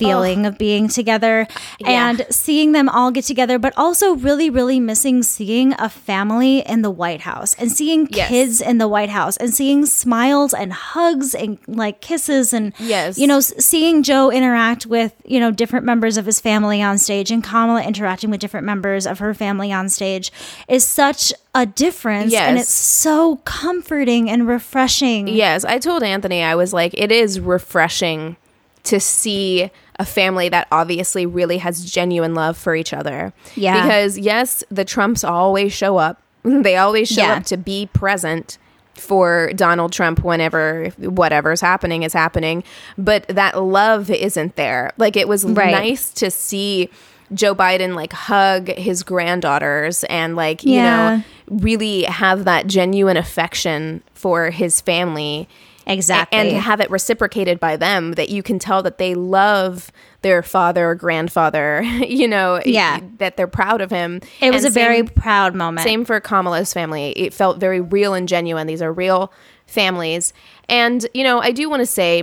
feeling 0.00 0.44
oh. 0.44 0.48
of 0.48 0.58
being 0.58 0.88
together 0.88 1.46
and 1.84 2.26
seeing 2.30 2.72
them 2.72 2.88
all 2.88 3.10
get 3.10 3.24
together 3.24 3.58
but 3.58 3.72
also 3.76 4.14
really 4.16 4.50
really 4.50 4.80
missing 4.80 5.22
seeing 5.22 5.72
a 5.78 5.88
family 5.88 6.60
in 6.60 6.82
the 6.82 6.90
white 6.90 7.22
house 7.22 7.54
and 7.54 7.70
seeing 7.70 8.08
Yes. 8.10 8.28
kids 8.28 8.60
in 8.60 8.78
the 8.78 8.88
white 8.88 9.10
house 9.10 9.36
and 9.36 9.54
seeing 9.54 9.86
smiles 9.86 10.52
and 10.54 10.72
hugs 10.72 11.34
and 11.34 11.58
like 11.66 12.00
kisses 12.00 12.52
and 12.52 12.72
Yes. 12.78 13.18
you 13.18 13.26
know 13.26 13.40
seeing 13.40 14.02
Joe 14.02 14.30
interact 14.30 14.86
with 14.86 15.12
you 15.24 15.38
know 15.38 15.50
different 15.50 15.84
members 15.84 16.16
of 16.16 16.26
his 16.26 16.40
family 16.40 16.82
on 16.82 16.98
stage 16.98 17.30
and 17.30 17.44
Kamala 17.44 17.82
interacting 17.82 18.30
with 18.30 18.40
different 18.40 18.66
members 18.66 19.06
of 19.06 19.18
her 19.18 19.34
family 19.34 19.70
on 19.72 19.88
stage 19.88 20.32
is 20.68 20.86
such 20.86 21.32
a 21.54 21.66
difference 21.66 22.32
and 22.32 22.58
it's 22.58 22.70
so 22.70 23.36
comforting 23.44 24.30
and 24.30 24.46
refreshing. 24.46 25.28
Yes, 25.28 25.64
I 25.64 25.78
told 25.78 26.02
Anthony 26.02 26.42
I 26.42 26.54
was 26.54 26.72
like, 26.72 26.94
it 26.94 27.10
is 27.12 27.40
refreshing 27.40 28.36
to 28.84 29.00
see 29.00 29.70
a 30.00 30.04
family 30.04 30.48
that 30.48 30.66
obviously 30.72 31.26
really 31.26 31.58
has 31.58 31.84
genuine 31.84 32.34
love 32.34 32.56
for 32.56 32.74
each 32.74 32.92
other. 32.92 33.32
Yeah. 33.54 33.82
Because 33.82 34.18
yes, 34.18 34.64
the 34.70 34.84
Trumps 34.84 35.22
always 35.22 35.72
show 35.72 35.98
up. 35.98 36.20
They 36.42 36.76
always 36.76 37.08
show 37.08 37.20
Yeah. 37.22 37.34
up 37.34 37.44
to 37.44 37.56
be 37.58 37.86
present 37.92 38.56
for 38.94 39.52
Donald 39.54 39.92
Trump 39.92 40.24
whenever 40.24 40.88
whatever's 40.98 41.60
happening 41.60 42.02
is 42.02 42.12
happening, 42.14 42.64
but 42.98 43.28
that 43.28 43.62
love 43.62 44.10
isn't 44.10 44.56
there. 44.56 44.90
Like 44.96 45.16
it 45.16 45.28
was 45.28 45.44
Right. 45.44 45.70
nice 45.70 46.10
to 46.14 46.30
see 46.30 46.88
Joe 47.32 47.54
Biden 47.54 47.94
like 47.94 48.12
hug 48.12 48.68
his 48.68 49.02
granddaughters 49.02 50.02
and 50.04 50.34
like, 50.34 50.64
you 50.64 50.80
know, 50.82 51.22
really 51.48 52.02
have 52.04 52.44
that 52.44 52.66
genuine 52.66 53.16
affection 53.18 54.02
for 54.14 54.50
his 54.50 54.80
family 54.80 55.46
Exactly. 55.90 56.38
and 56.38 56.50
have 56.56 56.80
it 56.80 56.90
reciprocated 56.90 57.58
by 57.60 57.76
them 57.76 58.12
that 58.12 58.28
you 58.30 58.42
can 58.42 58.58
tell 58.58 58.82
that 58.82 58.98
they 58.98 59.14
love 59.14 59.90
their 60.22 60.42
father 60.42 60.90
or 60.90 60.94
grandfather 60.94 61.82
you 62.06 62.28
know 62.28 62.60
Yeah. 62.64 63.00
that 63.18 63.36
they're 63.36 63.46
proud 63.46 63.80
of 63.80 63.90
him 63.90 64.20
it 64.40 64.52
was 64.52 64.64
And 64.64 64.72
a 64.72 64.74
very 64.74 65.02
proud 65.02 65.54
moment. 65.54 65.84
same 65.86 66.04
for 66.04 66.20
kamala's 66.20 66.72
family 66.72 67.10
it 67.12 67.34
felt 67.34 67.58
very 67.58 67.80
real 67.80 68.14
and 68.14 68.28
genuine 68.28 68.66
these 68.66 68.82
are 68.82 68.92
real 68.92 69.32
families 69.66 70.32
and 70.68 71.06
you 71.14 71.22
know 71.24 71.40
i 71.40 71.52
do 71.52 71.68
want 71.70 71.80
to 71.80 71.86
say 71.86 72.22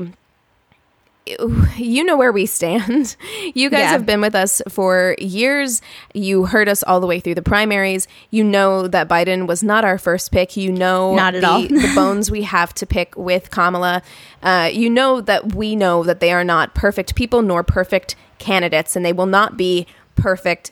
you 1.77 2.03
know 2.03 2.15
where 2.17 2.31
we 2.31 2.45
stand. 2.45 3.15
You 3.53 3.69
guys 3.69 3.79
Yeah. 3.79 3.89
have 3.91 4.05
been 4.05 4.21
with 4.21 4.35
us 4.35 4.61
for 4.69 5.15
years. 5.19 5.81
You 6.13 6.45
heard 6.45 6.67
us 6.69 6.83
all 6.83 6.99
the 6.99 7.07
way 7.07 7.19
through 7.19 7.35
the 7.35 7.41
primaries. 7.41 8.07
You 8.29 8.43
know 8.43 8.87
that 8.87 9.07
Biden 9.07 9.47
was 9.47 9.63
not 9.63 9.83
our 9.85 9.97
first 9.97 10.31
pick. 10.31 10.55
You 10.57 10.71
know 10.71 11.15
Not 11.15 11.35
at 11.35 11.41
the, 11.41 11.47
all. 11.47 11.61
the 11.61 11.91
bones 11.95 12.29
we 12.29 12.41
have 12.43 12.73
to 12.75 12.85
pick 12.85 13.15
with 13.17 13.49
Kamala. 13.51 14.01
Uh, 14.43 14.69
you 14.71 14.89
know 14.89 15.21
that 15.21 15.55
we 15.55 15.75
know 15.75 16.03
that 16.03 16.19
they 16.19 16.31
are 16.31 16.43
not 16.43 16.75
perfect 16.75 17.15
people 17.15 17.41
nor 17.41 17.63
perfect 17.63 18.15
candidates, 18.37 18.95
and 18.95 19.05
they 19.05 19.13
will 19.13 19.25
not 19.25 19.57
be 19.57 19.87
perfect 20.15 20.71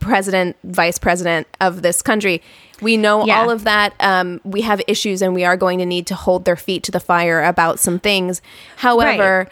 president, 0.00 0.56
vice 0.64 0.98
president 0.98 1.46
of 1.60 1.82
this 1.82 2.02
country. 2.02 2.42
We 2.80 2.96
know 2.96 3.24
Yeah. 3.26 3.40
all 3.40 3.50
of 3.50 3.64
that. 3.64 3.94
Um, 4.00 4.40
we 4.44 4.60
have 4.62 4.80
issues, 4.86 5.22
and 5.22 5.34
we 5.34 5.44
are 5.44 5.56
going 5.56 5.78
to 5.78 5.86
need 5.86 6.06
to 6.08 6.14
hold 6.14 6.44
their 6.44 6.56
feet 6.56 6.82
to 6.84 6.92
the 6.92 7.00
fire 7.00 7.42
about 7.42 7.78
some 7.78 7.98
things. 7.98 8.42
However, 8.76 9.48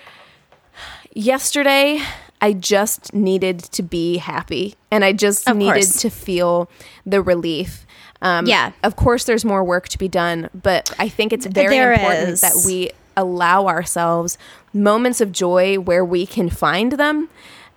yesterday 1.12 2.00
I 2.40 2.52
just 2.54 3.12
needed 3.14 3.58
to 3.60 3.82
be 3.82 4.16
happy 4.18 4.74
and 4.90 5.04
I 5.04 5.12
just 5.12 5.48
Of 5.48 5.56
needed 5.56 5.72
course. 5.74 6.00
to 6.02 6.10
feel 6.10 6.70
the 7.04 7.20
relief. 7.22 7.86
Um, 8.22 8.46
Yeah. 8.46 8.72
Of 8.82 8.96
course, 8.96 9.24
there's 9.24 9.44
more 9.44 9.62
work 9.64 9.88
to 9.90 9.98
be 9.98 10.08
done, 10.08 10.48
but 10.54 10.90
I 10.98 11.08
think 11.08 11.32
it's 11.32 11.46
very 11.46 11.76
There 11.76 11.92
important 11.92 12.28
is. 12.30 12.40
that 12.40 12.62
we 12.66 12.90
allow 13.16 13.66
ourselves 13.66 14.38
moments 14.72 15.20
of 15.20 15.32
joy 15.32 15.76
where 15.76 16.04
we 16.04 16.24
can 16.26 16.48
find 16.48 16.92
them. 16.92 17.28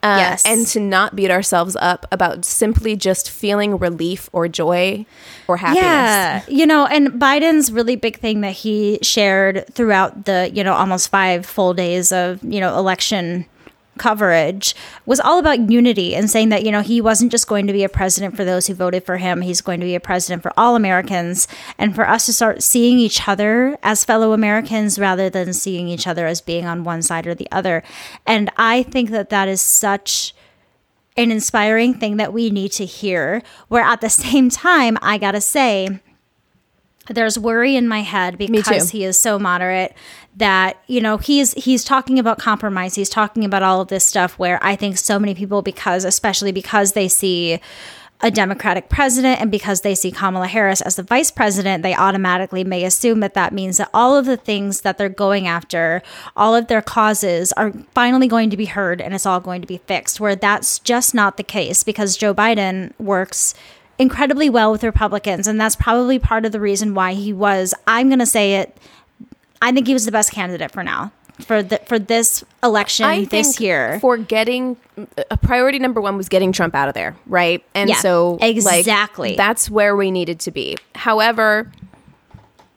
Uh, 0.03 0.17
Yes. 0.19 0.45
And 0.45 0.67
to 0.67 0.79
not 0.81 1.15
beat 1.15 1.31
ourselves 1.31 1.77
up 1.79 2.05
about 2.11 2.43
simply 2.43 2.95
just 2.97 3.29
feeling 3.31 3.77
relief 3.79 4.29
or 4.33 4.49
joy 4.49 5.05
or 5.47 5.55
happiness. 5.57 5.83
Yeah, 5.83 6.43
you 6.49 6.65
know, 6.65 6.85
and 6.85 7.13
Biden's 7.13 7.71
really 7.71 7.95
big 7.95 8.19
thing 8.19 8.41
that 8.41 8.51
he 8.51 8.99
shared 9.01 9.65
throughout 9.73 10.25
the, 10.25 10.51
you 10.53 10.63
know, 10.63 10.73
almost 10.73 11.09
five 11.09 11.45
full 11.45 11.73
days 11.73 12.11
of, 12.11 12.43
you 12.43 12.59
know, 12.59 12.77
election 12.77 13.45
coverage 13.97 14.75
was 15.05 15.19
all 15.19 15.39
about 15.39 15.69
unity 15.69 16.15
and 16.15 16.29
saying 16.29 16.49
that, 16.49 16.63
you 16.63 16.71
know, 16.71 16.81
he 16.81 17.01
wasn't 17.01 17.31
just 17.31 17.47
going 17.47 17.67
to 17.67 17.73
be 17.73 17.83
a 17.83 17.89
president 17.89 18.35
for 18.35 18.43
those 18.43 18.67
who 18.67 18.73
voted 18.73 19.03
for 19.03 19.17
him. 19.17 19.41
He's 19.41 19.61
going 19.61 19.79
to 19.79 19.85
be 19.85 19.95
a 19.95 19.99
president 19.99 20.43
for 20.43 20.51
all 20.57 20.75
Americans 20.75 21.47
and 21.77 21.95
for 21.95 22.07
us 22.07 22.25
to 22.25 22.33
start 22.33 22.63
seeing 22.63 22.99
each 22.99 23.27
other 23.27 23.77
as 23.83 24.05
fellow 24.05 24.33
Americans 24.33 24.97
rather 24.97 25.29
than 25.29 25.53
seeing 25.53 25.87
each 25.87 26.07
other 26.07 26.25
as 26.25 26.41
being 26.41 26.65
on 26.65 26.83
one 26.83 27.01
side 27.01 27.27
or 27.27 27.35
the 27.35 27.51
other. 27.51 27.83
And 28.25 28.49
I 28.57 28.83
think 28.83 29.11
that 29.11 29.29
that 29.29 29.47
is 29.47 29.61
such 29.61 30.33
an 31.15 31.31
inspiring 31.31 31.93
thing 31.93 32.17
that 32.17 32.33
we 32.33 32.49
need 32.49 32.71
to 32.73 32.85
hear. 32.85 33.43
Where 33.67 33.83
at 33.83 34.01
the 34.01 34.09
same 34.23 34.49
time, 34.49 34.97
I 35.01 35.17
gotta 35.17 35.41
say, 35.41 35.99
there's 37.09 37.37
worry 37.37 37.75
in 37.75 37.87
my 37.87 38.01
head 38.01 38.37
because 38.37 38.91
he 38.91 39.03
is 39.03 39.19
so 39.19 39.37
moderate 39.37 39.93
that 40.37 40.81
you 40.87 41.01
know 41.01 41.17
he's 41.17 41.53
he's 41.53 41.83
talking 41.83 42.17
about 42.17 42.39
compromise. 42.39 42.95
He's 42.95 43.09
talking 43.09 43.43
about 43.43 43.61
all 43.61 43.81
of 43.81 43.87
this 43.89 44.05
stuff 44.05 44.37
where 44.39 44.59
i 44.63 44.75
think 44.75 44.97
so 44.97 45.19
many 45.19 45.35
people 45.35 45.61
because 45.61 46.03
especially 46.05 46.51
because 46.51 46.93
they 46.93 47.07
see 47.07 47.59
a 48.21 48.31
democratic 48.31 48.87
president 48.87 49.41
and 49.41 49.51
because 49.51 49.81
they 49.81 49.93
see 49.93 50.11
kamala 50.11 50.47
harris 50.47 50.81
as 50.81 50.95
the 50.95 51.03
vice 51.03 51.29
president 51.29 51.83
they 51.83 51.93
automatically 51.93 52.63
may 52.63 52.85
assume 52.85 53.19
that 53.19 53.33
that 53.33 53.51
means 53.51 53.77
that 53.77 53.89
all 53.93 54.15
of 54.15 54.25
the 54.25 54.37
things 54.37 54.81
that 54.81 54.97
they're 54.97 55.09
going 55.09 55.47
after 55.47 56.01
all 56.35 56.55
of 56.55 56.67
their 56.67 56.81
causes 56.81 57.51
are 57.53 57.73
finally 57.93 58.27
going 58.27 58.49
to 58.49 58.57
be 58.57 58.65
heard 58.65 59.01
and 59.01 59.13
it's 59.13 59.25
all 59.25 59.39
going 59.39 59.61
to 59.61 59.67
be 59.67 59.77
fixed 59.77 60.19
where 60.19 60.35
that's 60.35 60.79
just 60.79 61.13
not 61.13 61.37
the 61.37 61.43
case 61.43 61.83
because 61.83 62.15
joe 62.15 62.33
biden 62.33 62.93
works 62.99 63.53
incredibly 63.99 64.49
well 64.49 64.71
with 64.71 64.83
Republicans, 64.83 65.47
and 65.47 65.59
that's 65.59 65.75
probably 65.75 66.19
part 66.19 66.45
of 66.45 66.51
the 66.51 66.59
reason 66.59 66.93
why 66.93 67.13
he 67.13 67.33
was. 67.33 67.73
I'm 67.87 68.09
going 68.09 68.19
to 68.19 68.25
say 68.25 68.55
it. 68.55 68.77
I 69.61 69.71
think 69.71 69.87
he 69.87 69.93
was 69.93 70.05
the 70.05 70.11
best 70.11 70.31
candidate 70.31 70.71
for 70.71 70.83
now 70.83 71.11
for 71.39 71.63
the 71.63 71.77
for 71.85 71.97
this 71.97 72.43
election 72.63 73.05
I 73.05 73.25
this 73.25 73.55
think 73.55 73.59
year. 73.59 73.99
for 73.99 74.17
getting 74.17 74.77
a 75.31 75.37
priority 75.37 75.79
number 75.79 75.99
one 75.99 76.15
was 76.17 76.29
getting 76.29 76.51
Trump 76.51 76.75
out 76.75 76.87
of 76.87 76.93
there, 76.93 77.15
right? 77.25 77.63
And 77.73 77.89
Yeah, 77.89 77.95
so 77.97 78.37
like, 78.41 78.55
exactly. 78.55 79.35
that's 79.35 79.69
where 79.69 79.95
we 79.95 80.11
needed 80.11 80.39
to 80.41 80.51
be. 80.51 80.77
However, 80.95 81.71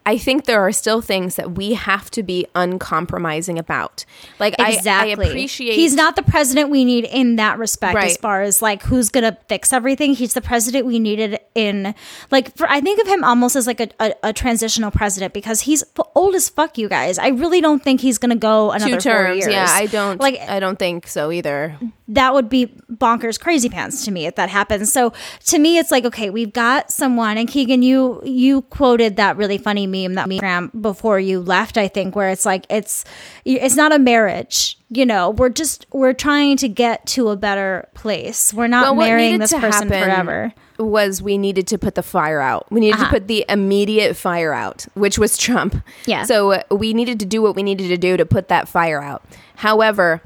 I 0.06 0.18
think 0.18 0.44
there 0.44 0.60
are 0.60 0.70
still 0.70 1.02
things 1.02 1.34
that 1.34 1.52
we 1.52 1.74
have 1.74 2.10
to 2.12 2.22
be 2.22 2.46
uncompromising 2.54 3.58
about. 3.58 4.04
Like 4.38 4.54
I- 4.58 4.72
exactly. 4.72 5.26
I, 5.26 5.28
appreciate 5.30 5.74
He's 5.74 5.94
not 5.94 6.14
the 6.14 6.22
president 6.22 6.70
we 6.70 6.84
need 6.84 7.04
in 7.04 7.36
that 7.36 7.58
respect, 7.58 7.98
as 7.98 8.16
far 8.16 8.42
as 8.42 8.62
like 8.62 8.84
who's 8.84 9.08
gonna 9.08 9.36
fix 9.48 9.72
everything. 9.72 10.14
He's 10.14 10.34
the 10.34 10.40
president 10.40 10.86
we 10.86 11.00
needed 11.00 11.40
in 11.56 11.94
like. 12.30 12.56
For 12.56 12.68
I 12.68 12.80
think 12.80 13.00
of 13.00 13.08
him 13.08 13.24
almost 13.24 13.56
as 13.56 13.66
like 13.66 13.80
a, 13.80 13.88
a, 13.98 14.14
a 14.22 14.32
transitional 14.32 14.92
president 14.92 15.34
because 15.34 15.62
he's 15.62 15.82
old 16.14 16.36
as 16.36 16.48
fuck. 16.48 16.78
You 16.78 16.88
guys, 16.88 17.18
I 17.18 17.28
really 17.28 17.60
don't 17.60 17.82
think 17.82 18.00
he's 18.00 18.18
gonna 18.18 18.36
go 18.36 18.70
another 18.70 19.00
two 19.00 19.10
four 19.10 19.24
terms. 19.24 19.38
years. 19.38 19.52
Yeah, 19.52 19.66
I 19.68 19.86
don't 19.86 20.20
like. 20.20 20.38
I 20.38 20.60
don't 20.60 20.78
think 20.78 21.08
so 21.08 21.32
either. 21.32 21.76
That 22.08 22.32
would 22.34 22.48
be 22.48 22.66
bonkers 22.90 23.38
crazy 23.40 23.68
pants 23.68 24.04
to 24.04 24.10
me 24.12 24.26
if 24.26 24.36
that 24.36 24.48
happens. 24.48 24.92
So 24.92 25.12
to 25.46 25.58
me 25.58 25.78
it's 25.78 25.90
like 25.90 26.04
okay, 26.04 26.30
we've 26.30 26.52
got 26.52 26.90
someone 26.90 27.36
and 27.38 27.48
Keegan 27.48 27.82
you 27.82 28.20
you 28.24 28.62
quoted 28.62 29.16
that 29.16 29.36
really 29.36 29.58
funny 29.58 29.86
meme 29.86 30.14
that 30.14 30.28
meme 30.28 30.70
before 30.80 31.18
you 31.18 31.40
left 31.40 31.76
I 31.76 31.88
think 31.88 32.14
where 32.14 32.30
it's 32.30 32.46
like 32.46 32.64
it's 32.70 33.04
it's 33.44 33.76
not 33.76 33.92
a 33.92 33.98
marriage. 33.98 34.78
You 34.88 35.04
know, 35.04 35.30
we're 35.30 35.48
just 35.48 35.84
we're 35.92 36.12
trying 36.12 36.56
to 36.58 36.68
get 36.68 37.04
to 37.08 37.30
a 37.30 37.36
better 37.36 37.88
place. 37.94 38.54
We're 38.54 38.68
not 38.68 38.94
Well, 38.96 39.06
marrying 39.06 39.38
this 39.40 39.52
person 39.52 39.88
forever. 39.88 40.52
Was 40.78 41.20
we 41.22 41.38
needed 41.38 41.66
to 41.68 41.78
put 41.78 41.94
the 41.96 42.02
fire 42.04 42.40
out. 42.40 42.70
We 42.70 42.80
needed 42.80 42.96
Uh-huh. 42.96 43.04
to 43.06 43.10
put 43.10 43.26
the 43.26 43.44
immediate 43.48 44.14
fire 44.14 44.52
out, 44.52 44.86
which 44.94 45.18
was 45.18 45.36
Trump. 45.38 45.82
Yeah. 46.04 46.22
So 46.24 46.62
we 46.70 46.94
needed 46.94 47.18
to 47.20 47.26
do 47.26 47.42
what 47.42 47.56
we 47.56 47.62
needed 47.64 47.88
to 47.88 47.96
do 47.96 48.16
to 48.16 48.24
put 48.26 48.46
that 48.48 48.68
fire 48.68 49.02
out. 49.02 49.24
However, 49.56 50.22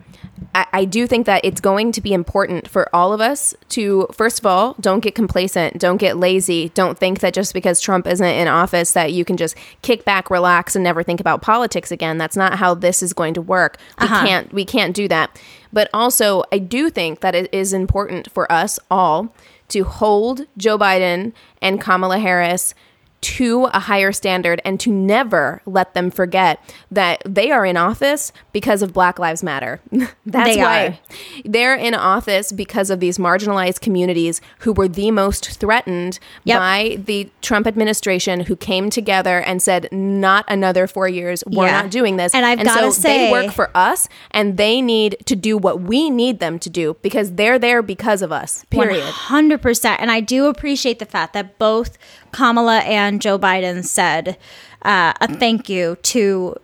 I, 0.55 0.67
I 0.73 0.85
do 0.85 1.07
think 1.07 1.27
that 1.27 1.45
it's 1.45 1.61
going 1.61 1.93
to 1.93 2.01
be 2.01 2.13
important 2.13 2.69
for 2.69 2.95
all 2.95 3.13
of 3.13 3.21
us 3.21 3.55
to, 3.71 4.09
first 4.13 4.39
of 4.39 4.47
all, 4.47 4.75
don't 4.81 5.01
get 5.01 5.15
complacent, 5.15 5.79
don't 5.79 5.99
get 5.99 6.17
lazy, 6.17 6.71
don't 6.71 6.99
think 6.99 7.21
that 7.21 7.35
just 7.35 7.55
because 7.55 7.81
Trump 7.81 8.07
isn't 8.07 8.27
in 8.27 8.49
office 8.49 8.93
that 8.93 9.13
you 9.13 9.25
can 9.25 9.37
just 9.37 9.57
kick 9.83 10.05
back, 10.05 10.31
relax, 10.31 10.75
and 10.75 10.83
never 10.83 11.03
think 11.03 11.21
about 11.21 11.43
politics 11.43 11.91
again. 11.93 12.19
That's 12.19 12.37
not 12.37 12.59
how 12.59 12.75
this 12.75 13.03
is 13.03 13.13
going 13.13 13.35
to 13.35 13.43
work. 13.43 13.79
We 14.01 14.07
uh-huh. 14.07 14.27
can't 14.27 14.53
we 14.53 14.65
can't 14.65 14.95
do 14.95 15.09
that. 15.09 15.41
But 15.73 15.89
also, 15.95 16.43
I 16.51 16.59
do 16.59 16.91
think 16.91 17.21
that 17.21 17.35
it 17.35 17.49
is 17.53 17.73
important 17.73 18.31
for 18.33 18.51
us 18.51 18.79
all 18.91 19.33
to 19.69 19.85
hold 19.85 20.47
Joe 20.57 20.77
Biden 20.77 21.33
and 21.63 21.81
Kamala 21.81 22.19
Harris 22.19 22.75
to 23.21 23.65
a 23.67 23.81
higher 23.81 24.13
standard 24.13 24.61
and 24.65 24.81
to 24.81 24.91
never 24.91 25.61
let 25.67 25.93
them 25.95 26.11
forget 26.11 26.59
that 26.91 27.23
they 27.27 27.51
are 27.51 27.67
in 27.67 27.77
office 27.77 28.33
because 28.53 28.81
of 28.83 28.93
Black 28.93 29.19
Lives 29.19 29.43
Matter. 29.43 29.81
That's 30.27 30.55
They 30.55 30.61
why 30.61 30.87
are. 30.87 30.99
they're 31.45 31.75
in 31.75 31.95
office 31.95 32.51
because 32.53 32.89
of 32.91 33.01
these 33.01 33.19
marginalized 33.19 33.81
communities 33.81 34.41
who 34.61 34.73
were 34.73 34.89
the 34.89 35.11
most 35.11 35.51
threatened 35.59 36.19
Yep. 36.45 36.59
by 36.59 36.99
the 37.05 37.29
Trump 37.43 37.67
administration 37.67 38.41
who 38.41 38.57
came 38.57 38.89
together 38.91 39.41
and 39.41 39.61
said 39.61 39.89
not 39.93 40.45
another 40.49 40.87
4 40.87 41.09
years 41.09 41.45
we're 41.47 41.67
Yeah. 41.67 41.83
not 41.83 41.91
doing 41.91 42.17
this 42.17 42.35
And 42.35 42.47
I've 42.47 42.59
so 42.61 42.65
gotta 42.65 42.93
say- 42.93 43.27
they 43.27 43.33
work 43.33 43.53
for 43.53 43.71
us 43.75 44.09
and 44.31 44.57
they 44.57 44.81
need 44.81 45.17
to 45.27 45.37
do 45.37 45.59
what 45.59 45.81
we 45.83 46.09
need 46.11 46.41
them 46.41 46.59
to 46.61 46.71
do 46.71 46.97
because 47.03 47.33
they're 47.33 47.59
there 47.59 47.83
because 47.83 48.23
of 48.23 48.33
us 48.33 48.65
period 48.71 49.05
100%. 49.05 49.97
And 50.01 50.11
I 50.11 50.21
do 50.21 50.47
appreciate 50.47 50.99
the 50.99 51.05
fact 51.07 51.35
that 51.35 51.59
both 51.59 51.99
Kamala 52.33 52.79
and 52.79 53.21
Joe 53.21 53.39
Biden 53.39 53.85
said 53.85 54.37
uh, 54.83 55.13
a 55.21 55.35
thank 55.35 55.69
you 55.69 55.97
to, 56.03 56.57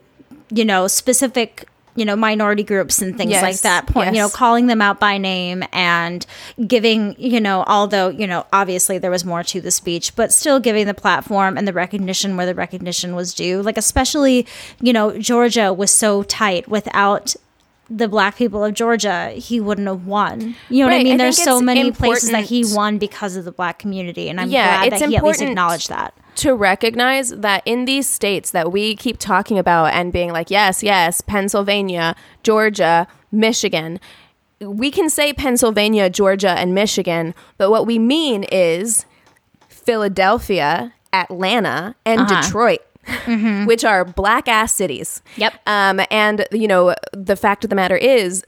you 0.50 0.64
know, 0.64 0.86
specific, 0.86 1.68
you 1.94 2.04
know, 2.04 2.16
minority 2.16 2.62
groups 2.62 3.00
and 3.00 3.16
things 3.16 3.30
Yes, 3.30 3.42
like 3.42 3.60
that. 3.60 3.86
Point, 3.86 4.14
you 4.14 4.20
know, 4.20 4.28
calling 4.28 4.66
them 4.66 4.82
out 4.82 5.00
by 5.00 5.18
name 5.18 5.64
and 5.72 6.26
giving, 6.66 7.14
you 7.18 7.40
know, 7.40 7.64
although, 7.66 8.08
you 8.08 8.26
know, 8.26 8.46
obviously 8.52 8.98
there 8.98 9.10
was 9.10 9.24
more 9.24 9.42
to 9.44 9.60
the 9.60 9.70
speech, 9.70 10.14
but 10.14 10.32
still 10.32 10.60
giving 10.60 10.86
the 10.86 10.94
platform 10.94 11.56
and 11.56 11.66
the 11.66 11.72
recognition 11.72 12.36
where 12.36 12.46
the 12.46 12.54
recognition 12.54 13.14
was 13.14 13.34
due. 13.34 13.62
Like, 13.62 13.78
especially, 13.78 14.46
you 14.80 14.92
know, 14.92 15.18
Georgia 15.18 15.72
was 15.72 15.90
so 15.90 16.22
tight 16.22 16.68
without 16.68 17.34
the 17.89 18.09
black 18.09 18.37
people 18.37 18.64
of 18.64 18.74
Georgia, 18.74 19.28
he 19.30 19.61
wouldn't 19.61 19.87
have 19.87 20.07
won. 20.07 20.57
You 20.68 20.80
know 20.84 20.91
what 20.91 21.01
I 21.01 21.05
mean? 21.05 21.14
I 21.14 21.24
There's 21.24 21.37
so 21.43 21.61
many 21.61 21.93
places 21.93 22.30
that 22.30 22.45
he 22.45 22.64
won 22.64 22.99
because 22.99 23.37
of 23.37 23.45
the 23.45 23.53
black 23.53 23.78
community, 23.78 24.28
and 24.28 24.41
I'm 24.41 24.49
Yeah, 24.51 24.80
glad 24.89 24.93
that 25.01 25.09
he 25.09 25.16
at 25.16 25.22
least 25.24 25.41
acknowledged 25.43 25.89
that. 25.91 26.12
to 26.37 26.55
recognize 26.55 27.30
that 27.30 27.62
in 27.64 27.84
these 27.84 28.09
states 28.09 28.51
that 28.51 28.72
we 28.72 28.97
keep 28.97 29.18
talking 29.18 29.59
about 29.59 29.93
and 29.95 30.12
being 30.12 30.32
like, 30.32 30.51
yes, 30.51 30.82
yes, 30.82 31.20
Pennsylvania, 31.20 32.14
Georgia, 32.43 33.07
Michigan, 33.30 34.01
we 34.61 34.91
can 34.91 35.09
say 35.09 35.32
Pennsylvania, 35.32 36.11
Georgia, 36.11 36.51
and 36.51 36.74
Michigan, 36.74 37.34
but 37.59 37.70
what 37.70 37.87
we 37.87 37.99
mean 37.99 38.43
is 38.51 39.07
Philadelphia, 39.68 40.93
Atlanta, 41.12 41.95
and 42.05 42.22
Uh-huh. 42.22 42.43
Detroit. 42.43 42.80
Which 43.66 43.84
are 43.84 44.04
black 44.04 44.48
ass 44.48 44.72
cities. 44.72 45.22
Yep. 45.36 45.54
Um, 45.66 46.00
and, 46.11 46.46
you 46.52 46.68
know, 46.68 46.94
the 47.12 47.36
fact 47.36 47.64
of 47.64 47.70
the 47.70 47.76
matter 47.76 47.96
is, 47.96 48.44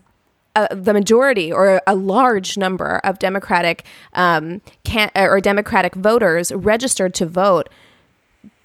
uh, 0.57 0.67
the 0.73 0.93
majority 0.93 1.53
or 1.53 1.81
a 1.87 1.95
large 1.95 2.57
number 2.57 3.01
of 3.05 3.19
Democratic 3.21 3.85
um, 4.15 4.61
can 4.83 5.11
or 5.15 5.41
Democratic 5.41 5.95
voters 5.95 6.51
registered 6.51 7.15
to 7.15 7.27
vote 7.27 7.69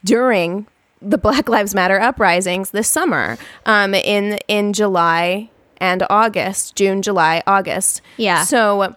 during 0.04 0.66
the 1.02 1.18
Black 1.18 1.48
Lives 1.50 1.76
Matter 1.76 2.00
uprisings 2.00 2.72
this 2.72 2.88
summer 2.88 3.38
um, 3.66 3.94
in 3.94 4.40
in 4.48 4.74
July 4.74 5.50
and 5.78 6.04
August, 6.10 6.76
June, 6.76 7.02
July, 7.02 7.44
August. 7.46 8.02
Yeah. 8.18 8.44
So 8.44 8.96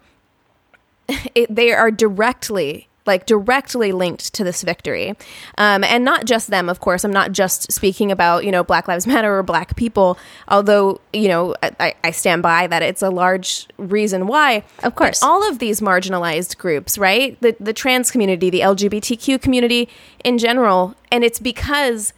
it, 1.34 1.55
they 1.55 1.72
are 1.72 1.90
directly 1.90 2.88
like 3.07 3.26
directly 3.26 3.92
linked 3.92 4.32
to 4.34 4.44
this 4.44 4.62
victory. 4.62 5.14
Um, 5.59 5.84
and 5.84 6.04
not 6.04 6.24
just 6.24 6.48
them 6.48 6.68
of 6.68 6.80
course. 6.80 7.04
I'm 7.04 7.12
not 7.12 7.32
just 7.32 7.72
speaking 7.72 8.11
about 8.12 8.44
you 8.44 8.50
know 8.50 8.64
black 8.64 8.88
lives 8.88 9.07
matter 9.07 9.36
or 9.38 9.42
black 9.42 9.76
people 9.76 10.18
although 10.48 11.00
you 11.12 11.28
know 11.28 11.54
i, 11.62 11.94
I 12.04 12.11
stand 12.11 12.42
by 12.42 12.66
that 12.66 12.82
it's 12.82 13.02
a 13.02 13.11
large 13.11 13.66
reason 13.78 14.26
why. 14.26 14.64
Of 14.82 14.94
course. 14.94 15.20
But 15.20 15.26
all 15.26 15.48
of 15.48 15.59
these 15.59 15.80
marginalized 15.80 16.59
groups 16.59 16.98
right? 16.98 17.40
The, 17.40 17.57
the 17.61 17.72
trans 17.72 18.11
community 18.11 18.50
the 18.50 18.61
lgbtq 18.61 19.40
community 19.40 19.88
in 20.24 20.38
general 20.38 20.94
and 21.12 21.24
it's 21.24 21.38
because 21.38 22.12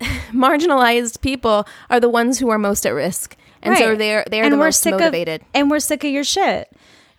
marginalized 0.32 1.20
people 1.20 1.66
are 1.90 2.00
the 2.00 2.08
ones 2.08 2.38
who 2.38 2.48
are 2.50 2.58
most 2.58 2.84
at 2.86 2.90
risk. 2.90 3.36
And 3.64 3.78
so 3.78 3.94
they're 3.94 4.24
they're 4.28 4.42
And 4.42 4.52
the 4.52 4.56
most 4.56 4.80
sick 4.82 4.94
of- 4.94 5.00
motivated. 5.00 5.42
and 5.54 5.70
we're 5.70 5.78
sick 5.78 6.02
of 6.02 6.10
your 6.10 6.24
shit. 6.24 6.68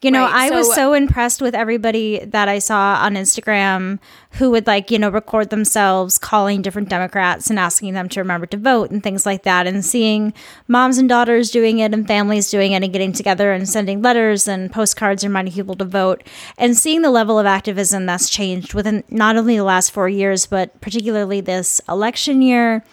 You 0.04 0.12
know, 0.12 0.24
Right, 0.24 0.52
I 0.52 0.56
was 0.56 0.68
so- 0.68 0.74
so 0.74 0.94
impressed 0.94 1.42
with 1.42 1.56
everybody 1.56 2.20
that 2.26 2.50
I 2.50 2.60
saw 2.60 3.00
on 3.02 3.16
Instagram 3.16 4.00
who 4.32 4.50
would 4.52 4.68
like, 4.68 4.92
you 4.92 5.00
know, 5.00 5.10
record 5.10 5.50
themselves 5.50 6.18
calling 6.18 6.62
different 6.62 6.90
Democrats 6.90 7.50
and 7.50 7.58
asking 7.60 7.94
them 7.94 8.10
to 8.10 8.20
remember 8.20 8.46
to 8.48 8.58
vote 8.58 8.92
and 8.92 9.02
things 9.04 9.26
like 9.26 9.44
that. 9.44 9.68
And 9.68 9.86
seeing 9.86 10.34
moms 10.68 10.98
and 10.98 11.08
daughters 11.08 11.52
doing 11.52 11.80
it 11.80 11.94
and 11.94 12.08
families 12.08 12.50
doing 12.50 12.72
it 12.74 12.84
and 12.84 12.92
getting 12.92 13.14
together 13.14 13.54
and 13.54 13.70
sending 13.70 14.02
letters 14.02 14.48
and 14.48 14.72
postcards 14.72 15.24
reminding 15.24 15.54
people 15.54 15.76
to 15.76 15.86
vote. 15.86 16.24
And 16.58 16.76
seeing 16.76 17.02
the 17.02 17.12
level 17.12 17.38
of 17.40 17.46
activism 17.46 18.06
that's 18.06 18.30
changed 18.30 18.74
within 18.74 19.04
not 19.10 19.38
only 19.38 19.58
the 19.58 19.64
last 19.64 19.92
four 19.92 20.10
years, 20.10 20.46
but 20.48 20.80
particularly 20.82 21.42
this 21.42 21.80
election 21.88 22.42
year 22.42 22.84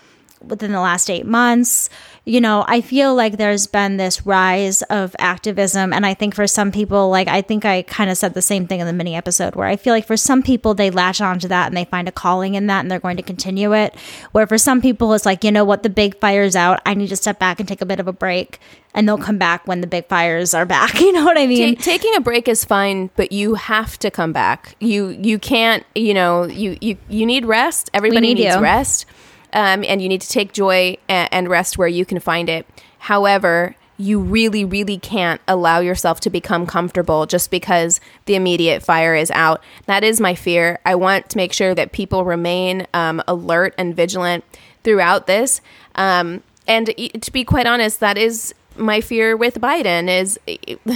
within 0.45 0.73
the 0.73 0.81
last 0.81 1.11
eight 1.11 1.27
months. 1.27 1.89
You 2.25 2.41
know, 2.41 2.65
I 2.69 2.81
feel 2.81 3.15
like 3.15 3.39
there's 3.39 3.67
been 3.67 3.97
this 3.97 4.25
rise 4.27 4.83
of 4.83 5.17
activism. 5.19 5.93
And 5.93 6.05
I 6.07 6.15
think 6.15 6.35
for 6.35 6.47
some 6.47 6.71
people, 6.71 7.09
like, 7.09 7.29
I 7.29 7.41
think 7.43 7.65
I 7.65 7.83
kind 7.83 8.11
of 8.11 8.17
said 8.17 8.35
the 8.35 8.43
same 8.43 8.67
thing 8.67 8.81
in 8.81 8.87
the 8.87 8.93
mini 8.93 9.17
episode 9.17 9.57
where 9.57 9.67
I 9.67 9.77
feel 9.77 9.95
like 9.95 10.07
for 10.07 10.17
some 10.17 10.43
people, 10.43 10.75
they 10.75 10.91
latch 10.91 11.21
onto 11.21 11.49
that 11.49 11.67
and 11.69 11.77
they 11.77 11.87
find 11.87 12.09
a 12.09 12.13
calling 12.13 12.55
in 12.55 12.67
that 12.67 12.81
and 12.81 12.91
they're 12.91 13.01
going 13.01 13.17
to 13.17 13.23
continue 13.23 13.75
it. 13.75 13.97
Where 14.33 14.47
for 14.47 14.59
some 14.59 14.81
people, 14.81 15.13
it's 15.15 15.27
like, 15.27 15.43
you 15.45 15.51
know 15.51 15.65
what, 15.65 15.83
the 15.83 15.91
big 15.91 16.19
fire's 16.21 16.55
out. 16.55 16.81
I 16.87 16.95
need 16.95 17.09
to 17.09 17.17
step 17.17 17.39
back 17.39 17.59
and 17.59 17.69
take 17.69 17.81
a 17.81 17.87
bit 17.87 17.99
of 18.01 18.07
a 18.07 18.13
break. 18.13 18.61
And 18.93 19.07
they'll 19.07 19.19
come 19.19 19.39
back 19.39 19.67
when 19.69 19.81
the 19.83 19.87
big 19.87 20.07
fires 20.09 20.53
are 20.53 20.67
back. 20.67 21.01
You 21.01 21.13
know 21.13 21.25
what 21.25 21.39
I 21.39 21.47
mean? 21.47 21.77
Ta- 21.77 21.83
taking 21.83 22.15
a 22.17 22.21
break 22.21 22.47
is 22.47 22.65
fine, 22.65 23.11
but 23.17 23.33
you 23.33 23.55
have 23.55 23.99
to 24.01 24.11
come 24.11 24.33
back. 24.33 24.77
You 24.81 25.09
you 25.09 25.39
can't. 25.39 25.85
You 25.95 26.15
know 26.15 26.45
you 26.45 26.77
you 26.81 26.97
you 27.09 27.27
need 27.27 27.45
rest. 27.47 27.91
Everybody 27.95 28.21
need 28.21 28.35
needs 28.35 28.55
you. 28.55 28.61
rest, 28.61 29.07
um, 29.53 29.85
and 29.85 30.01
you 30.03 30.09
need 30.09 30.21
to 30.21 30.29
take 30.29 30.53
joy 30.53 30.97
and, 31.09 31.49
rest 31.49 31.79
where 31.79 31.89
you 31.89 32.05
can 32.05 32.21
find 32.21 32.49
it. 32.49 32.67
However, 32.99 33.75
you 33.97 34.19
really 34.19 34.65
really 34.65 34.97
can't 34.97 35.41
allow 35.47 35.79
yourself 35.81 36.21
to 36.21 36.31
become 36.31 36.67
comfortable 36.67 37.27
just 37.27 37.51
because 37.51 38.01
the 38.25 38.35
immediate 38.35 38.83
fire 38.83 39.15
is 39.15 39.31
out. 39.33 39.63
That 39.87 40.05
is 40.05 40.21
my 40.21 40.35
fear. 40.35 40.79
I 40.87 40.95
want 40.95 41.29
to 41.31 41.37
make 41.37 41.53
sure 41.53 41.75
that 41.75 41.93
people 41.93 42.25
remain 42.25 42.87
um, 42.95 43.23
alert 43.29 43.75
and 43.77 43.95
vigilant 43.95 44.45
throughout 44.85 45.27
this. 45.27 45.61
Um, 45.97 46.43
and 46.67 46.95
to 47.21 47.33
be 47.33 47.45
quite 47.45 47.67
honest, 47.67 48.01
that 48.01 48.17
is 48.17 48.55
my 48.81 49.01
fear 49.01 49.37
with 49.37 49.61
Biden 49.61 50.09
is 50.09 50.39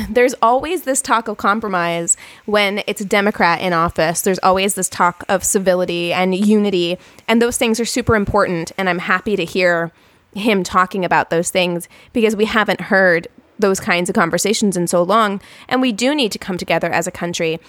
there's 0.08 0.34
always 0.42 0.82
this 0.82 1.00
talk 1.02 1.28
of 1.28 1.36
compromise 1.36 2.16
when 2.46 2.82
it's 2.86 3.00
a 3.00 3.04
Democrat 3.04 3.60
in 3.60 3.72
office. 3.72 4.22
There's 4.22 4.40
always 4.40 4.74
this 4.74 4.88
talk 4.88 5.24
of 5.28 5.44
civility 5.44 6.12
and 6.12 6.34
unity, 6.34 6.98
and 7.28 7.40
those 7.40 7.56
things 7.56 7.78
are 7.78 7.84
super 7.84 8.16
important. 8.16 8.72
And 8.78 8.88
I'm 8.88 9.00
happy 9.00 9.36
to 9.36 9.44
hear 9.44 9.92
him 10.34 10.64
talking 10.64 11.04
about 11.04 11.30
those 11.30 11.50
things 11.50 11.88
because 12.12 12.34
we 12.34 12.46
haven't 12.46 12.80
heard 12.80 13.28
those 13.58 13.78
kinds 13.78 14.08
of 14.08 14.16
conversations 14.16 14.76
in 14.76 14.88
so 14.88 15.02
long, 15.02 15.40
and 15.68 15.80
we 15.80 15.92
do 15.92 16.14
need 16.14 16.32
to 16.32 16.38
come 16.38 16.58
together 16.58 16.90
as 16.90 17.06
a 17.06 17.12
country. 17.12 17.60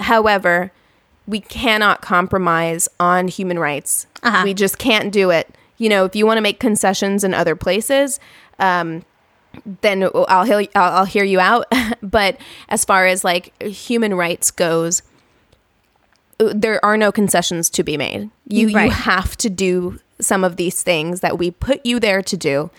However, 0.00 0.72
we 1.26 1.40
cannot 1.40 2.00
compromise 2.00 2.88
on 2.98 3.28
human 3.28 3.58
rights. 3.58 4.06
We 4.44 4.54
just 4.54 4.78
can't 4.78 5.12
do 5.12 5.30
it. 5.30 5.54
You 5.76 5.90
know, 5.90 6.06
if 6.06 6.16
you 6.16 6.24
want 6.24 6.38
to 6.38 6.42
make 6.42 6.58
concessions 6.58 7.24
in 7.24 7.34
other 7.34 7.54
places, 7.54 8.18
um, 8.58 9.04
then 9.80 10.08
I'll 10.28 10.44
hear 10.44 10.66
I'll, 10.74 10.92
I'll 10.98 11.04
hear 11.04 11.24
you 11.24 11.40
out. 11.40 11.66
but 12.02 12.38
as 12.68 12.84
far 12.84 13.06
as 13.06 13.24
like 13.24 13.60
human 13.62 14.14
rights 14.14 14.50
goes, 14.50 15.02
there 16.38 16.84
are 16.84 16.96
no 16.96 17.10
concessions 17.10 17.68
to 17.70 17.82
be 17.82 17.96
made. 17.96 18.30
You 18.46 18.68
you 18.68 18.90
have 18.90 19.36
to 19.38 19.50
do 19.50 19.98
some 20.20 20.44
of 20.44 20.56
these 20.56 20.82
things 20.82 21.20
that 21.20 21.38
we 21.38 21.50
put 21.50 21.84
you 21.84 22.00
there 22.00 22.22
to 22.22 22.36
do, 22.36 22.70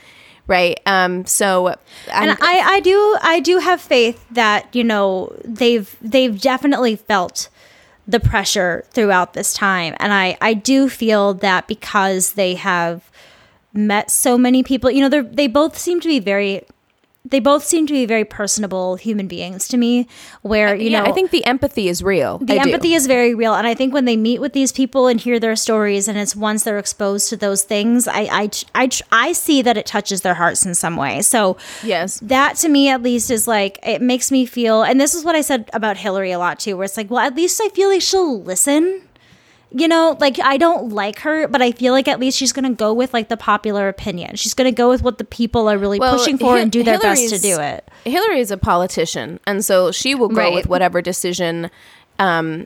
right? 0.48 0.80
Um, 0.86 1.26
so 1.26 1.76
and 2.12 2.38
I, 2.42 2.60
I 2.66 2.80
do 2.80 3.18
I 3.22 3.40
do 3.40 3.58
have 3.60 3.82
faith 3.82 4.26
that 4.32 4.74
you 4.76 4.84
know 4.84 5.36
they've 5.44 5.96
they've 6.02 6.40
definitely 6.40 6.96
felt 6.96 7.50
the 8.08 8.20
pressure 8.20 8.84
throughout 8.90 9.34
this 9.34 9.54
time 9.54 9.94
and 10.00 10.12
I 10.12 10.36
I 10.42 10.56
do 10.56 10.90
feel 10.90 11.36
that 11.36 11.68
because 11.68 12.34
they 12.34 12.56
have 12.56 13.09
met 13.74 14.10
so 14.12 14.38
many 14.38 14.64
people 14.64 14.90
you 14.90 15.02
know 15.02 15.10
they 15.10 15.22
they 15.22 15.48
both 15.48 15.78
seem 15.78 16.00
to 16.00 16.08
be 16.08 16.20
very 16.20 16.62
they 17.26 17.40
both 17.42 17.66
seem 17.66 17.86
to 17.86 17.92
be 17.94 18.06
very 18.06 18.24
personable 18.24 18.96
human 18.96 19.28
beings 19.28 19.68
to 19.68 19.78
me 19.78 20.08
where 20.42 20.70
uh, 20.70 20.74
you 20.74 20.90
yeah, 20.90 21.02
know 21.02 21.10
I 21.10 21.12
think 21.12 21.32
the 21.32 21.44
empathy 21.46 21.88
is 21.90 22.02
real. 22.02 22.38
the 22.40 22.54
I 22.60 22.64
do. 22.64 22.70
empathy 22.72 22.94
is 22.94 23.06
very 23.08 23.36
real 23.36 23.54
and 23.54 23.68
i 23.68 23.74
think 23.76 23.94
when 23.94 24.06
they 24.06 24.16
meet 24.18 24.40
with 24.42 24.54
these 24.54 24.72
people 24.72 25.08
and 25.08 25.20
hear 25.20 25.38
their 25.40 25.56
stories 25.58 26.08
and 26.08 26.18
it's 26.18 26.36
once 26.36 26.64
they're 26.64 26.80
exposed 26.80 27.30
to 27.30 27.38
those 27.38 27.64
things 27.64 28.08
i 28.08 28.22
i 28.32 28.50
i, 28.74 28.90
I 29.12 29.32
see 29.34 29.62
that 29.62 29.78
it 29.78 29.86
touches 29.86 30.22
their 30.22 30.36
hearts 30.36 30.66
in 30.66 30.74
some 30.74 30.96
way 30.96 31.22
so 31.22 31.58
Yes. 31.84 32.20
that 32.22 32.56
to 32.58 32.70
me 32.70 32.90
at 32.90 33.04
least 33.04 33.30
is 33.30 33.48
like 33.48 33.78
it 33.84 34.02
makes 34.02 34.32
me 34.32 34.46
feel 34.48 34.82
and 34.82 35.00
this 35.00 35.14
is 35.14 35.24
what 35.26 35.36
i 35.36 35.42
said 35.42 35.70
about 35.74 35.98
hillary 35.98 36.32
a 36.32 36.40
lot 36.40 36.58
too 36.60 36.76
where 36.78 36.86
it's 36.86 36.98
like 36.98 37.12
well 37.12 37.20
at 37.26 37.36
least 37.36 37.62
i 37.64 37.68
feel 37.70 37.90
like 37.90 38.02
she'll 38.02 38.42
listen 38.42 39.02
you 39.72 39.88
know 39.88 40.18
like 40.20 40.40
i 40.44 40.58
don't 40.58 40.90
like 40.90 41.20
her 41.20 41.48
but 41.48 41.62
i 41.62 41.72
feel 41.72 41.94
like 41.94 42.08
at 42.08 42.20
least 42.20 42.38
she's 42.38 42.52
gonna 42.52 42.74
go 42.74 42.92
with 42.92 43.14
like 43.14 43.30
the 43.30 43.38
popular 43.38 43.88
opinion 43.88 44.36
she's 44.36 44.54
gonna 44.56 44.72
go 44.72 44.90
with 44.90 45.04
what 45.04 45.20
the 45.20 45.24
people 45.24 45.70
are 45.70 45.78
really 45.78 46.00
Well, 46.00 46.18
pushing 46.18 46.38
for 46.40 46.54
Hi- 46.54 46.60
and 46.62 46.72
do 46.72 46.82
their 46.84 46.98
best 47.00 47.30
to 47.30 47.38
do 47.40 47.60
it 47.60 47.88
Hillary 48.06 48.40
is 48.40 48.50
a 48.50 48.58
politician, 48.58 49.40
and 49.46 49.64
so 49.64 49.92
she 49.92 50.16
will 50.16 50.30
go 50.30 50.36
Right. 50.42 50.54
with 50.56 50.68
whatever 50.68 51.02
decision. 51.02 51.70
Um, 52.18 52.66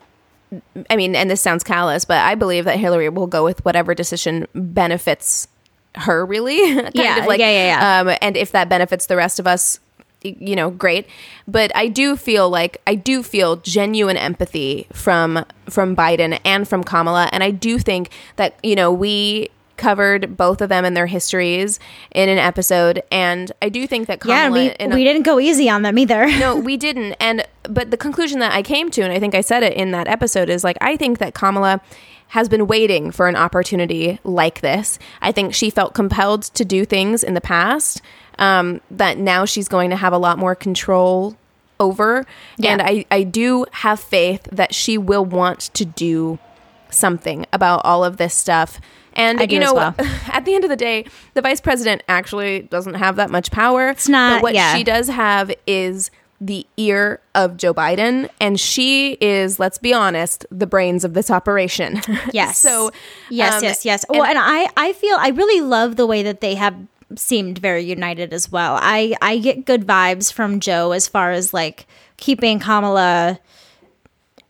I 0.90 0.96
mean, 0.96 1.16
and 1.16 1.30
this 1.30 1.42
sounds 1.42 1.64
callous, 1.64 2.06
but 2.06 2.18
I 2.20 2.36
believe 2.36 2.66
that 2.66 2.78
Hillary 2.78 3.10
will 3.10 3.26
go 3.28 3.44
with 3.44 3.66
whatever 3.66 3.96
decision 3.96 4.48
benefits 4.54 5.48
her. 5.96 6.24
Really, 6.26 6.76
kind 6.82 6.92
Yeah, 6.94 7.18
of 7.22 7.26
like, 7.26 7.40
yeah, 7.40 7.50
yeah, 7.50 7.66
yeah. 8.06 8.12
Um, 8.12 8.18
and 8.22 8.38
if 8.38 8.52
that 8.52 8.70
benefits 8.70 9.08
the 9.08 9.16
rest 9.16 9.40
of 9.40 9.48
us, 9.48 9.80
you 10.24 10.56
know, 10.56 10.70
great. 10.70 11.08
But 11.48 11.76
I 11.76 11.88
do 11.88 12.16
feel 12.16 12.50
like 12.50 12.82
I 12.88 12.96
do 12.96 13.24
feel 13.24 13.58
genuine 13.58 14.18
empathy 14.18 14.88
from 14.94 15.46
from 15.70 15.96
Biden 15.96 16.40
and 16.46 16.68
from 16.68 16.84
Kamala, 16.84 17.30
and 17.32 17.44
I 17.44 17.52
do 17.52 17.78
think 17.80 18.10
that 18.38 18.58
you 18.64 18.76
know 18.76 18.92
we 18.92 19.50
covered 19.76 20.38
both 20.38 20.62
of 20.62 20.70
them 20.70 20.86
and 20.86 20.96
their 20.96 21.08
histories 21.08 21.80
in 22.14 22.30
an 22.30 22.38
episode 22.38 23.02
and 23.12 23.52
i 23.60 23.70
do 23.70 23.88
think 23.88 24.08
that 24.08 24.24
yeah 24.24 24.44
Kamala 24.46 24.66
we, 24.66 24.70
in 24.70 24.92
a- 24.92 24.96
we 24.96 25.04
didn't 25.04 25.24
go 25.24 25.40
easy 25.40 25.68
on 25.68 25.82
them 25.82 25.98
either 25.98 26.28
no, 26.38 26.56
we 26.56 26.78
didn't. 26.88 27.14
And 27.14 27.44
but 27.64 27.92
the 27.92 27.98
conclusion 27.98 28.40
that 28.40 28.54
I 28.54 28.62
came 28.62 28.92
to, 28.92 29.02
and 29.02 29.12
I 29.12 29.20
think 29.20 29.34
I 29.36 29.42
said 29.42 29.64
it 29.64 29.74
in 29.74 29.92
that 29.92 30.08
episode, 30.08 30.50
is 30.50 30.64
like 30.64 30.78
I 30.82 30.96
think 30.98 31.18
that 31.20 31.34
Kamala 31.34 31.82
has 32.30 32.50
been 32.50 32.68
waiting 32.68 33.12
for 33.12 33.28
an 33.28 33.36
opportunity 33.36 34.20
like 34.24 34.62
this. 34.62 35.00
I 35.22 35.32
think 35.32 35.54
she 35.54 35.70
felt 35.70 35.94
compelled 35.94 36.44
to 36.44 36.66
do 36.66 36.84
things 36.84 37.24
in 37.24 37.36
the 37.36 37.42
past 37.42 38.02
um, 38.40 38.82
that 38.92 39.18
now 39.18 39.46
she's 39.46 39.68
going 39.68 39.90
to 39.90 39.96
have 39.96 40.14
a 40.14 40.18
lot 40.18 40.38
more 40.38 40.56
control 40.56 41.38
over. 41.80 42.26
And 42.64 42.82
I, 42.82 43.06
I 43.12 43.24
do 43.24 43.66
have 43.72 44.00
faith 44.00 44.48
that 44.52 44.74
she 44.74 44.98
will 44.98 45.26
want 45.26 45.60
to 45.74 45.86
do 45.86 46.40
something 46.90 47.46
about 47.52 47.82
all 47.84 48.04
of 48.04 48.18
this 48.18 48.34
stuff. 48.34 48.80
And 49.14 49.40
I 49.42 49.44
you 49.44 49.60
know, 49.60 49.74
well. 49.74 49.96
at 50.32 50.46
the 50.46 50.56
end 50.56 50.64
of 50.64 50.70
the 50.70 50.76
day, 50.76 51.06
the 51.34 51.42
vice 51.42 51.62
president 51.62 52.04
actually 52.08 52.62
doesn't 52.64 52.96
have 52.96 53.16
that 53.18 53.30
much 53.30 53.52
power. 53.52 53.90
It's 53.90 54.10
not- 54.10 54.38
But 54.38 54.44
what 54.44 54.54
yeah. 54.56 54.76
she 54.76 54.84
does 54.84 55.08
have 55.08 55.52
is 55.68 56.10
the 56.42 56.66
ear 56.78 57.22
of 57.36 57.56
Joe 57.56 57.74
Biden, 57.74 58.30
and 58.42 58.60
she 58.60 59.14
is, 59.22 59.60
let's 59.60 59.78
be 59.78 59.94
honest, 59.94 60.46
the 60.52 60.68
brains 60.68 61.06
of 61.06 61.14
this 61.14 61.32
operation. 61.32 62.02
Yes. 62.34 62.58
so 62.58 62.92
Yes, 63.30 63.56
um, 63.56 63.64
yes, 63.64 63.86
yes. 63.86 64.06
well, 64.10 64.24
and 64.24 64.38
I, 64.38 64.68
I 64.76 64.94
feel 64.94 65.16
I 65.20 65.30
really 65.30 65.62
love 65.62 65.96
the 65.96 66.06
way 66.06 66.24
that 66.24 66.42
they 66.42 66.56
have 66.56 66.76
seemed 67.18 67.58
very 67.58 67.84
united 67.84 68.34
as 68.34 68.52
well. 68.52 68.78
I, 68.82 69.16
I 69.22 69.38
get 69.38 69.66
good 69.66 69.86
vibes 69.86 70.32
from 70.32 70.60
Joe 70.60 70.92
as 70.92 71.08
far 71.08 71.32
as 71.32 71.54
like 71.54 71.86
keeping 72.18 72.60
Kamala 72.60 73.40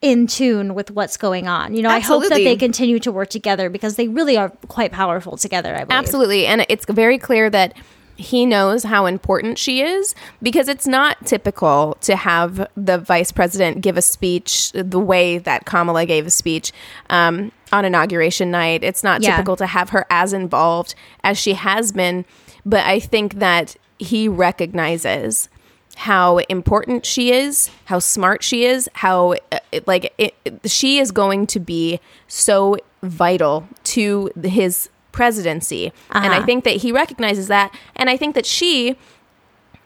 in 0.02 0.28
tune 0.28 0.76
with 0.76 0.92
what's 0.92 1.16
going 1.16 1.48
on. 1.48 1.74
You 1.76 1.82
know, 1.82 1.90
I 1.90 2.00
hope 2.00 2.24
that 2.24 2.36
they 2.36 2.58
continue 2.58 3.00
to 3.00 3.12
work 3.12 3.30
together 3.30 3.70
because 3.70 3.96
they 3.96 4.10
really 4.10 4.36
are 4.38 4.50
quite 4.68 4.92
powerful 4.92 5.38
together. 5.38 5.74
I 5.74 5.86
believe. 5.86 5.92
Absolutely. 5.92 6.46
And 6.46 6.66
it's 6.68 6.86
very 6.90 7.18
clear 7.18 7.50
that 7.50 7.74
he 8.16 8.46
knows 8.46 8.84
how 8.84 9.06
important 9.06 9.58
she 9.58 9.82
is 9.82 10.14
because 10.42 10.68
it's 10.68 10.86
not 10.86 11.26
typical 11.26 11.98
to 12.02 12.16
have 12.16 12.68
the 12.78 12.98
vice 12.98 13.32
president 13.32 13.82
give 13.82 13.98
a 13.98 14.02
speech 14.04 14.72
the 14.74 15.00
way 15.00 15.40
that 15.40 15.66
Kamala 15.66 16.06
gave 16.06 16.28
a 16.28 16.30
speech 16.30 16.72
um, 17.10 17.52
on 17.72 17.86
inauguration 17.86 18.52
night. 18.52 18.84
It's 18.84 19.04
not 19.04 19.24
Yeah. 19.24 19.32
typical 19.32 19.56
to 19.56 19.66
have 19.66 19.90
her 19.90 20.06
as 20.12 20.32
involved 20.34 20.94
as 21.24 21.38
she 21.40 21.54
has 21.54 21.92
been. 21.92 22.26
But 22.66 22.86
I 22.86 23.00
think 23.00 23.36
that 23.36 23.76
he 24.00 24.28
recognizes 24.28 25.50
how 25.96 26.38
important 26.50 27.06
she 27.06 27.32
is, 27.32 27.70
how 27.86 28.00
smart 28.00 28.44
she 28.44 28.66
is, 28.66 28.90
how 28.96 29.36
uh, 29.52 29.60
like 29.86 30.14
it, 30.18 30.34
she 30.66 30.98
is 30.98 31.12
going 31.12 31.46
to 31.48 31.60
be 31.60 32.00
so 32.28 32.78
vital 33.04 33.68
to 33.84 34.32
his 34.44 34.90
presidency. 35.12 35.92
And 36.10 36.26
I 36.34 36.38
Uh-huh. 36.38 36.46
think 36.46 36.64
that 36.64 36.78
he 36.78 36.92
recognizes 36.92 37.48
that 37.50 37.76
and 37.96 38.10
I 38.10 38.18
think 38.18 38.34
that 38.36 38.46
she 38.48 38.96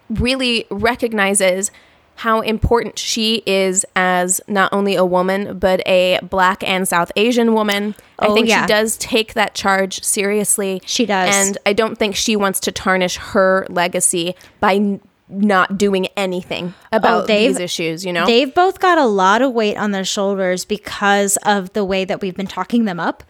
really 0.09 0.65
recognizes 0.71 1.69
how 2.18 2.41
important 2.41 2.97
she 2.99 3.43
is 3.45 3.86
as 3.95 4.41
not 4.47 4.72
only 4.74 4.95
a 4.95 5.05
woman 5.05 5.57
but 5.59 5.82
a 5.88 6.20
black 6.24 6.63
and 6.63 6.88
south 6.88 7.11
asian 7.15 7.53
woman 7.53 7.95
i 8.20 8.28
Oh, 8.28 8.34
think 8.34 8.47
yeah. 8.47 8.61
she 8.63 8.68
does 8.68 8.97
take 8.97 9.34
that 9.36 9.53
charge 9.55 10.03
seriously 10.03 10.82
She 10.86 11.05
does. 11.05 11.34
and 11.34 11.57
i 11.65 11.74
don't 11.74 11.95
think 11.97 12.15
she 12.15 12.36
wants 12.36 12.59
to 12.61 12.72
tarnish 12.72 13.18
her 13.18 13.65
legacy 13.70 14.36
by 14.59 14.99
not 15.30 15.78
doing 15.78 16.07
anything 16.15 16.74
oh, 16.93 16.97
about 16.97 17.24
Oh, 17.24 17.28
these 17.28 17.59
issues 17.59 18.05
you 18.05 18.13
know 18.13 18.26
They've 18.26 18.53
both 18.53 18.80
got 18.80 18.97
a 18.97 19.05
lot 19.05 19.41
of 19.41 19.51
weight 19.53 19.76
on 19.78 19.91
their 19.91 20.05
shoulders 20.05 20.63
because 20.65 21.38
of 21.45 21.74
the 21.74 21.84
way 21.84 22.05
that 22.05 22.22
we've 22.22 22.36
been 22.36 22.47
talking 22.47 22.86
them 22.86 22.99
up 22.99 23.24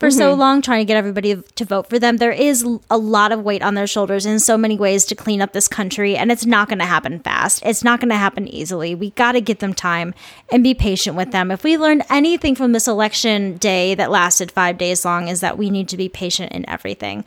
for 0.00 0.10
so 0.10 0.30
Mm-hmm. 0.32 0.40
long, 0.40 0.62
trying 0.62 0.80
to 0.80 0.84
get 0.86 0.96
everybody 0.96 1.36
to 1.36 1.64
vote 1.64 1.88
for 1.88 1.98
them. 1.98 2.16
There 2.16 2.32
is 2.32 2.66
a 2.90 2.96
lot 2.98 3.30
of 3.30 3.44
weight 3.44 3.62
on 3.62 3.74
their 3.74 3.86
shoulders 3.86 4.26
in 4.26 4.40
so 4.40 4.56
many 4.56 4.76
ways 4.76 5.04
to 5.04 5.14
clean 5.14 5.40
up 5.40 5.52
this 5.52 5.68
country, 5.68 6.16
and 6.16 6.32
it's 6.32 6.46
not 6.46 6.68
going 6.68 6.78
to 6.80 6.86
happen 6.86 7.20
fast. 7.20 7.62
It's 7.64 7.84
not 7.84 8.00
going 8.00 8.08
to 8.08 8.16
happen 8.16 8.48
easily. 8.48 8.94
We 8.96 9.10
got 9.10 9.32
to 9.32 9.40
get 9.40 9.60
them 9.60 9.74
time 9.74 10.14
and 10.50 10.64
be 10.64 10.74
patient 10.74 11.16
with 11.16 11.30
them. 11.30 11.50
If 11.50 11.62
we 11.62 11.76
learned 11.78 12.02
anything 12.10 12.54
from 12.56 12.72
this 12.72 12.88
election 12.88 13.58
day 13.58 13.94
that 13.94 14.10
lasted 14.10 14.50
five 14.50 14.78
days 14.78 15.04
long, 15.04 15.28
is 15.28 15.40
that 15.40 15.58
we 15.58 15.70
need 15.70 15.88
to 15.90 15.96
be 15.96 16.08
patient 16.08 16.50
in 16.52 16.68
everything. 16.68 17.24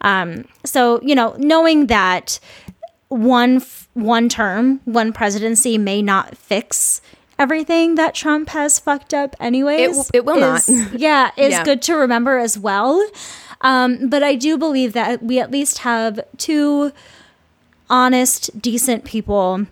Um, 0.00 0.46
so, 0.64 1.00
you 1.02 1.14
know, 1.14 1.34
knowing 1.38 1.88
that 1.88 2.38
one 3.08 3.56
f- 3.56 3.88
one 3.94 4.28
term, 4.28 4.80
one 4.84 5.12
presidency 5.12 5.76
may 5.76 6.00
not 6.00 6.36
fix 6.38 7.02
everything 7.42 7.96
that 7.96 8.14
Trump 8.14 8.50
has 8.50 8.78
fucked 8.78 9.12
up 9.12 9.34
anyways. 9.40 9.98
It 10.10 10.16
it 10.18 10.24
will 10.24 10.38
not. 10.38 10.62
yeah, 10.94 11.30
is 11.36 11.50
Yeah. 11.52 11.64
good 11.64 11.82
to 11.82 11.94
remember 11.94 12.38
as 12.38 12.56
well. 12.58 13.04
Um, 13.60 14.08
but 14.08 14.22
I 14.22 14.34
do 14.36 14.56
believe 14.58 14.92
that 14.92 15.22
we 15.22 15.38
at 15.38 15.50
least 15.50 15.78
have 15.78 16.20
two 16.36 16.92
honest, 17.90 18.50
decent 18.60 19.04
people 19.04 19.66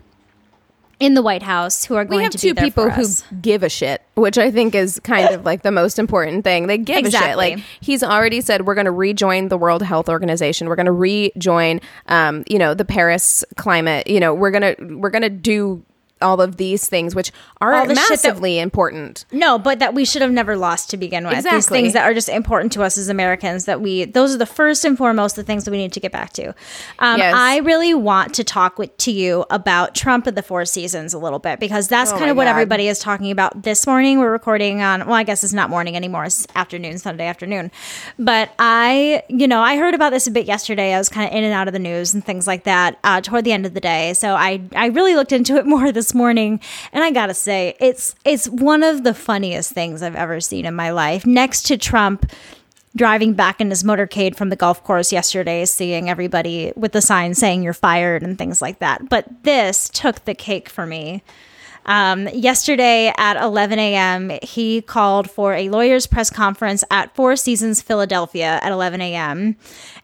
in 0.99 1.15
the 1.15 1.21
White 1.23 1.41
House 1.41 1.85
who 1.85 1.95
are 1.95 2.05
going 2.05 2.17
we 2.19 2.23
have 2.23 2.31
to 2.33 2.37
be 2.37 2.49
two 2.49 2.53
people 2.53 2.89
who 2.89 3.05
give 3.41 3.63
a 3.63 3.69
shit, 3.69 4.03
which 4.13 4.37
I 4.37 4.51
think 4.51 4.75
is 4.75 4.99
kind 4.99 5.33
of 5.33 5.43
like 5.43 5.63
the 5.63 5.71
most 5.71 5.97
important 5.97 6.43
thing. 6.43 6.67
They 6.67 6.77
give 6.77 6.97
a 6.97 6.99
shit. 6.99 7.05
Exactly. 7.07 7.55
Like 7.55 7.63
he's 7.79 8.03
already 8.03 8.39
said, 8.39 8.67
we're 8.67 8.75
going 8.75 8.85
to 8.85 8.91
rejoin 8.91 9.47
the 9.47 9.57
World 9.57 9.81
Health 9.81 10.07
Organization. 10.09 10.69
We're 10.69 10.75
going 10.75 10.85
to 10.85 10.91
rejoin, 10.91 11.81
um, 12.07 12.43
you 12.47 12.59
know, 12.59 12.75
the 12.75 12.85
Paris 12.85 13.43
climate. 13.57 14.05
You 14.07 14.19
know, 14.19 14.33
we're 14.35 14.51
gonna 14.51 14.75
we're 14.79 15.09
gonna 15.09 15.29
do 15.31 15.83
all 16.21 16.41
of 16.41 16.57
these 16.57 16.87
things, 16.89 17.15
which 17.15 17.31
are 17.59 17.71
the 17.87 17.95
shit 17.95 17.95
that- 17.95 18.09
massively 18.11 18.59
important. 18.59 19.25
No, 19.31 19.57
but 19.59 19.79
that 19.79 19.93
we 19.93 20.05
should 20.05 20.21
have 20.21 20.31
never 20.31 20.55
lost 20.55 20.89
to 20.91 20.97
begin 20.97 21.23
with. 21.25 21.33
These 21.35 21.45
Exactly. 21.45 21.81
things 21.81 21.93
that 21.93 22.03
are 22.03 22.13
just 22.13 22.29
important 22.29 22.71
to 22.73 22.83
us 22.83 22.97
as 22.97 23.09
Americans 23.09 23.65
that 23.65 23.81
we 23.81 24.05
those 24.05 24.33
are 24.35 24.37
the 24.37 24.45
first 24.45 24.85
and 24.85 24.97
foremost 24.97 25.35
the 25.35 25.43
things 25.43 25.65
that 25.65 25.71
we 25.71 25.77
need 25.77 25.93
to 25.93 25.99
get 25.99 26.11
back 26.11 26.33
to. 26.33 26.53
Um, 26.99 27.17
Yes. 27.19 27.33
I 27.37 27.57
really 27.57 27.93
want 27.93 28.33
to 28.35 28.43
talk 28.43 28.77
with 28.79 28.95
to 28.97 29.11
you 29.11 29.45
about 29.49 29.95
Trump 29.95 30.27
of 30.27 30.35
the 30.35 30.41
Four 30.43 30.65
Seasons 30.65 31.13
a 31.13 31.19
little 31.19 31.39
bit 31.39 31.59
because 31.59 31.87
that's 31.87 32.11
Oh 32.11 32.17
kind 32.17 32.29
of 32.31 32.37
what 32.37 32.45
God. 32.45 32.51
everybody 32.51 32.87
is 32.87 32.99
talking 32.99 33.31
about 33.31 33.63
this 33.63 33.85
morning. 33.87 34.19
We're 34.19 34.31
recording 34.31 34.81
on 34.81 35.05
well, 35.05 35.15
I 35.15 35.23
guess 35.23 35.43
it's 35.43 35.53
not 35.53 35.69
morning 35.69 35.95
anymore. 35.95 36.25
It's 36.25 36.45
afternoon, 36.55 36.97
Sunday 36.97 37.25
afternoon. 37.27 37.71
But 38.19 38.51
I, 38.59 39.23
you 39.27 39.47
know, 39.47 39.61
I 39.61 39.77
heard 39.77 39.93
about 39.93 40.11
this 40.11 40.27
a 40.27 40.31
bit 40.31 40.45
yesterday. 40.45 40.93
I 40.93 40.97
was 40.97 41.09
kind 41.09 41.29
of 41.29 41.35
in 41.37 41.43
and 41.43 41.53
out 41.53 41.67
of 41.67 41.73
the 41.73 41.79
news 41.79 42.13
and 42.13 42.23
things 42.23 42.47
like 42.47 42.63
that 42.65 42.97
uh, 43.03 43.21
toward 43.21 43.43
the 43.45 43.51
end 43.51 43.65
of 43.65 43.73
the 43.73 43.79
day. 43.81 44.13
So 44.13 44.35
I 44.35 44.61
I 44.75 44.87
really 44.87 45.15
looked 45.15 45.31
into 45.31 45.55
it 45.57 45.65
more 45.71 45.91
this 45.91 46.10
morning, 46.13 46.59
and 46.91 47.03
I 47.03 47.11
gotta 47.11 47.33
say 47.33 47.75
it's 47.79 48.15
it's 48.25 48.47
one 48.47 48.83
of 48.83 49.03
the 49.03 49.13
funniest 49.13 49.71
things 49.71 50.01
I've 50.01 50.15
ever 50.15 50.39
seen 50.39 50.65
in 50.65 50.75
my 50.75 50.91
life. 50.91 51.25
Next 51.25 51.63
to 51.63 51.77
Trump 51.77 52.31
driving 52.95 53.33
back 53.33 53.61
in 53.61 53.69
his 53.69 53.83
motorcade 53.83 54.35
from 54.35 54.49
the 54.49 54.55
golf 54.55 54.83
course 54.83 55.11
yesterday, 55.11 55.65
seeing 55.65 56.09
everybody 56.09 56.73
with 56.75 56.91
the 56.91 57.01
sign 57.01 57.33
saying 57.33 57.63
you're 57.63 57.73
fired 57.73 58.23
and 58.23 58.37
things 58.37 58.61
like 58.61 58.79
that. 58.79 59.07
But 59.09 59.43
this 59.43 59.89
took 59.89 60.25
the 60.25 60.35
cake 60.35 60.67
for 60.69 60.85
me. 60.85 61.23
Um, 61.85 62.27
yesterday 62.29 63.13
at 63.17 63.41
11 63.41 63.79
a.m., 63.79 64.31
he 64.43 64.81
called 64.81 65.29
for 65.29 65.53
a 65.53 65.69
lawyer's 65.69 66.07
press 66.07 66.29
conference 66.29 66.83
at 66.91 67.15
Four 67.15 67.35
Seasons 67.35 67.81
Philadelphia 67.81 68.59
at 68.61 68.71
11 68.71 69.01
a.m. 69.01 69.55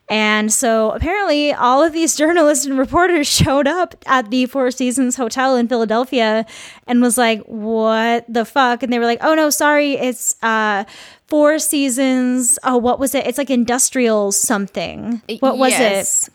And 0.09 0.51
so 0.51 0.91
apparently, 0.91 1.53
all 1.53 1.84
of 1.84 1.93
these 1.93 2.15
journalists 2.17 2.65
and 2.65 2.78
reporters 2.78 3.28
showed 3.28 3.67
up 3.67 3.95
at 4.05 4.30
the 4.32 4.45
Four 4.45 4.71
Seasons 4.71 5.17
Hotel 5.17 5.55
in 5.55 5.67
Philadelphia 5.67 6.45
and 6.88 7.01
was 7.01 7.17
like, 7.17 7.41
What 7.43 8.25
the 8.32 8.45
fuck? 8.45 8.84
And 8.84 8.91
they 8.91 8.99
were 8.99 9.05
like, 9.05 9.19
Oh, 9.21 9.36
no, 9.36 9.49
sorry. 9.49 9.93
It's 9.93 10.36
uh, 10.41 10.86
Four 11.28 11.59
Seasons. 11.59 12.57
Oh, 12.63 12.78
what 12.78 12.99
was 12.99 13.13
it? 13.13 13.28
It's 13.28 13.38
like 13.38 13.49
industrial 13.49 14.32
something. 14.32 15.21
What 15.39 15.57
was 15.57 15.71
Yes. 15.71 16.30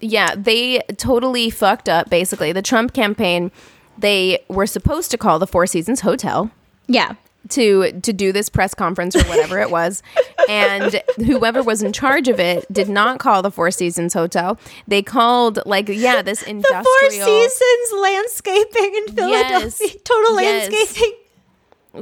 Yeah, 0.00 0.34
they 0.36 0.80
totally 0.98 1.48
fucked 1.48 1.88
up 1.88 2.10
basically. 2.10 2.52
The 2.52 2.60
Trump 2.60 2.92
campaign, 2.92 3.50
they 3.98 4.38
were 4.48 4.66
supposed 4.66 5.10
to 5.12 5.18
call 5.18 5.38
the 5.38 5.46
Four 5.46 5.66
Seasons 5.66 6.00
Hotel? 6.00 6.50
Yeah. 6.86 7.14
to 7.50 7.92
to 8.00 8.12
do 8.12 8.32
this 8.32 8.48
press 8.48 8.72
conference 8.74 9.14
or 9.16 9.22
whatever 9.24 9.58
it 9.60 9.70
was. 9.70 10.02
And 10.46 11.02
whoever 11.16 11.62
was 11.62 11.82
in 11.82 11.94
charge 11.94 12.28
of 12.28 12.38
it 12.38 12.70
did 12.70 12.90
not 12.90 13.18
call 13.18 13.40
the 13.40 13.50
Four 13.50 13.70
Seasons 13.70 14.12
Hotel. 14.12 14.58
They 14.86 15.00
called 15.02 15.58
like 15.64 15.88
yeah, 15.88 16.20
this 16.20 16.42
The 16.44 16.50
industrial 16.50 16.84
Four 16.84 17.10
Seasons 17.48 18.00
landscaping 18.02 18.94
in 18.94 19.14
Philadelphia. 19.14 19.58
Yes. 19.60 19.96
Total 20.04 20.40
Yes. 20.42 20.70
landscaping. 20.70 21.12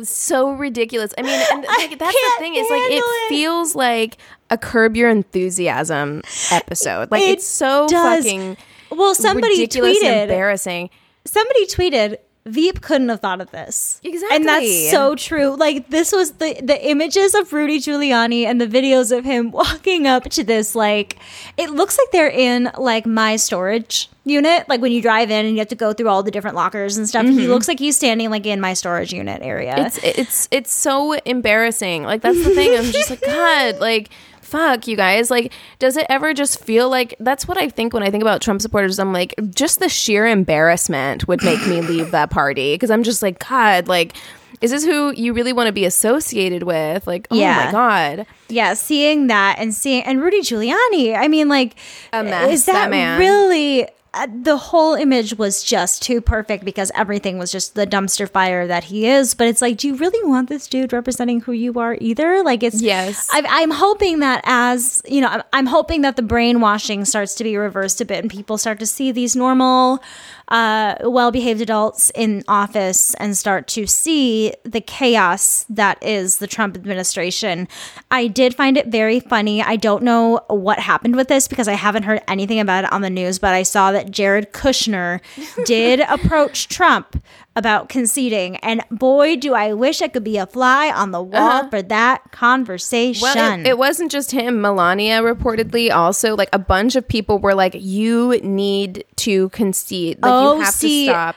so 0.02 0.52
ridiculous. 0.52 1.14
I 1.16 1.22
mean, 1.22 1.40
and 1.52 1.64
like 1.78 1.98
that's 1.98 2.12
the 2.12 2.32
thing 2.38 2.54
is 2.56 2.68
like 2.68 2.82
it 2.90 2.94
it. 3.04 3.28
feels 3.28 3.76
like 3.76 4.16
a 4.50 4.58
Curb 4.58 4.96
Your 4.96 5.08
Enthusiasm 5.10 6.22
episode. 6.50 7.10
Like 7.12 7.22
It 7.22 7.30
it's 7.38 7.46
so 7.46 7.86
does. 7.88 8.24
fucking 8.24 8.56
Well, 8.90 9.14
somebody 9.14 9.50
ridiculous 9.54 10.02
tweeted. 10.02 10.22
embarrassing. 10.22 10.90
Somebody 11.24 11.66
tweeted 11.66 12.18
Veep 12.44 12.80
couldn't 12.80 13.08
have 13.08 13.20
thought 13.20 13.40
of 13.40 13.52
this. 13.52 14.00
Exactly. 14.02 14.36
And 14.36 14.46
that's 14.46 14.90
so 14.90 15.14
true. 15.14 15.54
Like 15.54 15.90
this 15.90 16.10
was 16.10 16.32
the 16.32 16.60
the 16.60 16.90
images 16.90 17.36
of 17.36 17.52
Rudy 17.52 17.78
Giuliani 17.78 18.46
and 18.46 18.60
the 18.60 18.66
videos 18.66 19.16
of 19.16 19.24
him 19.24 19.50
walking 19.52 20.08
up 20.08 20.24
to 20.30 20.42
this 20.42 20.74
like 20.74 21.18
it 21.56 21.70
looks 21.70 21.96
like 21.96 22.10
they're 22.10 22.28
in 22.28 22.72
like 22.76 23.06
my 23.06 23.36
storage 23.36 24.08
unit 24.24 24.68
like 24.68 24.80
when 24.80 24.90
you 24.90 25.00
drive 25.00 25.30
in 25.30 25.46
and 25.46 25.54
you 25.54 25.60
have 25.60 25.68
to 25.68 25.76
go 25.76 25.92
through 25.92 26.08
all 26.08 26.22
the 26.24 26.32
different 26.32 26.56
lockers 26.56 26.96
and 26.96 27.08
stuff. 27.08 27.24
He 27.24 27.30
mm-hmm. 27.30 27.48
looks 27.50 27.68
like 27.68 27.78
he's 27.78 27.96
standing 27.96 28.28
like 28.28 28.44
in 28.44 28.60
my 28.60 28.74
storage 28.74 29.12
unit 29.12 29.40
area. 29.42 29.74
It's 29.78 29.98
it's 30.02 30.48
it's 30.50 30.74
so 30.74 31.12
embarrassing. 31.12 32.02
Like 32.02 32.22
that's 32.22 32.42
the 32.42 32.54
thing. 32.56 32.76
I'm 32.76 32.90
just 32.90 33.08
like 33.08 33.20
God. 33.24 33.78
Like 33.78 34.08
fuck 34.52 34.86
you 34.86 34.96
guys. 34.96 35.30
Like 35.30 35.52
does 35.78 35.96
it 35.96 36.06
ever 36.08 36.32
just 36.34 36.62
feel 36.62 36.88
like 36.88 37.14
that's 37.18 37.48
what 37.48 37.58
I 37.58 37.68
think 37.68 37.92
when 37.94 38.02
I 38.02 38.10
think 38.10 38.22
about 38.22 38.40
Trump 38.42 38.60
supporters. 38.62 38.98
I'm 38.98 39.12
like 39.12 39.34
just 39.54 39.80
the 39.80 39.88
sheer 39.88 40.26
embarrassment 40.26 41.26
would 41.26 41.42
make 41.42 41.66
me 41.66 41.80
leave 41.80 42.10
that 42.12 42.30
party 42.30 42.74
because 42.74 42.90
I'm 42.90 43.02
just 43.02 43.22
like 43.22 43.38
God. 43.48 43.88
Like 43.88 44.14
is 44.60 44.70
this 44.70 44.84
who 44.84 45.12
you 45.16 45.32
really 45.32 45.52
want 45.52 45.66
to 45.66 45.72
be 45.72 45.84
associated 45.84 46.62
with? 46.62 47.04
Like 47.06 47.26
oh 47.32 47.36
Yeah. 47.36 47.64
my 47.66 47.72
God. 47.72 48.26
yeah, 48.48 48.74
seeing 48.74 49.26
that 49.26 49.56
and 49.58 49.74
seeing 49.74 50.04
and 50.04 50.20
Rudy 50.22 50.40
Giuliani. 50.42 51.16
I 51.16 51.26
mean, 51.26 51.48
like, 51.48 51.74
A 52.12 52.22
mess, 52.22 52.50
is 52.52 52.66
that, 52.66 52.74
that 52.74 52.90
man. 52.90 53.18
really? 53.18 53.88
Uh, 54.14 54.26
the 54.42 54.58
whole 54.58 54.94
image 54.94 55.38
was 55.38 55.64
just 55.64 56.02
too 56.02 56.20
perfect 56.20 56.66
because 56.66 56.92
everything 56.94 57.38
was 57.38 57.50
just 57.50 57.74
the 57.74 57.86
dumpster 57.86 58.28
fire 58.28 58.66
that 58.66 58.84
he 58.84 59.06
is. 59.06 59.32
But 59.32 59.46
it's 59.46 59.62
like, 59.62 59.78
do 59.78 59.88
you 59.88 59.94
really 59.94 60.22
want 60.28 60.50
this 60.50 60.66
dude 60.66 60.92
representing 60.92 61.40
who 61.40 61.52
you 61.52 61.78
are 61.80 61.96
either? 61.98 62.42
Like, 62.42 62.62
it's 62.62 62.82
Yes. 62.82 63.26
I, 63.32 63.42
I'm 63.48 63.70
hoping 63.70 64.18
that 64.18 64.42
as 64.44 65.00
you 65.06 65.22
know, 65.22 65.28
I'm, 65.28 65.42
I'm 65.54 65.66
hoping 65.66 66.02
that 66.02 66.16
the 66.16 66.22
brainwashing 66.22 67.06
starts 67.06 67.34
to 67.36 67.44
be 67.44 67.56
reversed 67.56 68.02
a 68.02 68.04
bit 68.04 68.22
and 68.22 68.30
people 68.30 68.58
start 68.58 68.78
to 68.80 68.86
see 68.86 69.12
these 69.12 69.34
normal, 69.34 70.02
uh, 70.48 70.96
well-behaved 71.02 71.60
adults 71.60 72.10
in 72.14 72.42
office 72.48 73.14
and 73.14 73.36
start 73.36 73.66
to 73.68 73.86
see 73.86 74.52
the 74.64 74.80
chaos 74.80 75.64
that 75.68 76.02
is 76.02 76.38
the 76.38 76.46
Trump 76.46 76.76
administration. 76.76 77.68
I 78.10 78.26
did 78.26 78.54
find 78.54 78.76
it 78.76 78.88
very 78.88 79.20
funny. 79.20 79.62
I 79.62 79.76
don't 79.76 80.02
know 80.02 80.40
what 80.48 80.78
happened 80.78 81.16
with 81.16 81.28
this 81.28 81.48
because 81.48 81.68
I 81.68 81.74
haven't 81.74 82.02
heard 82.04 82.22
anything 82.28 82.60
about 82.60 82.84
it 82.84 82.92
on 82.92 83.02
the 83.02 83.10
news, 83.10 83.38
but 83.38 83.54
I 83.54 83.62
saw 83.62 83.92
that 83.92 84.10
Jared 84.10 84.52
Kushner 84.52 85.20
did 85.64 86.00
approach 86.00 86.68
Trump 86.68 87.22
about 87.54 87.88
conceding, 87.88 88.56
and 88.56 88.82
boy, 88.90 89.36
do 89.36 89.54
I 89.54 89.72
wish 89.74 90.00
I 90.00 90.08
could 90.08 90.24
be 90.24 90.38
a 90.38 90.46
fly 90.46 90.90
on 90.90 91.10
the 91.10 91.22
wall 91.22 91.68
for 91.68 91.82
that 91.82 92.32
conversation. 92.32 93.22
Well, 93.22 93.60
it, 93.60 93.66
it 93.66 93.78
wasn't 93.78 94.10
just 94.10 94.30
him. 94.30 94.60
Melania 94.60 95.20
reportedly 95.22 95.90
also 95.94 96.34
like 96.34 96.48
a 96.52 96.58
bunch 96.58 96.96
of 96.96 97.06
people 97.06 97.38
were 97.38 97.54
like, 97.54 97.74
"You 97.74 98.40
need 98.42 99.04
to 99.16 99.50
concede. 99.50 100.22
Like 100.22 100.32
Oh, 100.32 100.56
you 100.56 100.60
have 100.62 100.74
see, 100.74 101.06
to 101.06 101.12
stop." 101.12 101.36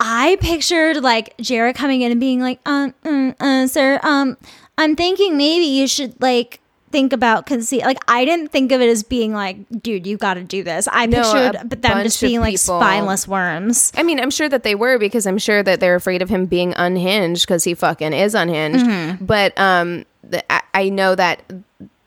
I 0.00 0.36
pictured 0.40 1.02
like 1.02 1.36
Jared 1.38 1.76
coming 1.76 2.00
in 2.02 2.10
and 2.10 2.20
being 2.20 2.40
like, 2.40 2.58
um, 2.66 2.92
mm, 3.04 3.36
uh, 3.38 3.68
sir, 3.68 4.00
um, 4.02 4.36
I'm 4.76 4.96
thinking 4.96 5.36
maybe 5.36 5.64
you 5.64 5.86
should 5.86 6.20
like 6.20 6.58
think 6.92 7.12
about 7.12 7.46
conceit. 7.46 7.82
Like, 7.82 7.98
I 8.06 8.24
didn't 8.24 8.48
think 8.48 8.70
of 8.70 8.80
it 8.80 8.88
as 8.88 9.02
being 9.02 9.32
like, 9.32 9.56
dude, 9.82 10.06
you 10.06 10.16
got 10.16 10.34
to 10.34 10.44
do 10.44 10.62
this. 10.62 10.86
I 10.92 11.06
No, 11.06 11.22
pictured 11.22 11.68
but 11.68 11.82
them 11.82 12.02
just 12.04 12.20
being 12.20 12.40
like 12.40 12.58
spineless 12.58 13.26
worms. 13.26 13.90
I 13.96 14.02
mean, 14.02 14.20
I'm 14.20 14.30
sure 14.30 14.48
that 14.48 14.62
they 14.62 14.74
were 14.74 14.98
because 14.98 15.26
I'm 15.26 15.38
sure 15.38 15.62
that 15.62 15.80
they're 15.80 15.96
afraid 15.96 16.22
of 16.22 16.28
him 16.28 16.46
being 16.46 16.74
unhinged 16.76 17.46
because 17.46 17.64
he 17.64 17.74
fucking 17.74 18.12
is 18.12 18.34
unhinged. 18.34 18.84
Mm-hmm. 18.84 19.24
But 19.24 19.58
um, 19.58 20.04
the, 20.22 20.52
I, 20.52 20.62
I 20.74 20.88
know 20.90 21.14
that 21.14 21.42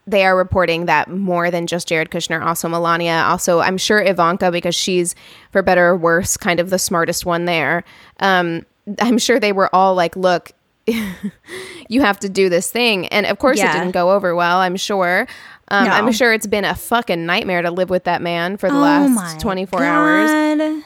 they 0.07 0.23
are 0.23 0.37
reporting 0.37 0.85
that 0.85 1.09
more 1.09 1.49
than 1.49 1.65
just 1.67 1.87
Jared 1.87 2.11
Kushner, 2.11 2.45
also 2.45 2.69
Melania, 2.69 3.23
also 3.25 3.59
I'm 3.59 3.77
sure 3.77 4.01
Ivanka 4.01 4.51
because 4.51 4.75
she's 4.75 5.15
for 5.51 5.61
better 5.63 5.87
or 5.87 5.97
worse 5.97 6.37
kind 6.37 6.59
of 6.59 6.69
the 6.69 6.77
smartest 6.77 7.25
one 7.25 7.45
there. 7.45 7.83
Um, 8.19 8.65
I'm 8.99 9.17
sure 9.17 9.39
they 9.39 9.51
were 9.51 9.73
all 9.73 9.95
like, 9.95 10.15
look. 10.15 10.51
you 11.89 12.01
have 12.01 12.19
to 12.19 12.29
do 12.29 12.49
this 12.49 12.71
thing, 12.71 13.07
and 13.07 13.25
of 13.25 13.39
course, 13.39 13.57
Yeah. 13.57 13.71
it 13.75 13.79
didn't 13.79 13.91
go 13.91 14.11
over 14.11 14.35
well. 14.35 14.59
I'm 14.59 14.75
sure. 14.77 15.27
Um, 15.69 15.85
No. 15.85 15.91
I'm 15.91 16.11
sure 16.11 16.31
it's 16.33 16.47
been 16.47 16.65
a 16.65 16.75
fucking 16.75 17.25
nightmare 17.25 17.61
to 17.63 17.71
live 17.71 17.89
with 17.89 18.03
that 18.03 18.21
man 18.21 18.57
for 18.57 18.69
the 18.69 18.75
Oh 18.75 18.79
last 18.81 19.09
my 19.11 19.37
24 19.39 19.83
hours. 19.83 20.83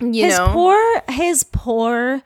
You 0.00 0.24
his 0.24 0.36
know, 0.38 0.48
poor, 0.52 1.02
his 1.08 1.44
poor 1.44 2.22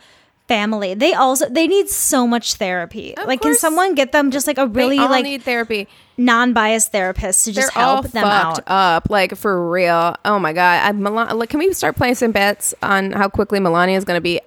family. 0.48 0.94
They 0.94 1.12
also 1.12 1.48
they 1.48 1.66
need 1.66 1.88
so 1.90 2.26
much 2.26 2.54
therapy. 2.54 3.14
like, 3.26 3.40
can 3.42 3.54
someone 3.54 3.94
get 3.94 4.12
them 4.12 4.30
just 4.30 4.46
like 4.46 4.58
a 4.58 4.66
really 4.66 4.96
they 4.96 5.02
all 5.02 5.10
like 5.10 5.24
need 5.24 5.42
therapy. 5.42 5.88
non-biased 6.16 6.92
therapist 6.92 7.44
to 7.46 7.52
just 7.52 7.74
They're 7.74 7.82
help 7.82 8.08
them 8.08 8.22
fucked 8.22 8.60
out? 8.66 8.96
up, 8.96 9.10
like 9.10 9.36
for 9.36 9.68
real. 9.70 10.14
Oh 10.24 10.38
my 10.38 10.52
god! 10.52 10.82
I, 10.86 10.92
Milan, 10.92 11.38
like, 11.38 11.48
can 11.50 11.58
we 11.58 11.72
start 11.74 11.96
playing 11.96 12.14
some 12.14 12.32
bets 12.32 12.74
on 12.82 13.12
how 13.12 13.28
quickly 13.28 13.58
Melania 13.60 13.96
is 13.98 14.04
going 14.04 14.16
to 14.16 14.22
be 14.22 14.40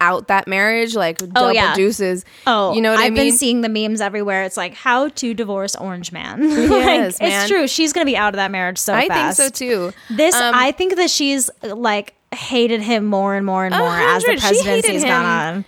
out 0.00 0.28
that 0.28 0.46
marriage? 0.48 0.94
Like 0.94 1.18
double 1.18 1.32
Oh, 1.36 1.50
yeah. 1.50 1.74
juices. 1.74 2.24
Oh, 2.46 2.72
you 2.74 2.80
know 2.80 2.90
what 2.92 3.00
I've 3.00 3.06
I 3.06 3.10
mean? 3.10 3.30
been 3.30 3.32
seeing 3.36 3.60
the 3.60 3.68
memes 3.68 4.00
everywhere. 4.00 4.44
It's 4.44 4.56
like 4.56 4.74
how 4.74 5.08
to 5.08 5.34
divorce 5.34 5.74
Orange 5.76 6.12
Man. 6.12 6.40
like, 6.68 6.68
man. 6.70 7.12
It's 7.20 7.48
true. 7.48 7.66
She's 7.68 7.92
gonna 7.92 8.04
be 8.06 8.16
out 8.16 8.34
of 8.34 8.36
that 8.38 8.50
marriage 8.50 8.78
so 8.78 8.94
I 8.94 9.08
fast. 9.08 9.38
think 9.38 9.54
so 9.56 9.66
too. 9.90 9.92
This, 10.14 10.34
Um, 10.34 10.54
I 10.54 10.72
think 10.72 10.96
that 10.96 11.10
she's 11.10 11.50
like 11.62 12.14
hated 12.32 12.80
him 12.80 13.06
more 13.06 13.34
and 13.34 13.44
more 13.44 13.64
and 13.64 13.74
more 13.74 13.88
as 13.88 14.22
the 14.22 14.28
hundred. 14.30 14.40
She 14.40 14.46
hated 14.62 14.64
presidency's 14.84 15.04
gone 15.04 15.24
on. 15.26 15.64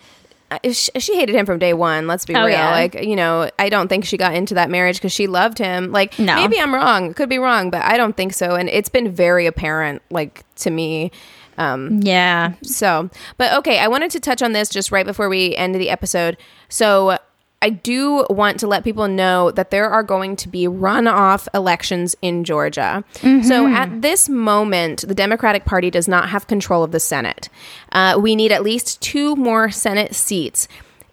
Uh, 0.52 0.58
she, 0.70 0.90
she 1.00 1.16
hated 1.16 1.34
him 1.34 1.46
from 1.46 1.58
day 1.58 1.72
one. 1.72 2.06
Let's 2.06 2.26
be 2.26 2.34
Oh, 2.36 2.40
real. 2.44 2.50
yeah. 2.50 2.70
Like 2.72 3.02
you 3.02 3.16
know, 3.16 3.48
I 3.58 3.68
don't 3.70 3.88
think 3.88 4.04
she 4.04 4.16
got 4.18 4.34
into 4.34 4.52
that 4.54 4.68
marriage 4.70 4.96
because 4.96 5.10
she 5.12 5.26
loved 5.26 5.56
him. 5.58 5.92
Like 5.92 6.18
No. 6.18 6.36
maybe 6.36 6.60
I'm 6.60 6.74
wrong. 6.74 7.14
Could 7.14 7.30
be 7.30 7.38
wrong, 7.38 7.70
but 7.70 7.80
I 7.82 7.96
don't 7.96 8.16
think 8.16 8.34
so. 8.34 8.54
And 8.54 8.68
it's 8.68 8.90
been 8.90 9.10
very 9.10 9.46
apparent, 9.46 10.02
like 10.10 10.44
to 10.56 10.70
me. 10.70 11.10
Um, 11.58 12.00
Yeah, 12.02 12.54
So, 12.62 13.10
but 13.36 13.52
okay, 13.58 13.78
I 13.78 13.88
wanted 13.88 14.10
to 14.12 14.20
touch 14.20 14.42
on 14.42 14.52
this 14.52 14.68
just 14.68 14.90
right 14.90 15.06
before 15.06 15.28
we 15.28 15.54
end 15.56 15.74
the 15.74 15.90
episode. 15.90 16.36
So, 16.68 17.18
I 17.62 17.70
do 17.70 18.26
want 18.28 18.58
to 18.60 18.66
let 18.66 18.82
people 18.82 19.06
know 19.06 19.52
that 19.52 19.70
there 19.70 19.88
are 19.88 20.02
going 20.02 20.34
to 20.34 20.48
be 20.48 20.66
runoff 20.66 21.46
elections 21.54 22.16
in 22.20 22.42
Georgia. 22.42 23.04
So, 23.44 23.68
at 23.68 24.02
this 24.02 24.28
moment, 24.28 25.06
the 25.06 25.14
Democratic 25.14 25.64
Party 25.64 25.88
does 25.88 26.08
not 26.08 26.28
have 26.30 26.48
control 26.48 26.82
of 26.82 26.90
the 26.90 26.98
Senate. 26.98 27.48
Uh, 27.92 28.18
we 28.20 28.34
need 28.34 28.50
at 28.50 28.64
least 28.64 29.00
two 29.00 29.36
more 29.36 29.70
Senate 29.70 30.12
seats. 30.14 30.66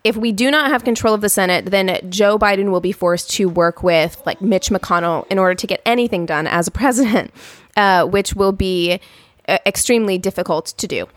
If 0.04 0.16
we 0.16 0.32
do 0.32 0.50
not 0.50 0.72
have 0.72 0.84
control 0.84 1.14
of 1.14 1.22
the 1.22 1.30
Senate, 1.30 1.68
then 1.68 2.00
Joe 2.10 2.40
Biden 2.40 2.72
will 2.72 2.80
be 2.80 2.94
forced 2.94 3.30
to 3.32 3.48
work 3.48 3.84
with 3.84 4.20
like 4.26 4.42
Mitch 4.42 4.70
McConnell 4.70 5.28
in 5.30 5.38
order 5.38 5.54
to 5.54 5.68
get 5.68 5.82
anything 5.86 6.26
done 6.26 6.48
as 6.48 6.68
a 6.68 6.72
president, 6.72 7.32
uh, 7.78 8.06
which 8.06 8.34
will 8.34 8.54
be 8.54 9.00
extremely 9.66 10.18
difficult 10.18 10.68
to 10.78 10.88
do. 10.88 11.08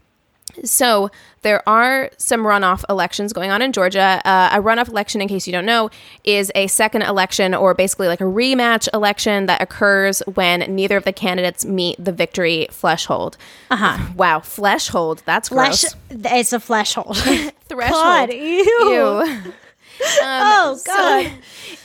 So 0.64 1.10
there 1.42 1.66
are 1.68 2.10
some 2.18 2.42
runoff 2.42 2.84
elections 2.88 3.32
going 3.32 3.50
on 3.50 3.62
in 3.62 3.72
Georgia. 3.72 4.20
Uh, 4.24 4.50
a 4.52 4.62
runoff 4.62 4.88
election, 4.88 5.20
in 5.20 5.28
case 5.28 5.46
you 5.46 5.52
don't 5.52 5.64
know, 5.64 5.90
is 6.24 6.52
a 6.54 6.66
second 6.66 7.02
election 7.02 7.54
or 7.54 7.74
basically 7.74 8.06
like 8.08 8.20
a 8.20 8.24
rematch 8.24 8.88
election 8.92 9.46
that 9.46 9.62
occurs 9.62 10.20
when 10.34 10.60
neither 10.74 10.96
of 10.96 11.04
the 11.04 11.12
candidates 11.12 11.64
meet 11.64 12.02
the 12.02 12.12
victory 12.12 12.66
threshold. 12.70 13.36
Uh 13.70 13.76
huh. 13.76 14.12
Wow, 14.14 14.40
threshold. 14.40 15.22
That's 15.24 15.48
flesh. 15.48 15.82
gross. 15.82 15.96
It's 16.10 16.52
a 16.52 16.60
flesh 16.60 16.94
hold. 16.94 17.16
Threshold. 17.68 18.02
God, 18.02 18.32
ew. 18.32 18.64
Ew. 18.64 19.52
Oh 20.04 20.78
God. 20.86 21.26
So, 21.26 21.32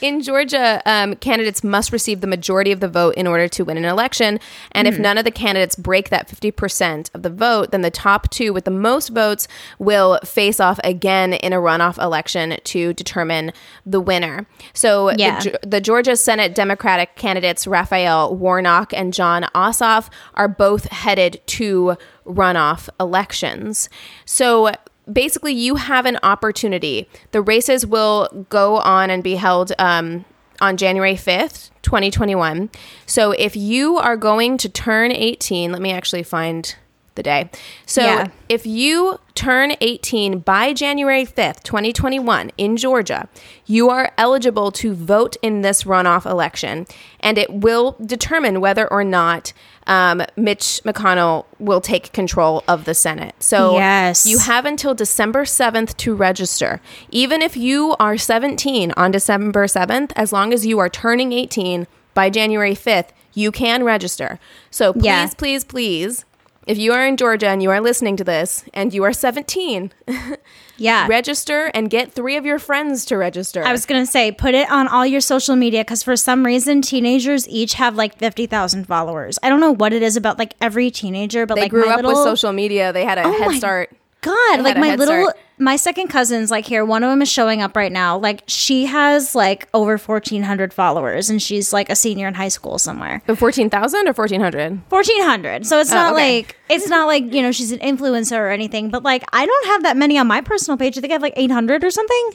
in 0.06 0.20
Georgia, 0.20 0.82
um, 0.86 1.14
candidates 1.16 1.62
must 1.64 1.92
receive 1.92 2.20
the 2.20 2.26
majority 2.26 2.72
of 2.72 2.80
the 2.80 2.88
vote 2.88 3.14
in 3.16 3.26
order 3.26 3.48
to 3.48 3.64
win 3.64 3.76
an 3.76 3.84
election. 3.84 4.40
And 4.72 4.86
if 4.88 4.98
none 4.98 5.18
of 5.18 5.24
the 5.24 5.30
candidates 5.30 5.76
break 5.76 6.10
that 6.10 6.28
50% 6.28 7.10
of 7.14 7.22
the 7.22 7.30
vote, 7.30 7.70
then 7.70 7.82
the 7.82 7.90
top 7.90 8.30
two 8.30 8.52
with 8.52 8.64
the 8.64 8.70
most 8.70 9.08
votes 9.10 9.48
will 9.78 10.18
face 10.24 10.60
off 10.60 10.78
again 10.84 11.32
in 11.32 11.52
a 11.52 11.56
runoff 11.56 11.98
election 12.02 12.56
to 12.64 12.92
determine 12.94 13.52
the 13.86 14.00
winner. 14.00 14.46
So 14.72 15.10
Yeah. 15.16 15.40
the, 15.40 15.58
the 15.66 15.80
Georgia 15.80 16.16
Senate 16.16 16.54
Democratic 16.54 17.16
candidates, 17.16 17.66
Raphael 17.66 18.34
Warnock 18.36 18.92
and 18.94 19.12
Jon 19.12 19.44
Ossoff, 19.54 20.08
are 20.34 20.48
both 20.48 20.84
headed 20.86 21.40
to 21.46 21.96
runoff 22.26 22.88
elections. 23.00 23.88
So 24.24 24.72
basically, 25.12 25.52
you 25.52 25.76
have 25.76 26.06
an 26.06 26.18
opportunity. 26.22 27.08
The 27.32 27.40
races 27.42 27.86
will 27.86 28.46
go 28.48 28.76
on 28.78 29.10
and 29.10 29.22
be 29.22 29.36
held 29.36 29.72
um, 29.78 30.24
on 30.60 30.76
January 30.76 31.14
5th, 31.14 31.70
2021. 31.82 32.70
So 33.06 33.32
if 33.32 33.56
you 33.56 33.96
are 33.98 34.16
going 34.16 34.58
to 34.58 34.68
turn 34.68 35.12
18, 35.12 35.72
let 35.72 35.80
me 35.82 35.92
actually 35.92 36.22
find 36.22 36.74
the 37.14 37.22
day. 37.22 37.50
So 37.84 38.02
Yeah. 38.02 38.28
if 38.48 38.64
you 38.64 39.18
turn 39.34 39.72
18 39.80 40.38
by 40.38 40.72
January 40.72 41.24
5th, 41.26 41.62
2021 41.64 42.52
in 42.56 42.76
Georgia, 42.76 43.28
you 43.66 43.90
are 43.90 44.12
eligible 44.16 44.70
to 44.72 44.94
vote 44.94 45.36
in 45.42 45.62
this 45.62 45.82
runoff 45.84 46.24
election 46.30 46.86
and 47.20 47.36
it 47.36 47.52
will 47.52 47.96
determine 48.04 48.60
whether 48.60 48.86
or 48.90 49.02
not 49.02 49.52
um, 49.88 50.22
Mitch 50.36 50.80
McConnell 50.84 51.46
will 51.58 51.80
take 51.80 52.12
control 52.12 52.62
of 52.68 52.84
the 52.84 52.94
Senate. 52.94 53.34
So 53.40 53.74
Yes. 53.74 54.26
you 54.26 54.38
have 54.38 54.64
until 54.64 54.94
December 54.94 55.44
7th 55.44 55.96
to 55.98 56.14
register. 56.14 56.80
Even 57.10 57.42
if 57.42 57.56
you 57.56 57.96
are 57.98 58.16
17 58.16 58.92
on 58.96 59.10
December 59.10 59.66
7th, 59.66 60.12
as 60.14 60.32
long 60.32 60.52
as 60.52 60.64
you 60.66 60.78
are 60.78 60.88
turning 60.88 61.32
18 61.32 61.86
by 62.14 62.30
January 62.30 62.74
5th, 62.74 63.08
you 63.34 63.50
can 63.50 63.82
register. 63.82 64.38
So 64.70 64.92
please, 64.92 65.04
Yeah. 65.04 65.28
please, 65.36 65.64
please, 65.64 66.24
if 66.68 66.78
you 66.78 66.92
are 66.92 67.06
in 67.06 67.16
Georgia 67.16 67.48
and 67.48 67.62
you 67.62 67.70
are 67.70 67.80
listening 67.80 68.16
to 68.18 68.24
this 68.24 68.64
and 68.74 68.92
you 68.94 69.02
are 69.02 69.12
17, 69.12 69.90
Yeah. 70.76 71.08
register 71.08 71.72
and 71.74 71.90
get 71.90 72.12
three 72.12 72.36
of 72.36 72.46
your 72.46 72.60
friends 72.60 73.04
to 73.06 73.16
register. 73.16 73.64
I 73.64 73.72
was 73.72 73.84
gonna 73.84 74.06
say, 74.06 74.30
put 74.30 74.54
it 74.54 74.70
on 74.70 74.86
all 74.86 75.04
your 75.04 75.20
social 75.20 75.56
media 75.56 75.80
because 75.80 76.04
for 76.04 76.14
some 76.14 76.46
reason, 76.46 76.82
teenagers 76.82 77.48
each 77.48 77.74
have 77.74 77.96
like 77.96 78.16
fifty 78.16 78.46
thousand 78.46 78.86
followers. 78.86 79.40
I 79.42 79.48
don't 79.48 79.58
know 79.58 79.72
what 79.72 79.92
it 79.92 80.02
is 80.02 80.16
about 80.16 80.38
like 80.38 80.54
every 80.60 80.92
teenager, 80.92 81.46
but 81.46 81.56
they 81.56 81.62
like 81.62 81.70
grew 81.72 81.88
up 81.88 81.96
little, 81.96 82.12
with 82.12 82.22
social 82.22 82.52
media. 82.52 82.92
They 82.92 83.04
had 83.04 83.18
a 83.18 83.24
oh 83.24 83.32
head 83.32 83.48
my 83.48 83.58
start. 83.58 83.90
God, 84.20 84.60
like 84.62 84.76
my 84.76 84.96
little, 84.96 85.22
start. 85.30 85.38
my 85.58 85.76
second 85.76 86.08
cousin's 86.08 86.50
like 86.50 86.64
here. 86.66 86.84
One 86.84 87.04
of 87.04 87.10
them 87.10 87.22
is 87.22 87.28
showing 87.30 87.62
up 87.62 87.76
right 87.76 87.92
now. 87.92 88.18
Like 88.18 88.42
she 88.46 88.86
has 88.86 89.34
like 89.36 89.68
over 89.72 89.96
fourteen 89.96 90.42
hundred 90.42 90.74
followers, 90.74 91.30
and 91.30 91.40
she's 91.40 91.72
like 91.72 91.88
a 91.88 91.94
senior 91.94 92.26
in 92.26 92.34
high 92.34 92.48
school 92.48 92.78
somewhere. 92.78 93.22
But 93.26 93.38
14,000 93.38 94.08
or 94.08 94.12
1,400? 94.12 94.80
Fourteen 94.88 95.22
hundred. 95.22 95.66
So 95.66 95.78
it's 95.78 95.92
oh, 95.92 95.94
not 95.94 96.12
Oh, 96.12 96.16
okay. 96.16 96.38
like 96.38 96.56
it's 96.68 96.88
not 96.88 97.06
like 97.06 97.32
you 97.32 97.42
know 97.42 97.52
she's 97.52 97.70
an 97.70 97.78
influencer 97.78 98.38
or 98.38 98.48
anything. 98.50 98.90
But 98.90 99.04
like 99.04 99.22
I 99.32 99.46
don't 99.46 99.66
have 99.68 99.84
that 99.84 99.96
many 99.96 100.18
on 100.18 100.26
my 100.26 100.40
personal 100.40 100.76
page. 100.76 100.98
I 100.98 101.00
think 101.00 101.12
I 101.12 101.14
have 101.14 101.22
like 101.22 101.34
eight 101.36 101.50
hundred 101.52 101.84
or 101.84 101.90
something. 101.90 102.30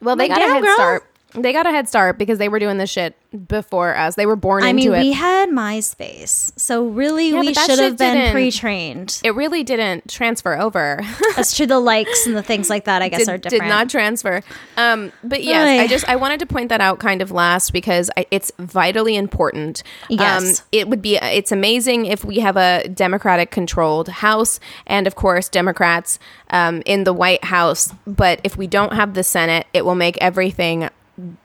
Well, 0.00 0.14
they 0.14 0.28
Like, 0.28 0.38
got 0.38 0.48
a 0.48 0.52
head 0.52 0.62
girl. 0.62 0.74
start. 0.74 1.10
They 1.34 1.52
got 1.52 1.66
a 1.66 1.70
head 1.70 1.88
start 1.88 2.18
because 2.18 2.38
they 2.38 2.48
were 2.48 2.58
doing 2.58 2.78
this 2.78 2.88
shit 2.88 3.14
before 3.48 3.94
us. 3.94 4.14
They 4.14 4.24
were 4.24 4.36
born 4.36 4.62
I 4.62 4.68
into 4.68 4.90
mean, 4.90 4.94
it. 4.94 5.00
we 5.02 5.12
had 5.12 5.50
MySpace, 5.50 6.58
so 6.58 6.86
really 6.86 7.30
Yeah, 7.30 7.40
we 7.40 7.46
but 7.48 7.54
that 7.56 7.66
should 7.70 7.78
have 7.80 7.98
been 7.98 8.14
didn't- 8.16 8.32
pre-trained. 8.32 9.20
it 9.24 9.34
really 9.34 9.62
didn't 9.62 10.08
transfer 10.10 10.56
over. 10.56 11.00
As 11.36 11.52
to 11.56 11.66
the 11.66 11.78
likes 11.78 12.26
and 12.26 12.34
the 12.36 12.42
things 12.42 12.70
like 12.70 12.84
that, 12.84 13.02
I 13.02 13.08
guess 13.08 13.28
are 13.28 13.36
did, 13.36 13.50
different. 13.50 13.64
did 13.64 13.68
not 13.68 13.90
transfer. 13.90 14.40
Um, 14.78 15.12
but 15.22 15.42
yes, 15.44 15.80
I 15.80 15.86
just 15.86 16.08
I 16.08 16.16
wanted 16.16 16.40
to 16.40 16.46
point 16.46 16.70
that 16.70 16.80
out 16.80 17.00
kind 17.00 17.20
of 17.20 17.30
last 17.30 17.72
because 17.72 18.08
I, 18.16 18.26
it's 18.30 18.50
vitally 18.58 19.16
important. 19.16 19.82
Yes. 20.08 20.60
Um, 20.60 20.66
it 20.72 20.88
would 20.88 21.02
be 21.02 21.16
it's 21.16 21.52
amazing 21.52 22.06
if 22.06 22.24
we 22.24 22.38
have 22.38 22.56
a 22.56 22.88
Democratic 22.88 23.50
controlled 23.50 24.08
House 24.08 24.58
and 24.86 25.06
of 25.06 25.16
course 25.16 25.48
Democrats 25.50 26.18
um, 26.50 26.82
in 26.86 27.04
the 27.04 27.12
White 27.12 27.44
House. 27.44 27.92
But 28.06 28.40
if 28.44 28.56
we 28.56 28.66
don't 28.66 28.94
have 28.94 29.12
the 29.14 29.24
Senate, 29.24 29.66
it 29.74 29.84
will 29.84 29.94
make 29.96 30.16
everything 30.18 30.88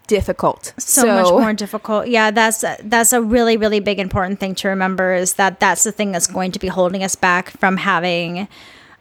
difficult. 0.07 0.73
so, 0.77 1.05
much 1.07 1.29
more 1.31 1.53
difficult. 1.53 2.07
Yeah, 2.07 2.31
that's 2.31 2.63
that's 2.83 3.13
a 3.13 3.21
really 3.21 3.57
really 3.57 3.79
big 3.79 3.99
important 3.99 4.39
thing 4.39 4.55
to 4.55 4.67
remember 4.69 5.13
is 5.13 5.33
that 5.35 5.59
that's 5.59 5.83
the 5.83 5.91
thing 5.91 6.11
that's 6.11 6.27
going 6.27 6.51
to 6.51 6.59
be 6.59 6.67
holding 6.67 7.03
us 7.03 7.15
back 7.15 7.49
from 7.51 7.77
having 7.77 8.47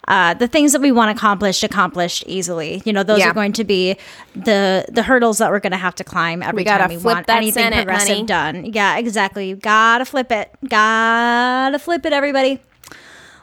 uh, 0.08 0.34
the 0.34 0.48
things 0.48 0.72
that 0.72 0.80
we 0.80 0.90
want 0.90 1.16
accomplished 1.16 1.62
accomplished 1.62 2.24
easily. 2.26 2.82
You 2.84 2.92
know, 2.92 3.02
those 3.02 3.18
Yeah. 3.20 3.30
are 3.30 3.34
going 3.34 3.52
to 3.54 3.64
be 3.64 3.96
the 4.34 4.84
the 4.88 5.02
hurdles 5.02 5.38
that 5.38 5.50
we're 5.50 5.60
going 5.60 5.72
to 5.72 5.76
have 5.78 5.94
to 5.96 6.04
climb 6.04 6.42
every 6.42 6.60
We 6.62 6.64
time 6.64 6.88
we 6.88 6.96
flip 6.96 7.14
want 7.16 7.26
that 7.26 7.36
anything 7.36 7.64
Senate, 7.64 7.84
progressive 7.84 8.08
honey. 8.08 8.26
done. 8.26 8.64
Yeah, 8.72 8.96
exactly. 8.98 9.54
Gotta 9.54 10.04
flip 10.04 10.32
it. 10.32 10.50
Gotta 10.68 11.78
flip 11.78 12.06
it, 12.06 12.12
everybody. 12.12 12.60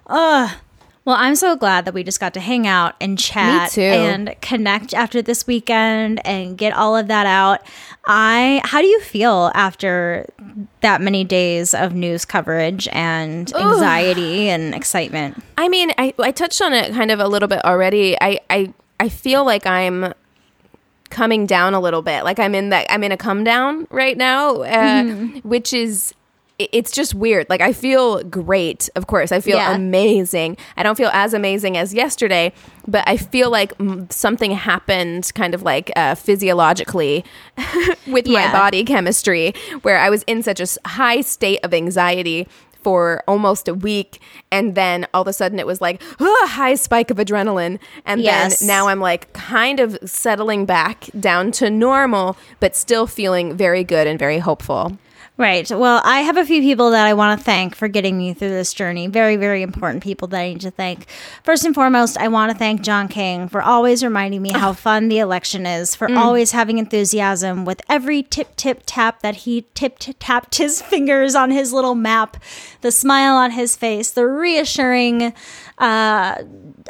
Ugh. 0.07 0.49
Well, 1.07 1.15
I'm 1.17 1.37
so 1.37 1.55
glad 1.55 1.85
that 1.85 1.93
we 1.93 2.03
just 2.03 2.19
got 2.19 2.33
to 2.33 2.41
hang 2.41 2.67
out 2.67 2.95
and 2.99 3.17
chat 3.17 3.77
and 3.77 4.35
connect 4.41 4.93
after 4.93 5.21
this 5.21 5.47
weekend 5.47 6.19
and 6.27 6.57
get 6.57 6.73
all 6.73 6.97
of 6.97 7.07
that 7.07 7.25
out. 7.25 7.61
I 8.05 8.59
how 8.65 8.81
do 8.81 8.87
you 8.87 8.99
feel 8.99 9.49
after 9.55 10.27
that 10.81 10.99
many 10.99 11.23
days 11.23 11.73
of 11.73 11.93
news 11.93 12.25
coverage 12.25 12.89
and 12.91 13.55
anxiety 13.55 14.49
and 14.49 14.75
excitement? 14.75 15.41
I 15.57 15.69
mean, 15.69 15.93
I, 15.97 16.13
I 16.19 16.31
touched 16.31 16.61
on 16.61 16.73
it 16.73 16.91
kind 16.91 17.09
of 17.09 17.21
a 17.21 17.27
little 17.29 17.47
bit 17.47 17.63
already. 17.63 18.17
I, 18.19 18.41
I 18.49 18.73
I 18.99 19.07
feel 19.07 19.45
like 19.45 19.65
I'm 19.65 20.13
coming 21.09 21.45
down 21.45 21.73
a 21.73 21.79
little 21.79 22.01
bit. 22.01 22.25
Like 22.25 22.37
I'm 22.37 22.53
in 22.53 22.67
that 22.71 22.85
I'm 22.89 23.01
in 23.05 23.13
a 23.13 23.17
come 23.17 23.45
down 23.45 23.87
right 23.91 24.17
now, 24.17 24.61
uh, 24.63 25.05
which 25.43 25.73
is 25.73 26.13
it's 26.59 26.91
just 26.91 27.13
weird. 27.13 27.47
Like 27.49 27.61
I 27.61 27.71
feel 27.71 28.23
great, 28.23 28.89
of 28.95 29.05
course. 29.07 29.31
I 29.31 29.39
feel 29.39 29.57
Yeah. 29.57 29.75
amazing. 29.75 30.57
I 30.75 30.83
don't 30.83 30.95
feel 30.95 31.11
as 31.13 31.33
amazing 31.33 31.77
as 31.77 31.93
yesterday, 31.93 32.51
but 32.87 33.03
I 33.07 33.15
feel 33.17 33.49
like 33.51 33.73
something 34.09 34.51
happened 34.51 35.31
kind 35.35 35.53
of 35.53 35.61
like 35.61 35.91
uh, 35.95 36.15
physiologically 36.15 37.23
with 38.07 38.27
my 38.27 38.51
body 38.51 38.83
chemistry 38.83 39.53
where 39.83 39.97
I 39.99 40.09
was 40.09 40.23
in 40.23 40.41
such 40.41 40.59
a 40.59 40.67
high 40.87 41.21
state 41.21 41.59
of 41.63 41.73
anxiety 41.73 42.47
for 42.81 43.21
almost 43.27 43.67
a 43.67 43.73
week 43.73 44.21
and 44.51 44.73
then 44.75 45.05
all 45.13 45.21
of 45.23 45.27
a 45.27 45.33
sudden 45.33 45.59
it 45.59 45.67
was 45.67 45.81
like 45.81 46.01
"Ah, 46.19 46.47
high 46.47 46.75
spike 46.75 47.11
of 47.11 47.17
adrenaline 47.17 47.79
and 48.05 48.21
Yes. 48.21 48.59
then 48.59 48.67
now 48.67 48.87
I'm 48.87 49.01
like 49.01 49.33
kind 49.33 49.79
of 49.79 49.97
settling 50.05 50.65
back 50.65 51.09
down 51.19 51.51
to 51.53 51.69
normal 51.69 52.37
but 52.59 52.75
still 52.75 53.05
feeling 53.05 53.57
very 53.57 53.83
good 53.83 54.07
and 54.07 54.17
very 54.17 54.39
hopeful. 54.39 54.97
Right. 55.37 55.69
Well, 55.69 56.01
I 56.03 56.21
have 56.21 56.35
a 56.35 56.45
few 56.45 56.63
people 56.63 56.89
that 56.89 57.05
I 57.05 57.13
want 57.13 57.39
to 57.39 57.45
thank 57.45 57.75
for 57.75 57.87
getting 57.87 58.17
me 58.17 58.33
through 58.33 58.49
this 58.49 58.73
journey. 58.73 59.05
Very, 59.05 59.35
very 59.35 59.61
important 59.61 60.01
people 60.01 60.27
that 60.29 60.39
I 60.39 60.49
need 60.49 60.61
to 60.61 60.71
thank. 60.71 61.05
First 61.43 61.63
and 61.63 61.75
foremost, 61.75 62.17
I 62.17 62.27
want 62.27 62.51
to 62.51 62.57
thank 62.57 62.81
John 62.81 63.07
King 63.07 63.47
for 63.47 63.61
always 63.61 64.03
reminding 64.03 64.41
me 64.41 64.51
how 64.51 64.73
fun 64.73 65.09
the 65.09 65.19
election 65.19 65.67
is, 65.67 65.93
for 65.93 66.07
mm. 66.07 66.17
always 66.17 66.53
having 66.53 66.79
enthusiasm 66.79 67.65
with 67.65 67.83
every 67.87 68.23
tip, 68.23 68.55
tip, 68.55 68.81
tap 68.87 69.21
that 69.21 69.35
he 69.35 69.67
tipped, 69.75 70.19
tapped 70.19 70.55
his 70.55 70.81
fingers 70.89 71.35
on 71.35 71.51
his 71.51 71.71
little 71.71 71.93
map, 71.93 72.37
the 72.81 72.91
smile 72.91 73.35
on 73.35 73.51
his 73.51 73.75
face, 73.75 74.09
the 74.09 74.25
reassuring 74.25 75.33
uh, 75.77 76.35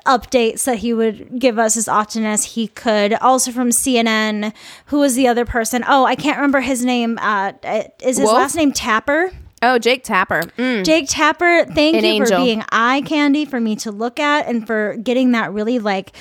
updates 0.05 0.63
that 0.63 0.77
he 0.79 0.93
would 0.93 1.39
give 1.39 1.59
us 1.59 1.75
as 1.75 1.87
often 1.87 2.23
as 2.23 2.43
he 2.43 2.67
could. 2.67 3.13
Also 3.15 3.51
from 3.51 3.69
CNN, 3.69 4.53
who 4.87 4.99
was 4.99 5.15
the 5.15 5.27
other 5.27 5.45
person? 5.45 5.83
Oh, 5.87 6.05
I 6.05 6.15
can't 6.15 6.37
remember 6.37 6.61
his 6.61 6.83
name. 6.83 7.17
Uh, 7.21 7.53
is 8.01 8.17
his 8.17 8.25
Wolf? 8.25 8.33
last 8.33 8.55
name 8.55 8.71
Tapper? 8.71 9.31
Oh, 9.61 9.79
Jake 9.79 10.03
Tapper. 10.03 10.41
Mm. 10.57 10.85
Jake 10.85 11.07
Tapper, 11.09 11.65
thank 11.65 11.97
An 11.97 12.03
you 12.03 12.25
for 12.25 12.37
being 12.37 12.63
eye 12.71 13.01
candy 13.01 13.43
for 13.43 13.59
me 13.59 13.75
to 13.77 13.91
look 13.91 14.19
at 14.19 14.45
and 14.47 14.67
for 14.67 14.95
getting 14.97 15.31
that 15.31 15.51
really 15.51 15.79
like 15.79 16.15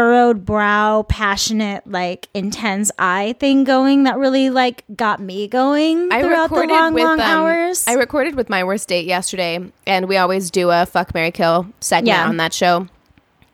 furrowed 0.00 0.46
brow, 0.46 1.04
passionate, 1.10 1.86
like 1.86 2.26
intense 2.32 2.90
eye 2.98 3.34
thing 3.38 3.64
going 3.64 4.04
that 4.04 4.16
really 4.16 4.48
like 4.48 4.82
got 4.96 5.20
me 5.20 5.46
going 5.46 6.10
I 6.10 6.22
throughout 6.22 6.48
the 6.48 6.64
long, 6.64 6.94
with 6.94 7.04
long 7.04 7.20
um, 7.20 7.20
hours. 7.20 7.84
I 7.86 7.92
recorded 7.92 8.34
with 8.34 8.48
my 8.48 8.64
worst 8.64 8.88
date 8.88 9.04
yesterday, 9.04 9.60
and 9.86 10.08
we 10.08 10.16
always 10.16 10.50
do 10.50 10.70
a 10.70 10.86
fuck 10.86 11.12
Mary 11.12 11.30
Kill 11.30 11.66
segment 11.80 12.06
Yeah. 12.16 12.26
on 12.26 12.38
that 12.38 12.54
show. 12.54 12.88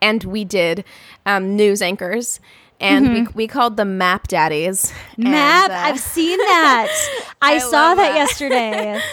And 0.01 0.23
we 0.23 0.45
did 0.45 0.85
um, 1.25 1.57
news 1.57 1.81
anchors, 1.81 2.39
and 2.79 3.11
we, 3.11 3.27
we 3.33 3.47
called 3.47 3.75
them 3.75 3.97
Map 3.97 4.29
Daddies. 4.29 4.93
Mm-hmm. 4.93 5.23
Map, 5.23 5.69
And, 5.69 5.73
uh, 5.73 5.75
I've 5.75 5.99
seen 5.99 6.37
that. 6.37 7.33
I, 7.41 7.55
I 7.55 7.57
saw 7.57 7.93
that, 7.93 7.95
that. 7.95 8.15
yesterday. 8.15 9.01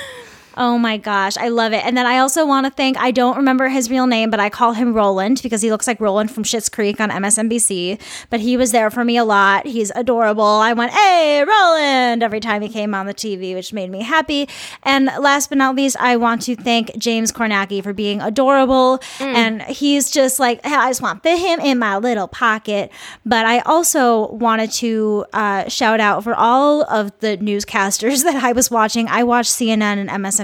Oh 0.57 0.79
my 0.79 0.97
gosh, 0.97 1.37
I 1.37 1.49
love 1.49 1.73
it. 1.73 1.85
And 1.85 1.97
then 1.97 2.07
I 2.07 2.19
also 2.19 2.47
want 2.47 2.67
to 2.67 2.71
thank, 2.71 2.97
I 2.97 3.11
don't 3.11 3.37
remember 3.37 3.69
his 3.69 3.91
real 3.91 4.07
name, 4.07 4.31
but 4.31 4.39
I 4.39 4.51
call 4.51 4.73
him 4.73 4.95
Roland 4.95 5.41
because 5.43 5.63
he 5.63 5.71
looks 5.71 5.87
like 5.87 6.01
Roland 6.01 6.31
from 6.31 6.45
Schitt's 6.45 6.69
Creek 6.69 7.01
on 7.01 7.11
MSNBC. 7.11 8.01
But 8.31 8.41
he 8.41 8.57
was 8.57 8.71
there 8.71 8.91
for 8.91 9.05
me 9.05 9.17
a 9.17 9.25
lot. 9.25 9.67
He's 9.67 9.91
adorable. 9.97 10.45
I 10.45 10.73
went, 10.73 10.93
hey, 10.93 11.45
Roland, 11.47 12.23
every 12.23 12.39
time 12.41 12.63
he 12.63 12.69
came 12.69 12.95
on 12.95 13.07
the 13.07 13.15
TV, 13.15 13.55
which 13.55 13.73
made 13.73 13.91
me 13.91 14.03
happy. 14.03 14.49
And 14.85 15.07
last 15.19 15.49
but 15.49 15.59
not 15.59 15.75
least, 15.75 15.97
I 15.99 16.17
want 16.17 16.43
to 16.43 16.55
thank 16.55 16.97
James 16.99 17.33
Kornacki 17.33 17.83
for 17.83 17.93
being 17.93 18.21
adorable. 18.21 19.01
And 19.21 19.63
he's 19.63 20.11
just 20.11 20.39
like, 20.39 20.65
hey, 20.65 20.75
I 20.75 20.91
just 20.91 21.03
want 21.03 21.23
to 21.23 21.29
fit 21.29 21.39
him 21.39 21.59
in 21.61 21.79
my 21.79 21.97
little 21.97 22.29
pocket. 22.29 22.93
But 23.27 23.45
I 23.45 23.59
also 23.61 24.29
wanted 24.29 24.71
to 24.73 25.25
uh, 25.33 25.69
shout 25.69 25.99
out 25.99 26.23
for 26.23 26.35
all 26.35 26.83
of 26.85 27.19
the 27.19 27.39
newscasters 27.39 28.23
that 28.25 28.45
I 28.45 28.53
was 28.53 28.71
watching. 28.71 29.09
I 29.09 29.25
watched 29.25 29.51
CNN 29.51 29.83
and 29.83 30.09
MSNBC 30.09 30.44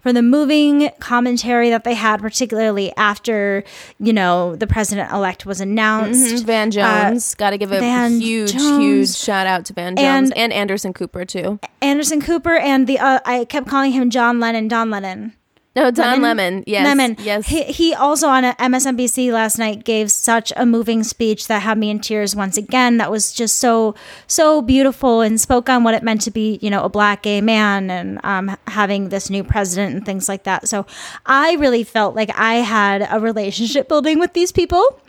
for 0.00 0.12
the 0.12 0.22
moving 0.22 0.90
commentary 1.00 1.70
that 1.70 1.84
they 1.84 1.94
had, 1.94 2.20
particularly 2.20 2.92
after, 2.96 3.64
you 3.98 4.12
know, 4.12 4.56
the 4.56 4.66
president 4.66 5.10
elect 5.12 5.46
was 5.46 5.60
announced. 5.60 6.44
Van 6.44 6.70
Jones. 6.70 7.34
Got 7.34 7.50
to 7.50 7.58
give 7.58 7.72
a 7.72 7.76
Uh, 7.78 7.80
Van 7.80 8.20
huge, 8.20 8.52
Jones. 8.52 8.78
huge 8.78 9.16
shout 9.16 9.46
out 9.46 9.64
to 9.66 9.72
Van 9.72 9.96
Jones 9.96 10.30
And- 10.30 10.38
and, 10.38 10.52
Anderson 10.52 10.92
Cooper 10.92 11.24
too. 11.24 11.58
Anderson 11.82 12.20
Cooper 12.20 12.56
and 12.56 12.86
the, 12.86 12.98
uh, 12.98 13.18
I 13.24 13.44
kept 13.44 13.66
calling 13.68 13.92
him 13.92 14.10
John 14.10 14.40
Lennon, 14.40 14.68
Don 14.68 14.90
Lennon. 14.90 15.32
No, 15.76 15.90
Don 15.90 16.22
Lemon. 16.22 16.62
Yes, 16.66 16.86
Lemon. 16.86 17.16
yes. 17.18 17.46
He, 17.46 17.64
he 17.64 17.94
also 17.94 18.28
on 18.28 18.44
MSNBC 18.44 19.32
last 19.32 19.58
night 19.58 19.84
gave 19.84 20.10
such 20.10 20.52
a 20.56 20.64
moving 20.64 21.02
speech 21.02 21.48
that 21.48 21.62
had 21.62 21.78
me 21.78 21.90
in 21.90 21.98
tears 21.98 22.36
once 22.36 22.56
again. 22.56 22.98
That 22.98 23.10
was 23.10 23.32
just 23.32 23.56
so 23.58 23.94
so 24.28 24.62
beautiful 24.62 25.20
and 25.20 25.40
spoke 25.40 25.68
on 25.68 25.82
what 25.82 25.94
it 25.94 26.02
meant 26.04 26.20
to 26.22 26.30
be, 26.30 26.58
you 26.62 26.70
know, 26.70 26.84
a 26.84 26.88
black 26.88 27.22
gay 27.22 27.40
man 27.40 27.90
and 27.90 28.20
um, 28.24 28.56
having 28.68 29.08
this 29.08 29.30
new 29.30 29.42
president 29.42 29.96
and 29.96 30.06
things 30.06 30.28
like 30.28 30.44
that. 30.44 30.68
So 30.68 30.86
I 31.26 31.54
really 31.54 31.82
felt 31.82 32.14
like 32.14 32.30
I 32.38 32.54
had 32.56 33.06
a 33.10 33.18
relationship 33.18 33.88
building 33.88 34.20
with 34.20 34.32
these 34.32 34.52
people. 34.52 35.00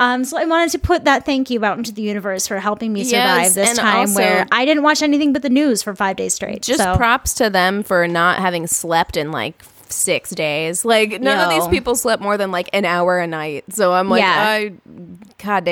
Um, 0.00 0.24
so 0.24 0.38
I 0.38 0.44
wanted 0.44 0.70
to 0.72 0.78
put 0.78 1.04
that 1.04 1.24
thank 1.24 1.48
you 1.48 1.64
out 1.64 1.78
into 1.78 1.92
the 1.92 2.02
universe 2.02 2.46
for 2.46 2.60
helping 2.60 2.92
me 2.92 3.04
survive 3.04 3.42
Yes, 3.42 3.54
this 3.54 3.76
time 3.78 4.00
also- 4.00 4.20
where 4.20 4.46
I 4.52 4.64
didn't 4.64 4.82
watch 4.82 5.02
anything 5.02 5.32
but 5.32 5.42
the 5.42 5.48
news 5.50 5.82
for 5.82 5.94
five 5.94 6.16
days 6.16 6.34
straight. 6.34 6.62
Just 6.62 6.80
so. 6.82 6.96
props 6.96 7.32
to 7.34 7.48
them 7.50 7.82
for 7.82 8.06
not 8.06 8.38
having 8.38 8.66
slept 8.66 9.16
in 9.16 9.30
like 9.30 9.62
six 9.92 10.30
days. 10.30 10.84
Like 10.84 11.20
none 11.20 11.38
of 11.38 11.50
these 11.50 11.68
people 11.68 11.94
slept 11.96 12.22
more 12.22 12.36
than 12.36 12.50
like 12.50 12.68
an 12.72 12.84
hour 12.84 13.18
a 13.18 13.26
night. 13.26 13.64
So 13.70 13.92
I'm 13.92 14.08
like, 14.08 14.20
Yeah. 14.20 14.34
I, 14.38 14.72
god 15.38 15.64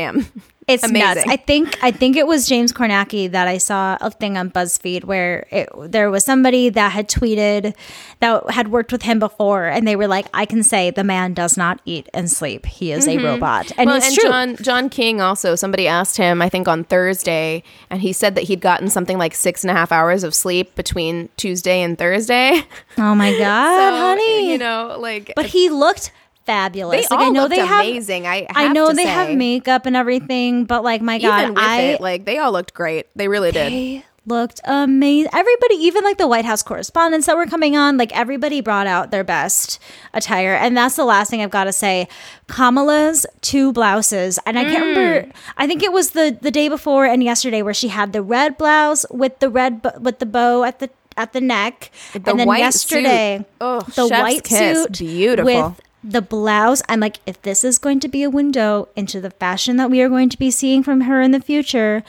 It's 0.67 0.83
nuts. 0.83 1.23
Amazing. 1.25 1.31
I 1.31 1.37
think 1.37 1.79
I 1.83 1.91
think 1.91 2.17
it 2.17 2.27
was 2.27 2.47
James 2.47 2.73
Kornacki 2.73 3.31
that 3.31 3.47
I 3.49 3.59
saw 3.59 3.99
a 4.01 4.11
thing 4.11 4.39
on 4.39 4.51
BuzzFeed 4.51 5.05
where 5.05 5.47
it, 5.51 5.69
there 5.91 6.11
was 6.11 6.25
somebody 6.25 6.71
that 6.71 6.93
had 6.93 7.09
tweeted 7.09 7.75
that 8.21 8.51
had 8.51 8.69
worked 8.69 8.91
with 8.91 9.03
him 9.03 9.19
before, 9.19 9.67
and 9.67 9.87
they 9.87 9.97
were 9.97 10.09
like, 10.09 10.27
"I 10.33 10.47
can 10.47 10.63
say 10.63 10.91
the 10.91 11.05
man 11.05 11.35
does 11.35 11.57
not 11.57 11.81
eat 11.85 12.09
and 12.15 12.31
sleep. 12.31 12.65
He 12.67 12.93
is 12.93 13.07
a 13.07 13.17
mm-hmm. 13.17 13.25
robot," 13.25 13.73
and 13.77 13.89
well, 13.89 13.97
it's 13.97 14.07
and 14.09 14.15
true. 14.15 14.31
John 14.31 14.57
John 14.57 14.89
King 14.89 15.21
also. 15.21 15.55
Somebody 15.55 15.87
asked 15.87 16.17
him, 16.17 16.41
I 16.41 16.49
think 16.49 16.67
on 16.67 16.85
Thursday, 16.85 17.63
and 17.91 18.01
he 18.01 18.13
said 18.13 18.35
that 18.35 18.45
he'd 18.45 18.61
gotten 18.61 18.89
something 18.89 19.19
like 19.19 19.35
six 19.35 19.65
and 19.65 19.71
a 19.71 19.75
half 19.75 19.93
hours 19.93 20.25
of 20.25 20.35
sleep 20.35 20.75
between 20.75 21.29
Tuesday 21.37 21.83
and 21.83 21.99
Thursday. 21.99 22.63
oh 22.99 23.15
my 23.15 23.33
god, 23.39 23.77
So, 23.77 23.97
honey! 23.99 24.51
you 24.51 24.59
know, 24.59 24.97
like 24.99 25.33
but 25.37 25.47
he 25.47 25.69
looked 25.69 26.11
fabulous. 26.47 27.09
They 27.09 27.15
like, 27.17 27.23
I 27.23 27.27
all 27.27 27.33
know 27.33 27.43
looked 27.43 27.55
they 27.55 27.61
have 27.67 27.85
amazing. 27.85 28.27
I 28.27 28.47
I 28.55 28.73
know 28.73 28.93
they 28.93 29.05
say. 29.05 29.09
have 29.11 29.37
makeup 29.37 29.87
and 29.87 29.97
everything, 29.97 30.65
but 30.65 30.83
like 30.85 31.03
my 31.03 31.19
god, 31.19 31.55
I 31.57 31.81
it, 31.83 32.01
like 32.01 32.25
they 32.25 32.39
all 32.39 32.53
looked 32.53 32.75
great. 32.75 33.07
They 33.17 33.29
really 33.29 33.53
did. 33.53 34.03
Looked 34.27 34.63
amazing. 34.65 35.31
Everybody, 35.35 35.75
even 35.75 36.03
like 36.03 36.17
the 36.17 36.27
White 36.27 36.47
House 36.47 36.63
correspondents 36.63 37.27
that 37.27 37.37
were 37.37 37.45
coming 37.45 37.77
on, 37.77 37.99
like 37.99 38.11
everybody 38.17 38.63
brought 38.63 38.87
out 38.87 39.11
their 39.11 39.23
best 39.23 39.79
attire. 40.15 40.55
And 40.55 40.75
that's 40.75 40.97
the 40.97 41.05
last 41.05 41.29
thing 41.31 41.43
I've 41.43 41.51
got 41.51 41.65
to 41.65 41.75
say. 41.75 42.09
Kamala's 42.49 43.27
two 43.43 43.71
blouses, 43.75 44.39
and 44.47 44.59
I 44.59 44.65
can't 44.65 44.83
Mm. 44.85 44.97
remember. 44.97 45.33
I 45.59 45.67
think 45.67 45.83
it 45.83 45.93
was 45.93 46.11
the 46.13 46.39
the 46.41 46.51
day 46.51 46.69
before 46.71 47.05
and 47.05 47.23
yesterday 47.23 47.61
where 47.61 47.75
she 47.75 47.89
had 47.89 48.15
the 48.15 48.23
red 48.23 48.57
blouse 48.57 49.05
with 49.11 49.39
the 49.41 49.51
red 49.51 49.83
bo- 49.83 49.99
with 50.01 50.21
the 50.21 50.27
bow 50.27 50.65
at 50.65 50.79
the 50.79 50.89
at 51.19 51.33
the 51.35 51.41
neck, 51.43 51.91
The 52.15 52.31
and 52.31 52.41
then 52.41 52.49
yesterday. 52.49 53.45
Oh, 53.61 53.81
the 53.95 54.09
white 54.09 54.43
kiss. 54.45 54.85
suit 54.85 54.93
Beautiful. 54.99 55.45
with 55.45 55.81
the 56.05 56.23
blouse. 56.23 56.83
I'm 56.89 57.01
like, 57.01 57.19
if 57.25 57.41
this 57.43 57.65
is 57.65 57.79
going 57.79 57.99
to 58.01 58.09
be 58.09 58.23
a 58.23 58.31
window 58.31 58.89
into 58.95 59.21
the 59.21 59.31
fashion 59.31 59.77
that 59.79 59.91
we 59.91 60.03
are 60.03 60.09
going 60.09 60.29
to 60.29 60.39
be 60.39 60.51
seeing 60.51 60.83
from 60.83 61.03
her 61.03 61.23
in 61.23 61.31
the 61.31 61.41
future, 61.41 62.05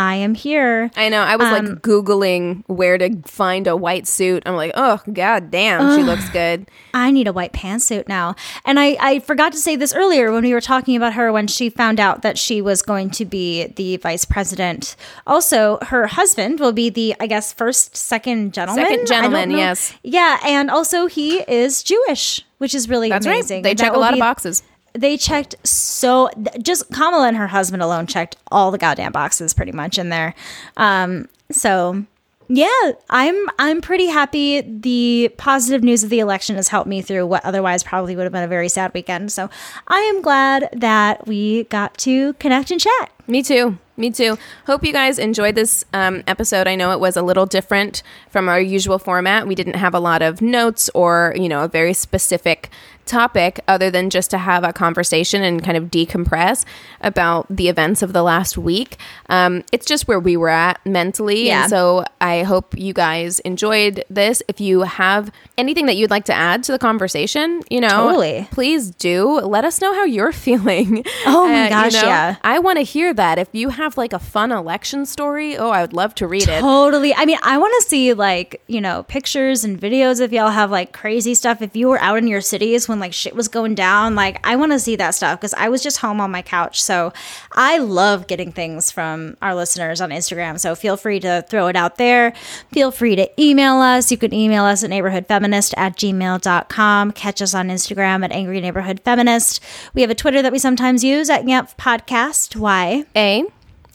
I 0.00 0.14
am 0.14 0.34
here. 0.34 0.90
I 0.96 1.10
know. 1.10 1.20
I 1.20 1.36
was 1.36 1.46
Um, 1.48 1.52
like 1.66 1.82
googling 1.82 2.64
where 2.68 2.96
to 2.96 3.20
find 3.26 3.66
a 3.66 3.76
white 3.76 4.06
suit. 4.06 4.42
I'm 4.46 4.56
like, 4.56 4.72
oh 4.74 5.00
god 5.12 5.50
damn, 5.50 5.94
she 5.96 6.02
looks 6.02 6.28
good. 6.30 6.66
I 6.94 7.10
need 7.10 7.28
a 7.28 7.32
white 7.34 7.52
pantsuit 7.52 8.08
now. 8.08 8.34
And 8.64 8.80
I, 8.80 8.96
I 8.98 9.18
forgot 9.18 9.52
to 9.52 9.58
say 9.58 9.76
this 9.76 9.92
earlier 9.94 10.32
when 10.32 10.42
we 10.42 10.54
were 10.54 10.60
talking 10.62 10.96
about 10.96 11.12
her 11.12 11.30
when 11.32 11.46
she 11.46 11.68
found 11.68 12.00
out 12.00 12.22
that 12.22 12.38
she 12.38 12.62
was 12.62 12.80
going 12.80 13.10
to 13.10 13.24
be 13.26 13.66
the 13.76 13.98
vice 13.98 14.24
president. 14.24 14.96
Also, 15.26 15.78
her 15.82 16.06
husband 16.06 16.60
will 16.60 16.72
be 16.72 16.88
the, 16.88 17.14
I 17.20 17.26
guess, 17.26 17.52
first, 17.52 17.94
second 17.94 18.54
gentleman. 18.54 18.86
Second 18.86 19.06
gentleman, 19.06 19.50
yes. 19.50 19.92
Yeah. 20.02 20.38
And 20.44 20.70
also, 20.70 21.06
he 21.06 21.40
is 21.40 21.82
Jewish, 21.82 22.40
which 22.58 22.74
is 22.74 22.88
really 22.88 23.10
That's 23.10 23.26
amazing. 23.26 23.58
right. 23.58 23.62
They 23.64 23.70
And 23.70 23.78
check 23.78 23.92
a 23.94 23.98
lot 23.98 24.14
of 24.14 24.18
boxes. 24.18 24.62
They 24.92 25.16
checked 25.16 25.54
so 25.64 26.30
just 26.60 26.90
Kamala 26.90 27.28
and 27.28 27.36
her 27.36 27.46
husband 27.46 27.82
alone 27.82 28.06
checked 28.06 28.36
all 28.50 28.70
the 28.70 28.78
goddamn 28.78 29.12
boxes 29.12 29.54
pretty 29.54 29.72
much 29.72 29.98
in 29.98 30.08
there. 30.08 30.34
Um, 30.76 31.28
so 31.50 32.04
yeah, 32.52 32.92
I'm 33.08 33.36
I'm 33.60 33.80
pretty 33.80 34.06
happy. 34.06 34.60
The 34.62 35.32
positive 35.38 35.84
news 35.84 36.02
of 36.02 36.10
the 36.10 36.18
election 36.18 36.56
has 36.56 36.66
helped 36.66 36.88
me 36.88 37.00
through 37.00 37.26
what 37.26 37.44
otherwise 37.44 37.84
probably 37.84 38.16
would 38.16 38.24
have 38.24 38.32
been 38.32 38.42
a 38.42 38.48
very 38.48 38.68
sad 38.68 38.92
weekend. 38.92 39.30
So 39.30 39.48
I 39.86 40.00
am 40.00 40.20
glad 40.20 40.68
that 40.72 41.28
we 41.28 41.64
got 41.64 41.96
to 41.98 42.32
connect 42.34 42.72
and 42.72 42.80
chat. 42.80 43.12
Me 43.28 43.44
too. 43.44 43.78
Me 43.96 44.10
too. 44.10 44.36
Hope 44.66 44.84
you 44.84 44.92
guys 44.92 45.18
enjoyed 45.18 45.54
this 45.54 45.84
um, 45.92 46.24
episode. 46.26 46.66
I 46.66 46.74
know 46.74 46.90
it 46.90 46.98
was 46.98 47.16
a 47.16 47.22
little 47.22 47.46
different 47.46 48.02
from 48.30 48.48
our 48.48 48.60
usual 48.60 48.98
format. 48.98 49.46
We 49.46 49.54
didn't 49.54 49.76
have 49.76 49.94
a 49.94 50.00
lot 50.00 50.20
of 50.20 50.42
notes 50.42 50.90
or, 50.94 51.34
you 51.36 51.48
know, 51.48 51.62
a 51.62 51.68
very 51.68 51.92
specific 51.92 52.70
topic 53.06 53.60
other 53.66 53.90
than 53.90 54.10
just 54.10 54.30
to 54.30 54.38
have 54.38 54.64
a 54.64 54.72
conversation 54.72 55.42
and 55.42 55.62
kind 55.64 55.76
of 55.76 55.84
decompress 55.84 56.64
about 57.00 57.46
the 57.50 57.68
events 57.68 58.02
of 58.02 58.12
the 58.12 58.22
last 58.22 58.56
week. 58.58 58.96
Um, 59.28 59.64
it's 59.72 59.86
just 59.86 60.06
where 60.06 60.20
we 60.20 60.36
were 60.36 60.48
at 60.48 60.84
mentally. 60.86 61.46
Yeah. 61.46 61.62
And 61.62 61.70
so 61.70 62.04
I 62.20 62.42
hope 62.42 62.76
you 62.78 62.92
guys 62.92 63.40
enjoyed 63.40 64.04
this. 64.08 64.42
If 64.48 64.60
you 64.60 64.82
have 64.82 65.32
anything 65.58 65.86
that 65.86 65.96
you'd 65.96 66.10
like 66.10 66.24
to 66.26 66.32
add 66.34 66.62
to 66.64 66.72
the 66.72 66.78
conversation, 66.78 67.62
you 67.70 67.80
know, 67.80 67.88
Totally. 67.88 68.48
please 68.50 68.90
do. 68.90 69.40
Let 69.40 69.64
us 69.64 69.80
know 69.80 69.92
how 69.94 70.04
you're 70.04 70.32
feeling. 70.46 71.04
Oh 71.26 71.46
my 71.48 71.66
Uh, 71.66 71.68
gosh, 71.68 71.94
yeah. 71.94 72.36
I 72.42 72.58
want 72.60 72.78
to 72.78 72.82
hear 72.82 73.12
that. 73.14 73.38
If 73.38 73.48
you 73.52 73.70
have 73.70 73.96
like 73.96 74.12
a 74.12 74.18
fun 74.18 74.52
election 74.52 75.04
story, 75.06 75.56
oh, 75.56 75.70
I 75.70 75.80
would 75.82 75.92
love 75.92 76.14
to 76.16 76.26
read 76.28 76.44
it. 76.48 76.60
Totally. 76.60 77.14
I 77.14 77.24
mean, 77.24 77.38
I 77.42 77.58
want 77.58 77.74
to 77.82 77.88
see 77.88 78.12
like, 78.12 78.62
you 78.68 78.80
know, 78.80 79.02
pictures 79.04 79.64
and 79.64 79.80
videos 79.80 80.20
if 80.20 80.32
y'all 80.32 80.50
have 80.50 80.70
like 80.70 80.92
crazy 80.92 81.34
stuff. 81.34 81.62
If 81.62 81.74
you 81.74 81.88
were 81.88 81.98
out 82.00 82.18
in 82.18 82.26
your 82.28 82.40
cities 82.40 82.88
when 82.88 82.99
like 83.00 83.12
shit 83.12 83.34
was 83.34 83.48
going 83.48 83.74
down, 83.74 84.14
like 84.14 84.46
I 84.46 84.56
want 84.56 84.72
to 84.72 84.78
see 84.78 84.96
that 84.96 85.14
stuff 85.14 85.40
because 85.40 85.54
I 85.54 85.68
was 85.68 85.82
just 85.82 85.98
home 85.98 86.20
on 86.20 86.30
my 86.30 86.42
couch. 86.42 86.82
So 86.82 87.12
I 87.52 87.78
love 87.78 88.26
getting 88.26 88.52
things 88.52 88.90
from 88.90 89.36
our 89.42 89.54
listeners 89.54 90.00
on 90.00 90.10
Instagram. 90.10 90.60
So 90.60 90.74
feel 90.74 90.96
free 90.96 91.20
to 91.20 91.44
throw 91.48 91.66
it 91.66 91.76
out 91.76 91.96
there. 91.96 92.32
Feel 92.72 92.90
free 92.90 93.16
to 93.16 93.42
email 93.42 93.76
us. 93.76 94.10
You 94.10 94.18
can 94.18 94.32
email 94.32 94.64
us 94.64 94.84
at 94.84 94.90
neighborhoodfeminist 94.90 95.74
at 95.76 95.96
gmail.com. 95.96 97.12
Catch 97.12 97.42
us 97.42 97.54
on 97.54 97.68
Instagram 97.68 98.24
at 98.24 98.32
angry 98.32 98.60
neighborhood 98.60 99.00
feminist. 99.00 99.60
We 99.94 100.02
have 100.02 100.10
a 100.10 100.14
Twitter 100.14 100.42
that 100.42 100.52
we 100.52 100.58
sometimes 100.58 101.02
use 101.02 101.28
at 101.30 101.44
YANF 101.44 101.76
Podcast. 101.76 102.54
Y 102.56 103.04
A 103.16 103.44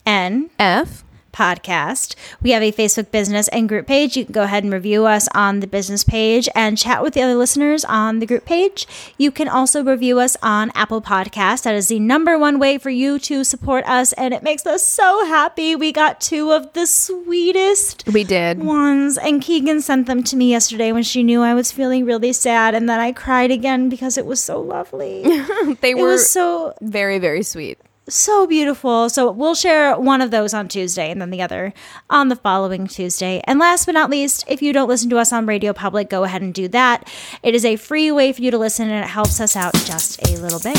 N 0.05 0.49
F. 0.59 1.04
podcast. 1.35 2.15
We 2.41 2.51
have 2.51 2.63
a 2.63 2.71
Facebook 2.71 3.11
business 3.11 3.47
and 3.49 3.67
group 3.67 3.85
page. 3.87 4.15
You 4.15 4.23
can 4.25 4.31
go 4.33 4.43
ahead 4.43 4.63
and 4.63 4.71
review 4.71 5.05
us 5.05 5.27
on 5.35 5.59
the 5.59 5.67
business 5.67 6.03
page 6.03 6.47
and 6.55 6.77
chat 6.77 7.03
with 7.03 7.13
the 7.13 7.21
other 7.21 7.35
listeners 7.35 7.83
on 7.85 8.19
the 8.19 8.25
group 8.25 8.45
page. 8.45 8.87
You 9.17 9.31
can 9.31 9.47
also 9.49 9.83
review 9.83 10.19
us 10.19 10.37
on 10.41 10.71
Apple 10.75 11.01
Podcast. 11.01 11.63
That 11.63 11.75
is 11.75 11.89
the 11.89 11.99
number 11.99 12.37
one 12.39 12.57
way 12.59 12.77
for 12.77 12.89
you 12.89 13.19
to 13.19 13.43
support 13.43 13.83
us, 13.85 14.13
and 14.13 14.33
it 14.33 14.43
makes 14.43 14.65
us 14.65 14.85
so 14.87 15.25
happy. 15.25 15.75
We 15.75 15.91
got 15.91 16.21
two 16.21 16.51
of 16.51 16.71
the 16.73 16.85
sweetest 16.87 18.05
We 18.07 18.23
did. 18.23 18.63
ones, 18.63 19.17
and 19.17 19.41
Keegan 19.41 19.81
sent 19.81 20.07
them 20.07 20.23
to 20.23 20.35
me 20.35 20.51
yesterday 20.51 20.91
when 20.91 21.03
she 21.03 21.21
knew 21.23 21.41
I 21.41 21.53
was 21.53 21.71
feeling 21.71 22.05
really 22.05 22.31
sad, 22.33 22.73
and 22.75 22.87
then 22.87 22.99
I 22.99 23.11
cried 23.11 23.51
again 23.51 23.89
because 23.89 24.17
it 24.17 24.25
was 24.25 24.39
so 24.39 24.59
lovely. 24.61 25.23
They 25.81 25.91
it 25.91 25.97
were 25.97 26.09
was 26.11 26.29
so 26.29 26.73
very, 26.81 27.19
very 27.19 27.43
sweet. 27.43 27.77
So 28.07 28.45
beautiful. 28.47 29.09
So 29.09 29.31
we'll 29.31 29.55
share 29.55 29.97
one 29.97 30.21
of 30.21 30.31
those 30.31 30.53
on 30.53 30.67
Tuesday 30.67 31.09
and 31.11 31.21
then 31.21 31.29
the 31.31 31.41
other 31.41 31.73
on 32.09 32.29
the 32.29 32.35
following 32.35 32.87
Tuesday. 32.87 33.41
And 33.45 33.59
last 33.59 33.85
but 33.85 33.93
not 33.93 34.09
least, 34.09 34.45
if 34.47 34.61
you 34.61 34.73
don't 34.73 34.87
listen 34.87 35.09
to 35.09 35.17
us 35.17 35.33
on 35.33 35.45
Radio 35.45 35.73
Public, 35.73 36.09
go 36.09 36.23
ahead 36.23 36.41
and 36.41 36.53
do 36.53 36.67
that. 36.69 37.09
It 37.43 37.55
is 37.55 37.65
a 37.65 37.75
free 37.75 38.11
way 38.11 38.31
for 38.33 38.41
you 38.41 38.51
to 38.51 38.57
listen 38.57 38.89
and 38.89 39.03
it 39.03 39.07
helps 39.07 39.39
us 39.39 39.55
out 39.55 39.73
just 39.73 40.21
a 40.27 40.37
little 40.37 40.59
bit. 40.59 40.77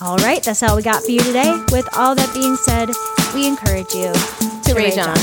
All 0.00 0.16
right, 0.18 0.42
that's 0.42 0.62
all 0.62 0.76
we 0.76 0.82
got 0.82 1.02
for 1.02 1.10
you 1.10 1.20
today. 1.20 1.52
With 1.72 1.88
all 1.96 2.14
that 2.14 2.32
being 2.32 2.56
said, 2.56 2.88
we 3.34 3.46
encourage 3.46 3.92
you 3.94 4.12
To 4.12 4.74
rage 4.74 4.96
on. 4.96 5.16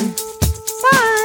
Bye. 0.91 1.24